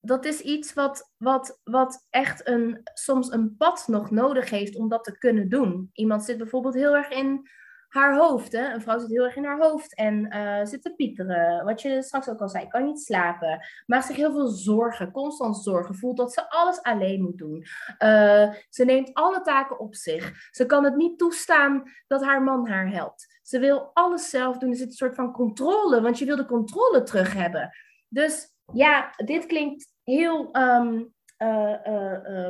Dat 0.00 0.24
is 0.24 0.40
iets 0.40 0.72
wat, 0.72 1.12
wat, 1.16 1.60
wat 1.62 2.06
echt 2.10 2.48
een, 2.48 2.80
soms 2.94 3.32
een 3.32 3.56
pad 3.56 3.84
nog 3.86 4.10
nodig 4.10 4.50
heeft 4.50 4.76
om 4.76 4.88
dat 4.88 5.04
te 5.04 5.18
kunnen 5.18 5.48
doen. 5.48 5.90
Iemand 5.92 6.24
zit 6.24 6.38
bijvoorbeeld 6.38 6.74
heel 6.74 6.96
erg 6.96 7.08
in 7.08 7.48
haar 7.94 8.16
hoofd. 8.16 8.52
Hè? 8.52 8.72
Een 8.72 8.80
vrouw 8.80 8.98
zit 8.98 9.10
heel 9.10 9.24
erg 9.24 9.36
in 9.36 9.44
haar 9.44 9.58
hoofd 9.58 9.94
en 9.94 10.34
uh, 10.34 10.64
zit 10.64 10.82
te 10.82 10.94
piekeren. 10.94 11.64
Wat 11.64 11.82
je 11.82 12.02
straks 12.02 12.28
ook 12.28 12.40
al 12.40 12.48
zei, 12.48 12.68
kan 12.68 12.84
niet 12.84 13.00
slapen. 13.00 13.66
Maakt 13.86 14.04
zich 14.04 14.16
heel 14.16 14.32
veel 14.32 14.46
zorgen, 14.46 15.10
constant 15.10 15.56
zorgen. 15.56 15.94
Voelt 15.94 16.16
dat 16.16 16.32
ze 16.32 16.50
alles 16.50 16.82
alleen 16.82 17.22
moet 17.22 17.38
doen. 17.38 17.56
Uh, 17.98 18.52
ze 18.68 18.84
neemt 18.84 19.14
alle 19.14 19.40
taken 19.40 19.78
op 19.78 19.94
zich. 19.94 20.32
Ze 20.50 20.66
kan 20.66 20.84
het 20.84 20.96
niet 20.96 21.18
toestaan 21.18 21.82
dat 22.06 22.24
haar 22.24 22.42
man 22.42 22.68
haar 22.68 22.90
helpt. 22.90 23.40
Ze 23.42 23.58
wil 23.58 23.90
alles 23.92 24.30
zelf 24.30 24.58
doen. 24.58 24.70
Er 24.70 24.76
zit 24.76 24.86
een 24.86 24.92
soort 24.92 25.14
van 25.14 25.32
controle, 25.32 26.00
want 26.00 26.18
je 26.18 26.24
wil 26.24 26.36
de 26.36 26.46
controle 26.46 27.02
terug 27.02 27.32
hebben. 27.32 27.70
Dus 28.08 28.52
ja, 28.72 29.12
dit 29.24 29.46
klinkt 29.46 29.92
heel 30.02 30.48
uh, 30.56 31.00
uh, 31.38 32.48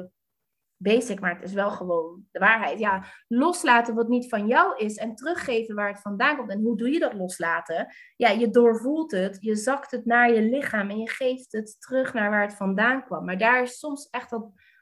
basic, 0.77 1.21
maar 1.21 1.35
het 1.35 1.45
is 1.45 1.53
wel 1.53 1.71
gewoon 1.71 2.27
de 2.31 2.39
waarheid. 2.39 2.79
Ja, 2.79 3.05
loslaten 3.29 3.95
wat 3.95 4.09
niet 4.09 4.29
van 4.29 4.47
jou 4.47 4.77
is 4.77 4.97
en 4.97 5.15
teruggeven 5.15 5.75
waar 5.75 5.89
het 5.89 6.01
vandaan 6.01 6.37
komt. 6.37 6.51
En 6.51 6.61
hoe 6.61 6.77
doe 6.77 6.91
je 6.91 6.99
dat 6.99 7.15
loslaten? 7.15 7.95
Ja, 8.17 8.31
je 8.31 8.51
doorvoelt 8.51 9.11
het, 9.11 9.37
je 9.41 9.57
zakt 9.57 9.91
het 9.91 10.05
naar 10.05 10.33
je 10.33 10.43
lichaam 10.43 10.91
en 10.91 10.99
je 10.99 11.11
geeft 11.11 11.53
het 11.53 11.77
terug 11.81 12.15
naar 12.15 12.31
waar 12.31 12.43
het 12.43 12.57
vandaan 12.57 13.05
kwam. 13.05 13.25
Maar 13.25 13.39
daar 13.39 13.63
is 13.63 13.79
soms 13.79 14.09
echt 14.11 14.33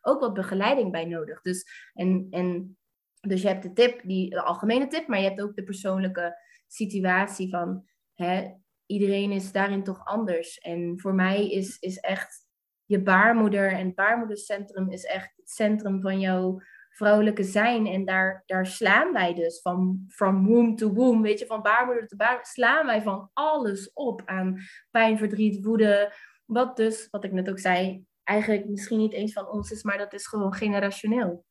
ook 0.01 0.21
wat 0.21 0.35
begeleiding 0.35 0.93
bij 0.93 1.05
nodig. 1.05 1.41
Dus, 1.41 1.91
en, 1.95 2.27
en, 2.31 2.79
dus 3.21 3.43
je 3.43 3.49
hebt 3.49 3.63
de 3.63 3.73
tip, 3.73 4.01
die, 4.05 4.31
de 4.31 4.43
algemene 4.43 4.87
tip, 4.87 5.07
maar 5.07 5.19
je 5.19 5.29
hebt 5.29 5.41
ook 5.41 5.55
de 5.55 5.65
persoonlijke 5.65 6.37
situatie 6.67 7.51
van... 7.51 7.85
Hè, 8.15 8.61
iedereen 8.87 9.33
is 9.33 9.53
daarin 9.53 9.85
toch 9.85 10.05
anders. 10.05 10.59
En 10.59 11.01
voor 11.01 11.15
mij 11.15 11.51
is, 11.51 11.79
is 11.79 11.99
echt 11.99 12.47
je 12.85 13.03
baarmoeder 13.03 13.73
en 13.73 13.87
het 13.87 13.95
baarmoedercentrum 13.95 14.91
is 14.91 15.05
echt 15.05 15.32
het 15.43 15.51
centrum 15.51 16.01
van 16.01 16.21
jouw 16.21 16.61
vrouwelijke 16.89 17.43
zijn. 17.43 17.87
En 17.87 18.05
daar, 18.05 18.43
daar 18.47 18.67
slaan 18.67 19.13
wij 19.13 19.35
dus 19.35 19.61
van 19.61 20.05
from 20.09 20.47
womb 20.47 20.79
to 20.79 20.93
womb, 20.93 21.23
weet 21.23 21.39
je, 21.39 21.47
van 21.47 21.63
baarmoeder 21.63 22.07
te 22.07 22.17
baarmoeder, 22.17 22.47
slaan 22.47 22.87
wij 22.87 23.03
van 23.03 23.31
alles 23.33 23.93
op 23.93 24.23
aan 24.25 24.59
pijn, 24.91 25.19
verdriet, 25.19 25.65
woede. 25.65 26.13
Wat 26.45 26.77
dus, 26.77 27.09
wat 27.11 27.25
ik 27.25 27.33
net 27.33 27.51
ook 27.51 27.59
zei, 27.59 28.05
eigenlijk 28.25 28.69
misschien 28.69 28.99
niet 28.99 29.13
eens 29.13 29.33
van 29.33 29.49
ons 29.49 29.71
is, 29.71 29.83
maar 29.83 29.99
dat 29.99 30.13
is 30.13 30.27
gewoon 30.27 30.55
generationeel. 30.55 31.45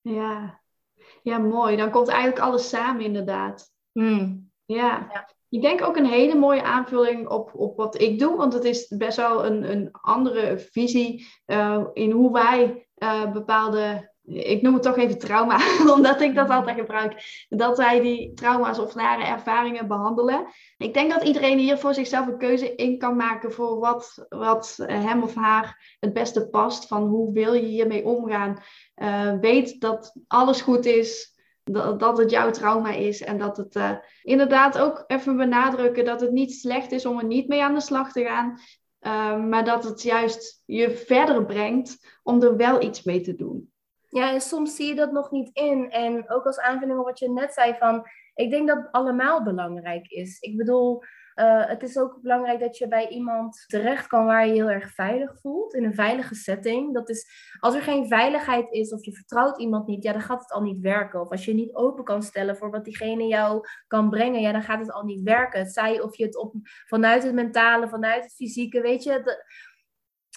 Ja, 0.00 0.60
ja 1.22 1.38
mooi. 1.38 1.76
Dan 1.76 1.90
komt 1.90 2.08
eigenlijk 2.08 2.40
alles 2.40 2.68
samen 2.68 3.04
inderdaad. 3.04 3.72
Hmm. 3.92 4.50
Ja. 4.64 5.08
ja. 5.12 5.28
Ik 5.48 5.62
denk 5.62 5.82
ook 5.82 5.96
een 5.96 6.06
hele 6.06 6.34
mooie 6.34 6.62
aanvulling 6.62 7.28
op, 7.28 7.54
op 7.54 7.76
wat 7.76 8.00
ik 8.00 8.18
doe, 8.18 8.36
want 8.36 8.52
het 8.52 8.64
is 8.64 8.88
best 8.88 9.16
wel 9.16 9.44
een, 9.44 9.70
een 9.70 9.88
andere 9.90 10.58
visie 10.58 11.26
uh, 11.46 11.86
in 11.92 12.10
hoe 12.10 12.32
wij 12.32 12.88
uh, 13.02 13.32
bepaalde, 13.32 14.10
ik 14.24 14.62
noem 14.62 14.74
het 14.74 14.82
toch 14.82 14.96
even 14.96 15.18
trauma, 15.18 15.58
omdat 15.96 16.20
ik 16.20 16.34
dat 16.34 16.48
altijd 16.48 16.78
gebruik, 16.78 17.46
dat 17.48 17.76
wij 17.78 18.00
die 18.00 18.34
trauma's 18.34 18.78
of 18.78 18.94
nare 18.94 19.24
ervaringen 19.24 19.88
behandelen. 19.88 20.46
Ik 20.76 20.94
denk 20.94 21.10
dat 21.10 21.22
iedereen 21.22 21.58
hier 21.58 21.78
voor 21.78 21.94
zichzelf 21.94 22.26
een 22.26 22.38
keuze 22.38 22.74
in 22.74 22.98
kan 22.98 23.16
maken 23.16 23.52
voor 23.52 23.78
wat, 23.78 24.26
wat 24.28 24.78
hem 24.86 25.22
of 25.22 25.34
haar 25.34 25.96
het 26.00 26.12
beste 26.12 26.48
past, 26.48 26.86
van 26.86 27.02
hoe 27.02 27.32
wil 27.32 27.52
je 27.52 27.66
hiermee 27.66 28.04
omgaan. 28.04 28.62
Uh, 28.96 29.38
weet 29.40 29.80
dat 29.80 30.12
alles 30.26 30.60
goed 30.60 30.84
is, 30.84 31.30
dat, 31.64 32.18
het 32.18 32.30
jouw 32.30 32.50
trauma 32.50 32.90
is. 32.90 33.22
En 33.22 33.38
dat 33.38 33.56
het 33.56 34.00
inderdaad 34.22 34.78
ook 34.78 35.04
even 35.06 35.36
benadrukken 35.36 36.04
dat 36.04 36.20
het 36.20 36.32
niet 36.32 36.52
slecht 36.52 36.92
is 36.92 37.06
om 37.06 37.18
er 37.18 37.24
niet 37.24 37.48
mee 37.48 37.62
aan 37.62 37.74
de 37.74 37.80
slag 37.80 38.12
te 38.12 38.24
gaan. 38.24 38.58
Uh, 39.02 39.44
maar 39.44 39.64
dat 39.64 39.84
het 39.84 40.02
juist 40.02 40.62
je 40.64 40.90
verder 40.90 41.44
brengt 41.44 42.18
om 42.22 42.42
er 42.42 42.56
wel 42.56 42.82
iets 42.82 43.02
mee 43.02 43.20
te 43.20 43.34
doen. 43.34 43.72
Ja, 44.08 44.32
en 44.32 44.40
soms 44.40 44.76
zie 44.76 44.86
je 44.86 44.94
dat 44.94 45.12
nog 45.12 45.30
niet 45.30 45.50
in. 45.52 45.90
En 45.90 46.30
ook 46.30 46.44
als 46.44 46.58
aanvulling 46.58 46.98
op 46.98 47.04
wat 47.04 47.18
je 47.18 47.30
net 47.30 47.52
zei 47.52 47.74
van, 47.78 48.06
ik 48.34 48.50
denk 48.50 48.68
dat 48.68 48.76
het 48.76 48.92
allemaal 48.92 49.42
belangrijk 49.42 50.08
is. 50.08 50.40
Ik 50.40 50.56
bedoel, 50.56 51.02
uh, 51.34 51.66
het 51.66 51.82
is 51.82 51.98
ook 51.98 52.18
belangrijk 52.22 52.60
dat 52.60 52.78
je 52.78 52.88
bij 52.88 53.08
iemand 53.08 53.64
terecht 53.66 54.06
kan 54.06 54.24
waar 54.24 54.46
je 54.46 54.52
heel 54.52 54.70
erg 54.70 54.94
veilig 54.94 55.40
voelt. 55.40 55.74
In 55.74 55.84
een 55.84 55.94
veilige 55.94 56.34
setting. 56.34 56.94
Dat 56.94 57.08
is, 57.08 57.26
als 57.60 57.74
er 57.74 57.82
geen 57.82 58.06
veiligheid 58.08 58.70
is 58.70 58.92
of 58.92 59.04
je 59.04 59.12
vertrouwt 59.12 59.58
iemand 59.58 59.86
niet, 59.86 60.02
ja, 60.02 60.12
dan 60.12 60.20
gaat 60.20 60.40
het 60.40 60.52
al 60.52 60.62
niet 60.62 60.80
werken. 60.80 61.20
Of 61.20 61.30
als 61.30 61.44
je 61.44 61.54
niet 61.54 61.74
open 61.74 62.04
kan 62.04 62.22
stellen 62.22 62.56
voor 62.56 62.70
wat 62.70 62.84
diegene 62.84 63.26
jou 63.26 63.68
kan 63.86 64.10
brengen, 64.10 64.40
ja, 64.40 64.52
dan 64.52 64.62
gaat 64.62 64.80
het 64.80 64.92
al 64.92 65.04
niet 65.04 65.22
werken. 65.22 65.60
Het 65.60 65.72
zij 65.72 66.00
of 66.00 66.16
je 66.16 66.24
het 66.24 66.36
op, 66.36 66.54
vanuit 66.86 67.22
het 67.22 67.34
mentale, 67.34 67.88
vanuit 67.88 68.22
het 68.22 68.34
fysieke, 68.34 68.80
weet 68.80 69.02
je. 69.02 69.40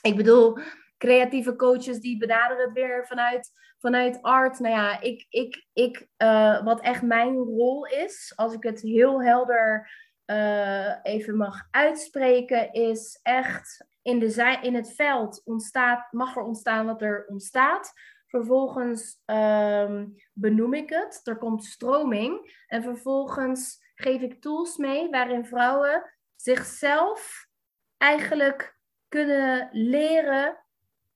ik 0.02 0.16
bedoel, 0.16 0.58
creatieve 0.98 1.56
coaches 1.56 2.00
die 2.00 2.18
benaderen 2.18 2.66
het 2.66 2.74
weer 2.74 3.06
vanuit, 3.08 3.52
vanuit 3.78 4.22
art. 4.22 4.60
Nou 4.60 4.76
ja, 4.76 5.02
ik, 5.02 5.26
ik, 5.30 5.66
ik, 5.74 6.08
uh, 6.18 6.64
wat 6.64 6.82
echt 6.82 7.02
mijn 7.02 7.36
rol 7.36 7.86
is, 7.86 8.34
als 8.36 8.54
ik 8.54 8.64
het 8.64 8.82
heel 8.82 9.24
helder 9.24 9.90
uh, 10.26 10.96
even 11.04 11.38
mag 11.38 11.68
uitspreken, 11.72 12.74
is 12.74 13.20
echt 13.24 13.86
in, 14.02 14.20
de 14.20 14.58
in 14.62 14.76
het 14.76 14.94
veld 14.94 15.42
ontstaat, 15.46 16.12
mag 16.12 16.36
er 16.36 16.44
ontstaan 16.44 16.86
wat 16.86 17.02
er 17.02 17.26
ontstaat. 17.28 17.94
Vervolgens 18.28 19.22
um, 19.26 20.16
benoem 20.34 20.74
ik 20.74 20.90
het, 20.90 21.22
er 21.24 21.38
komt 21.38 21.64
stroming 21.64 22.64
en 22.68 22.84
vervolgens 22.84 23.84
geef 23.96 24.22
ik 24.22 24.42
tools 24.42 24.78
mee 24.78 25.10
waarin 25.10 25.46
vrouwen 25.46 26.14
zichzelf 26.36 27.48
eigenlijk 27.98 28.78
kunnen 29.08 29.70
leren 29.72 30.58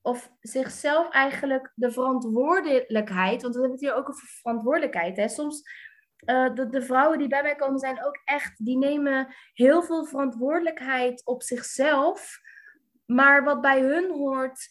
of 0.02 0.32
zichzelf 0.40 1.08
eigenlijk 1.08 1.72
de 1.74 1.92
verantwoordelijkheid, 1.92 3.42
want 3.42 3.54
we 3.54 3.60
hebben 3.60 3.78
het 3.78 3.88
hier 3.88 3.94
ook 3.94 4.08
over 4.08 4.26
verantwoordelijkheid. 4.26 5.16
Hè? 5.16 5.28
Soms 5.28 5.62
uh, 6.26 6.54
de, 6.54 6.82
vrouwen 6.82 7.18
die 7.18 7.28
bij 7.28 7.42
mij 7.42 7.56
komen 7.56 7.78
zijn 7.78 8.04
ook 8.04 8.20
echt, 8.24 8.64
die 8.64 8.78
nemen 8.78 9.34
heel 9.52 9.82
veel 9.82 10.04
verantwoordelijkheid 10.04 11.24
op 11.24 11.42
zichzelf. 11.42 12.38
Maar 13.06 13.44
wat 13.44 13.60
bij 13.60 13.80
hun 13.80 14.10
hoort, 14.10 14.68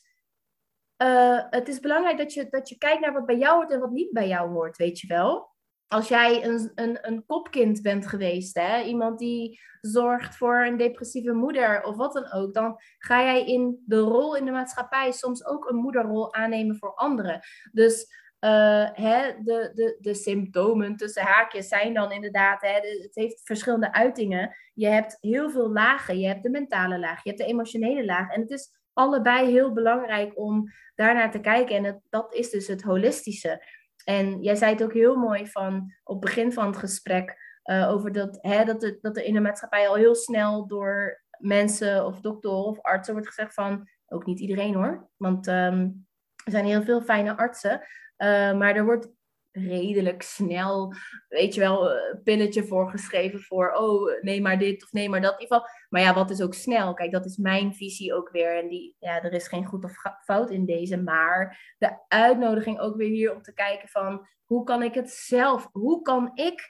uh, 1.04 1.44
het 1.50 1.68
is 1.68 1.80
belangrijk 1.80 2.18
dat 2.18 2.34
je, 2.34 2.48
dat 2.50 2.70
je 2.70 2.78
kijkt 2.78 3.02
naar 3.02 3.14
wat 3.14 3.26
bij 3.26 3.38
jou 3.38 3.56
hoort 3.56 3.72
en 3.72 3.80
wat 3.80 3.92
niet 3.92 4.12
bij 4.12 4.28
jou 4.28 4.50
hoort, 4.50 4.78
weet 4.78 5.00
je 5.00 5.08
wel 5.08 5.58
als 5.90 6.08
jij 6.08 6.46
een, 6.46 6.72
een, 6.76 6.98
een 7.02 7.26
kopkind 7.26 7.82
bent 7.82 8.08
geweest, 8.08 8.56
hè, 8.56 8.82
iemand 8.82 9.20
die 9.20 9.60
zorgt 9.82 10.38
voor 10.38 10.56
een 10.56 10.78
depressieve 10.78 11.34
moeder 11.34 11.84
of 11.84 11.96
wat 11.96 12.14
dan 12.14 12.32
ook, 12.32 12.54
dan 12.54 12.80
ga 12.98 13.22
jij 13.22 13.46
in 13.46 13.84
de 13.86 14.00
rol 14.00 14.36
in 14.36 14.46
de 14.46 14.52
maatschappij 14.52 15.12
soms 15.12 15.46
ook 15.46 15.70
een 15.70 15.76
moederrol 15.76 16.34
aannemen 16.34 16.78
voor 16.78 16.94
anderen. 16.96 17.40
Dus 17.72 18.08
uh, 18.46 18.90
hè, 18.94 19.34
de, 19.44 19.72
de, 19.74 19.98
de 20.00 20.14
symptomen 20.14 20.96
tussen 20.96 21.24
haakjes 21.24 21.68
zijn 21.68 21.94
dan 21.94 22.12
inderdaad, 22.12 22.62
hè, 22.62 22.74
het 22.74 23.16
heeft 23.16 23.42
verschillende 23.44 23.94
uitingen. 23.94 24.56
Je 24.74 24.88
hebt 24.88 25.18
heel 25.20 25.50
veel 25.50 25.72
lagen. 25.72 26.20
Je 26.20 26.28
hebt 26.28 26.44
de 26.44 26.50
mentale 26.50 27.00
laag, 27.00 27.24
je 27.24 27.30
hebt 27.30 27.42
de 27.42 27.48
emotionele 27.48 28.06
laag. 28.06 28.34
En 28.34 28.42
het 28.42 28.52
is 28.52 28.70
allebei 28.94 29.52
heel 29.52 29.74
belangrijk 29.74 30.40
om 30.40 30.72
daarnaar 30.96 31.32
te 31.32 31.40
kijken. 31.40 31.86
En 31.86 32.04
dat 32.10 32.34
is 32.34 32.50
dus 32.50 32.68
het 32.68 32.82
holistische. 32.82 33.66
En 34.06 34.42
jij 34.42 34.56
zei 34.56 34.72
het 34.72 34.84
ook 34.84 34.94
heel 34.94 35.16
mooi 35.16 35.48
van 35.48 35.94
op 36.04 36.16
het 36.16 36.26
begin 36.26 36.54
van 36.54 36.66
het 36.66 36.78
gesprek 36.78 37.38
uh, 37.64 37.90
over 37.90 38.12
dat, 38.12 38.38
hè, 38.42 38.64
dat, 38.64 38.84
er, 38.84 38.98
dat 39.02 39.18
er 39.18 39.24
in 39.24 39.34
de 39.34 39.40
maatschappij 39.40 39.88
al 39.88 39.96
heel 39.96 40.16
snel 40.16 40.68
door 40.68 41.24
mensen 41.38 42.06
of 42.06 42.20
doktoren 42.20 42.66
of 42.66 42.82
artsen 42.82 43.14
wordt 43.14 43.28
gezegd 43.28 43.54
van, 43.54 43.90
ook 44.08 44.26
niet 44.26 44.40
iedereen 44.40 44.74
hoor, 44.74 45.10
want 45.18 45.48
um, 45.48 46.08
er 46.46 46.52
zijn 46.52 46.66
heel 46.66 46.84
veel 46.84 47.02
fijne 47.02 47.38
artsen, 47.38 47.82
uh, 48.22 48.58
maar 48.58 48.76
er 48.76 48.86
wordt 48.86 49.10
redelijk 49.52 50.22
snel, 50.22 50.94
weet 51.28 51.54
je 51.54 51.60
wel, 51.60 51.92
een 51.92 52.22
pilletje 52.24 52.64
voorgeschreven 52.64 53.40
voor, 53.40 53.72
oh, 53.72 54.22
neem 54.22 54.42
maar 54.42 54.60
dit 54.60 54.84
of 54.84 54.92
neem 54.92 55.10
maar 55.10 55.22
dat. 55.22 55.34
In 55.34 55.42
ieder 55.42 55.56
geval. 55.58 55.72
Maar 55.90 56.02
ja, 56.02 56.14
wat 56.14 56.30
is 56.30 56.42
ook 56.42 56.54
snel? 56.54 56.94
Kijk, 56.94 57.12
dat 57.12 57.26
is 57.26 57.38
mijn 57.38 57.74
visie 57.74 58.14
ook 58.14 58.30
weer. 58.30 58.58
En 58.58 58.68
die, 58.68 58.96
ja, 59.00 59.24
er 59.24 59.34
is 59.34 59.48
geen 59.48 59.66
goed 59.66 59.84
of 59.84 59.94
fout 60.24 60.50
in 60.50 60.66
deze. 60.66 60.98
Maar 60.98 61.74
de 61.78 61.98
uitnodiging 62.08 62.80
ook 62.80 62.96
weer 62.96 63.10
hier 63.10 63.36
om 63.36 63.42
te 63.42 63.54
kijken 63.54 63.90
van, 63.90 64.28
hoe 64.44 64.64
kan 64.64 64.84
ik 64.84 64.94
het 64.94 65.10
zelf, 65.10 65.70
hoe 65.72 66.02
kan 66.02 66.32
ik 66.34 66.70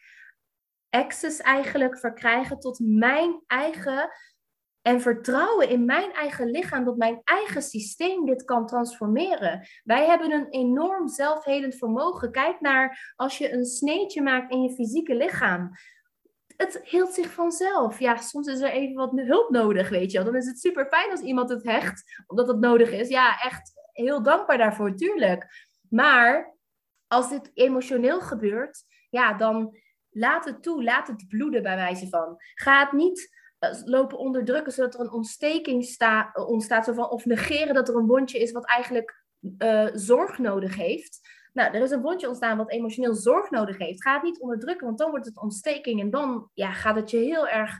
access 0.89 1.39
eigenlijk 1.39 1.99
verkrijgen 1.99 2.59
tot 2.59 2.79
mijn 2.79 3.43
eigen 3.47 4.09
en 4.89 5.01
vertrouwen 5.01 5.69
in 5.69 5.85
mijn 5.85 6.13
eigen 6.13 6.49
lichaam 6.49 6.83
dat 6.83 6.97
mijn 6.97 7.21
eigen 7.23 7.61
systeem 7.61 8.25
dit 8.25 8.43
kan 8.43 8.65
transformeren. 8.65 9.67
Wij 9.83 10.05
hebben 10.05 10.31
een 10.31 10.49
enorm 10.49 11.07
zelfhelend 11.07 11.75
vermogen. 11.75 12.31
Kijk 12.31 12.61
naar 12.61 13.13
als 13.15 13.37
je 13.37 13.53
een 13.53 13.65
sneetje 13.65 14.21
maakt 14.21 14.51
in 14.51 14.61
je 14.61 14.73
fysieke 14.73 15.15
lichaam. 15.15 15.71
Het 16.57 16.79
hield 16.83 17.13
zich 17.13 17.33
vanzelf. 17.33 17.99
Ja, 17.99 18.15
soms 18.15 18.47
is 18.47 18.59
er 18.59 18.71
even 18.71 18.95
wat 18.95 19.11
hulp 19.15 19.49
nodig, 19.49 19.89
weet 19.89 20.11
je 20.11 20.17
wel. 20.17 20.25
Dan 20.25 20.35
is 20.35 20.47
het 20.47 20.59
super 20.59 20.85
fijn 20.87 21.11
als 21.11 21.21
iemand 21.21 21.49
het 21.49 21.63
hecht, 21.63 22.23
omdat 22.27 22.47
het 22.47 22.59
nodig 22.59 22.91
is. 22.91 23.07
Ja, 23.07 23.41
echt 23.41 23.71
heel 23.91 24.23
dankbaar 24.23 24.57
daarvoor, 24.57 24.95
tuurlijk. 24.95 25.67
Maar 25.89 26.57
als 27.07 27.29
dit 27.29 27.51
emotioneel 27.53 28.21
gebeurt, 28.21 28.83
ja, 29.09 29.33
dan 29.33 29.77
laat 30.09 30.45
het 30.45 30.63
toe. 30.63 30.83
Laat 30.83 31.07
het 31.07 31.27
bloeden 31.27 31.63
bij 31.63 31.75
wijze 31.75 32.07
van. 32.07 32.35
Ga 32.53 32.79
het 32.79 32.91
niet 32.91 33.37
lopen 33.85 34.17
onderdrukken, 34.17 34.71
zodat 34.71 34.93
er 34.93 34.99
een 34.99 35.11
ontsteking 35.11 35.95
eh, 35.97 36.25
ontstaat. 36.33 36.97
Of 36.97 37.25
negeren 37.25 37.73
dat 37.73 37.89
er 37.89 37.95
een 37.95 38.07
wondje 38.07 38.39
is 38.39 38.51
wat 38.51 38.65
eigenlijk 38.65 39.25
uh, 39.57 39.87
zorg 39.93 40.37
nodig 40.37 40.75
heeft. 40.75 41.19
Nou, 41.53 41.73
er 41.73 41.81
is 41.81 41.91
een 41.91 42.01
wondje 42.01 42.27
ontstaan 42.27 42.57
wat 42.57 42.71
emotioneel 42.71 43.13
zorg 43.13 43.49
nodig 43.49 43.77
heeft. 43.77 44.03
Ga 44.03 44.13
het 44.13 44.23
niet 44.23 44.39
onderdrukken, 44.39 44.85
want 44.85 44.97
dan 44.97 45.09
wordt 45.09 45.25
het 45.25 45.41
ontsteking. 45.41 45.99
En 46.01 46.09
dan 46.09 46.49
ja, 46.53 46.71
gaat 46.71 46.95
het 46.95 47.09
je 47.11 47.17
heel 47.17 47.47
erg, 47.47 47.79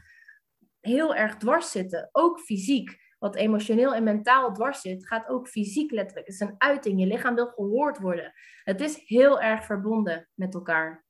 heel 0.80 1.16
erg 1.16 1.38
dwars 1.38 1.72
zitten. 1.72 2.10
Ook 2.12 2.40
fysiek. 2.40 3.08
Wat 3.20 3.36
emotioneel 3.36 3.94
en 3.94 4.04
mentaal 4.04 4.54
dwars 4.54 4.82
zit, 4.82 5.08
gaat 5.08 5.28
ook 5.28 5.48
fysiek 5.48 5.92
letterlijk. 5.92 6.28
Het 6.28 6.36
is 6.36 6.42
een 6.42 6.56
uiting. 6.58 7.00
Je 7.00 7.06
lichaam 7.06 7.36
wil 7.36 7.48
gehoord 7.48 8.00
worden. 8.00 8.34
Het 8.64 8.82
is 8.82 9.02
heel 9.06 9.42
erg 9.42 9.66
verbonden 9.66 10.30
met 10.34 10.54
elkaar. 10.54 11.06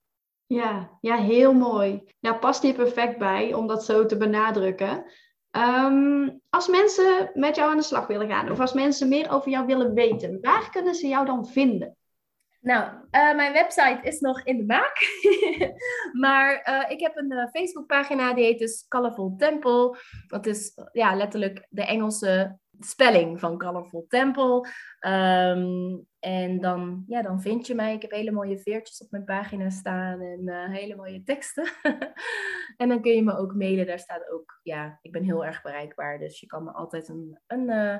Ja, 0.49 0.97
ja, 1.01 1.15
heel 1.15 1.53
mooi. 1.53 2.03
Ja, 2.19 2.33
past 2.33 2.61
hier 2.61 2.73
perfect 2.73 3.17
bij 3.17 3.53
om 3.53 3.67
dat 3.67 3.85
zo 3.85 4.05
te 4.05 4.17
benadrukken. 4.17 5.05
Ehm, 5.51 6.29
als 6.49 6.67
mensen 6.67 7.31
met 7.33 7.55
jou 7.55 7.71
aan 7.71 7.77
de 7.77 7.83
slag 7.83 8.07
willen 8.07 8.29
gaan, 8.29 8.51
of 8.51 8.59
als 8.59 8.73
mensen 8.73 9.07
meer 9.07 9.31
over 9.31 9.51
jou 9.51 9.65
willen 9.65 9.93
weten, 9.93 10.37
waar 10.41 10.69
kunnen 10.69 10.95
ze 10.95 11.07
jou 11.07 11.25
dan 11.25 11.47
vinden? 11.47 11.97
Nou, 12.61 12.91
uh, 12.91 13.35
mijn 13.35 13.53
website 13.53 13.99
is 14.01 14.19
nog 14.19 14.43
in 14.43 14.57
de 14.57 14.65
maak. 14.65 14.97
maar 16.23 16.67
uh, 16.69 16.91
ik 16.91 16.99
heb 16.99 17.17
een 17.17 17.31
uh, 17.31 17.47
Facebookpagina, 17.51 18.33
die 18.33 18.43
heet 18.43 18.59
dus 18.59 18.85
Colorful 18.87 19.35
Temple. 19.37 19.97
Dat 20.27 20.45
is 20.45 20.73
ja, 20.91 21.15
letterlijk 21.15 21.65
de 21.69 21.85
Engelse 21.85 22.59
spelling 22.79 23.39
van 23.39 23.57
Colorful 23.57 24.05
Temple. 24.07 24.67
Um, 25.07 26.07
en 26.19 26.61
dan, 26.61 27.03
ja, 27.07 27.21
dan 27.21 27.41
vind 27.41 27.67
je 27.67 27.75
mij. 27.75 27.93
Ik 27.93 28.01
heb 28.01 28.11
hele 28.11 28.31
mooie 28.31 28.59
veertjes 28.59 29.01
op 29.01 29.11
mijn 29.11 29.23
pagina 29.23 29.69
staan 29.69 30.21
en 30.21 30.47
uh, 30.47 30.69
hele 30.69 30.95
mooie 30.95 31.23
teksten. 31.23 31.67
en 32.77 32.89
dan 32.89 33.01
kun 33.01 33.11
je 33.11 33.23
me 33.23 33.37
ook 33.37 33.55
mailen. 33.55 33.87
Daar 33.87 33.99
staat 33.99 34.29
ook, 34.29 34.59
ja, 34.63 34.99
ik 35.01 35.11
ben 35.11 35.23
heel 35.23 35.45
erg 35.45 35.61
bereikbaar. 35.61 36.19
Dus 36.19 36.39
je 36.39 36.45
kan 36.45 36.63
me 36.63 36.71
altijd 36.71 37.07
een, 37.07 37.39
een 37.47 37.69
uh, 37.69 37.97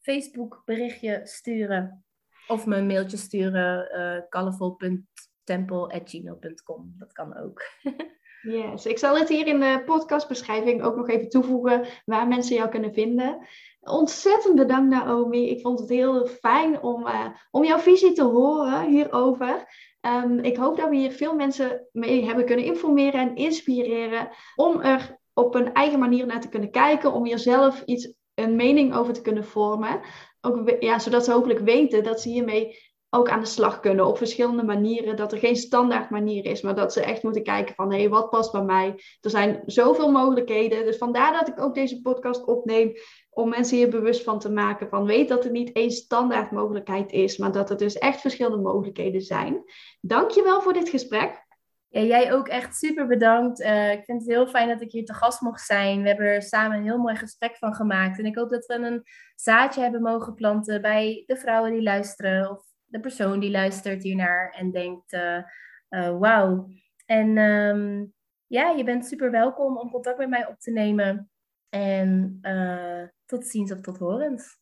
Facebook 0.00 0.62
berichtje 0.64 1.20
sturen. 1.24 2.04
Of 2.46 2.66
me 2.66 2.76
een 2.76 2.86
mailtje 2.86 3.16
sturen. 3.16 3.90
Uh, 3.94 4.16
eh, 4.16 4.22
colorful.temple.gmail.com. 4.28 6.94
Dat 6.98 7.12
kan 7.12 7.36
ook. 7.36 7.62
Yes, 8.42 8.86
ik 8.86 8.98
zal 8.98 9.18
het 9.18 9.28
hier 9.28 9.46
in 9.46 9.60
de 9.60 9.82
podcastbeschrijving 9.84 10.82
ook 10.82 10.96
nog 10.96 11.08
even 11.08 11.28
toevoegen 11.28 11.86
waar 12.04 12.28
mensen 12.28 12.56
jou 12.56 12.68
kunnen 12.68 12.94
vinden. 12.94 13.46
Ontzettend 13.80 14.54
bedankt 14.54 14.90
Naomi. 14.90 15.50
Ik 15.50 15.60
vond 15.60 15.78
het 15.78 15.88
heel 15.88 16.26
fijn 16.26 16.82
om, 16.82 17.06
uh, 17.06 17.26
om 17.50 17.64
jouw 17.64 17.78
visie 17.78 18.12
te 18.12 18.24
horen 18.24 18.88
hierover. 18.88 19.66
Um, 20.00 20.38
ik 20.38 20.56
hoop 20.56 20.76
dat 20.76 20.88
we 20.88 20.96
hier 20.96 21.12
veel 21.12 21.34
mensen 21.34 21.86
mee 21.92 22.24
hebben 22.24 22.44
kunnen 22.44 22.64
informeren 22.64 23.20
en 23.20 23.36
inspireren 23.36 24.28
om 24.56 24.80
er 24.80 25.18
op 25.34 25.54
een 25.54 25.72
eigen 25.72 25.98
manier 25.98 26.26
naar 26.26 26.40
te 26.40 26.48
kunnen 26.48 26.70
kijken, 26.70 27.12
om 27.12 27.24
hier 27.24 27.38
zelf 27.38 27.82
iets, 27.84 28.14
een 28.34 28.56
mening 28.56 28.94
over 28.94 29.12
te 29.12 29.22
kunnen 29.22 29.44
vormen. 29.44 30.00
Ook, 30.40 30.76
ja, 30.80 30.98
zodat 30.98 31.24
ze 31.24 31.32
hopelijk 31.32 31.60
weten 31.60 32.04
dat 32.04 32.20
ze 32.20 32.28
hiermee 32.28 32.89
ook 33.10 33.28
aan 33.28 33.40
de 33.40 33.46
slag 33.46 33.80
kunnen 33.80 34.06
op 34.06 34.16
verschillende 34.16 34.62
manieren. 34.62 35.16
Dat 35.16 35.32
er 35.32 35.38
geen 35.38 35.56
standaard 35.56 36.10
manier 36.10 36.44
is, 36.44 36.62
maar 36.62 36.74
dat 36.74 36.92
ze 36.92 37.02
echt 37.02 37.22
moeten 37.22 37.42
kijken 37.42 37.74
van 37.74 37.92
hé, 37.92 37.98
hey, 37.98 38.08
wat 38.08 38.30
past 38.30 38.52
bij 38.52 38.62
mij? 38.62 38.94
Er 39.20 39.30
zijn 39.30 39.62
zoveel 39.66 40.10
mogelijkheden. 40.10 40.84
Dus 40.84 40.96
vandaar 40.96 41.32
dat 41.32 41.48
ik 41.48 41.60
ook 41.60 41.74
deze 41.74 42.00
podcast 42.00 42.44
opneem. 42.44 42.92
Om 43.30 43.48
mensen 43.48 43.76
hier 43.76 43.88
bewust 43.88 44.22
van 44.22 44.38
te 44.38 44.50
maken 44.50 44.88
van 44.88 45.04
weet 45.04 45.28
dat 45.28 45.44
er 45.44 45.50
niet 45.50 45.72
één 45.72 45.90
standaard 45.90 46.50
mogelijkheid 46.50 47.12
is, 47.12 47.36
maar 47.36 47.52
dat 47.52 47.70
er 47.70 47.76
dus 47.76 47.98
echt 47.98 48.20
verschillende 48.20 48.62
mogelijkheden 48.62 49.20
zijn. 49.20 49.62
Dankjewel 50.00 50.62
voor 50.62 50.72
dit 50.72 50.88
gesprek. 50.88 51.48
Ja, 51.88 52.00
jij 52.00 52.32
ook 52.32 52.48
echt 52.48 52.76
super 52.76 53.06
bedankt. 53.06 53.60
Uh, 53.60 53.92
ik 53.92 54.04
vind 54.04 54.20
het 54.20 54.30
heel 54.30 54.46
fijn 54.46 54.68
dat 54.68 54.80
ik 54.80 54.92
hier 54.92 55.04
te 55.04 55.14
gast 55.14 55.40
mocht 55.40 55.66
zijn. 55.66 56.02
We 56.02 56.08
hebben 56.08 56.26
er 56.26 56.42
samen 56.42 56.76
een 56.76 56.84
heel 56.84 56.98
mooi 56.98 57.16
gesprek 57.16 57.56
van 57.56 57.74
gemaakt. 57.74 58.18
En 58.18 58.24
ik 58.24 58.36
hoop 58.36 58.50
dat 58.50 58.66
we 58.66 58.74
een 58.74 59.02
zaadje 59.34 59.80
hebben 59.80 60.02
mogen 60.02 60.34
planten 60.34 60.82
bij 60.82 61.22
de 61.26 61.36
vrouwen 61.36 61.72
die 61.72 61.82
luisteren. 61.82 62.60
De 62.90 63.00
persoon 63.00 63.40
die 63.40 63.50
luistert 63.50 64.02
hiernaar 64.02 64.54
en 64.58 64.70
denkt, 64.70 65.12
uh, 65.12 65.42
uh, 65.90 66.18
wauw. 66.18 66.68
En 67.06 67.38
um, 67.38 68.12
ja, 68.46 68.70
je 68.70 68.84
bent 68.84 69.06
super 69.06 69.30
welkom 69.30 69.78
om 69.78 69.90
contact 69.90 70.18
met 70.18 70.28
mij 70.28 70.46
op 70.46 70.58
te 70.58 70.70
nemen. 70.70 71.30
En 71.68 72.38
uh, 72.42 73.02
tot 73.24 73.46
ziens 73.46 73.72
of 73.72 73.80
tot 73.80 73.98
horens. 73.98 74.59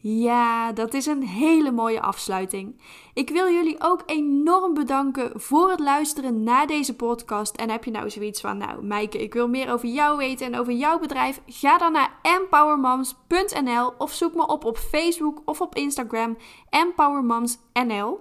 Ja, 0.00 0.72
dat 0.72 0.94
is 0.94 1.06
een 1.06 1.22
hele 1.22 1.70
mooie 1.70 2.00
afsluiting. 2.00 2.80
Ik 3.14 3.30
wil 3.30 3.52
jullie 3.52 3.76
ook 3.78 4.02
enorm 4.06 4.74
bedanken 4.74 5.40
voor 5.40 5.70
het 5.70 5.80
luisteren 5.80 6.42
naar 6.42 6.66
deze 6.66 6.96
podcast. 6.96 7.56
En 7.56 7.70
heb 7.70 7.84
je 7.84 7.90
nou 7.90 8.10
zoiets 8.10 8.40
van, 8.40 8.58
nou 8.58 8.84
Meike, 8.84 9.22
ik 9.22 9.32
wil 9.32 9.48
meer 9.48 9.72
over 9.72 9.88
jou 9.88 10.16
weten 10.16 10.46
en 10.46 10.58
over 10.58 10.72
jouw 10.72 10.98
bedrijf? 10.98 11.40
Ga 11.46 11.78
dan 11.78 11.92
naar 11.92 12.18
empowermoms.nl 12.22 13.92
of 13.98 14.12
zoek 14.12 14.34
me 14.34 14.46
op 14.46 14.64
op 14.64 14.76
Facebook 14.76 15.42
of 15.44 15.60
op 15.60 15.74
Instagram 15.74 16.36
empowermomsnl. 16.70 18.20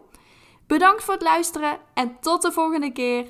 Bedankt 0.68 1.04
voor 1.04 1.14
het 1.14 1.24
luisteren 1.24 1.80
en 1.94 2.18
tot 2.20 2.42
de 2.42 2.52
volgende 2.52 2.92
keer. 2.92 3.28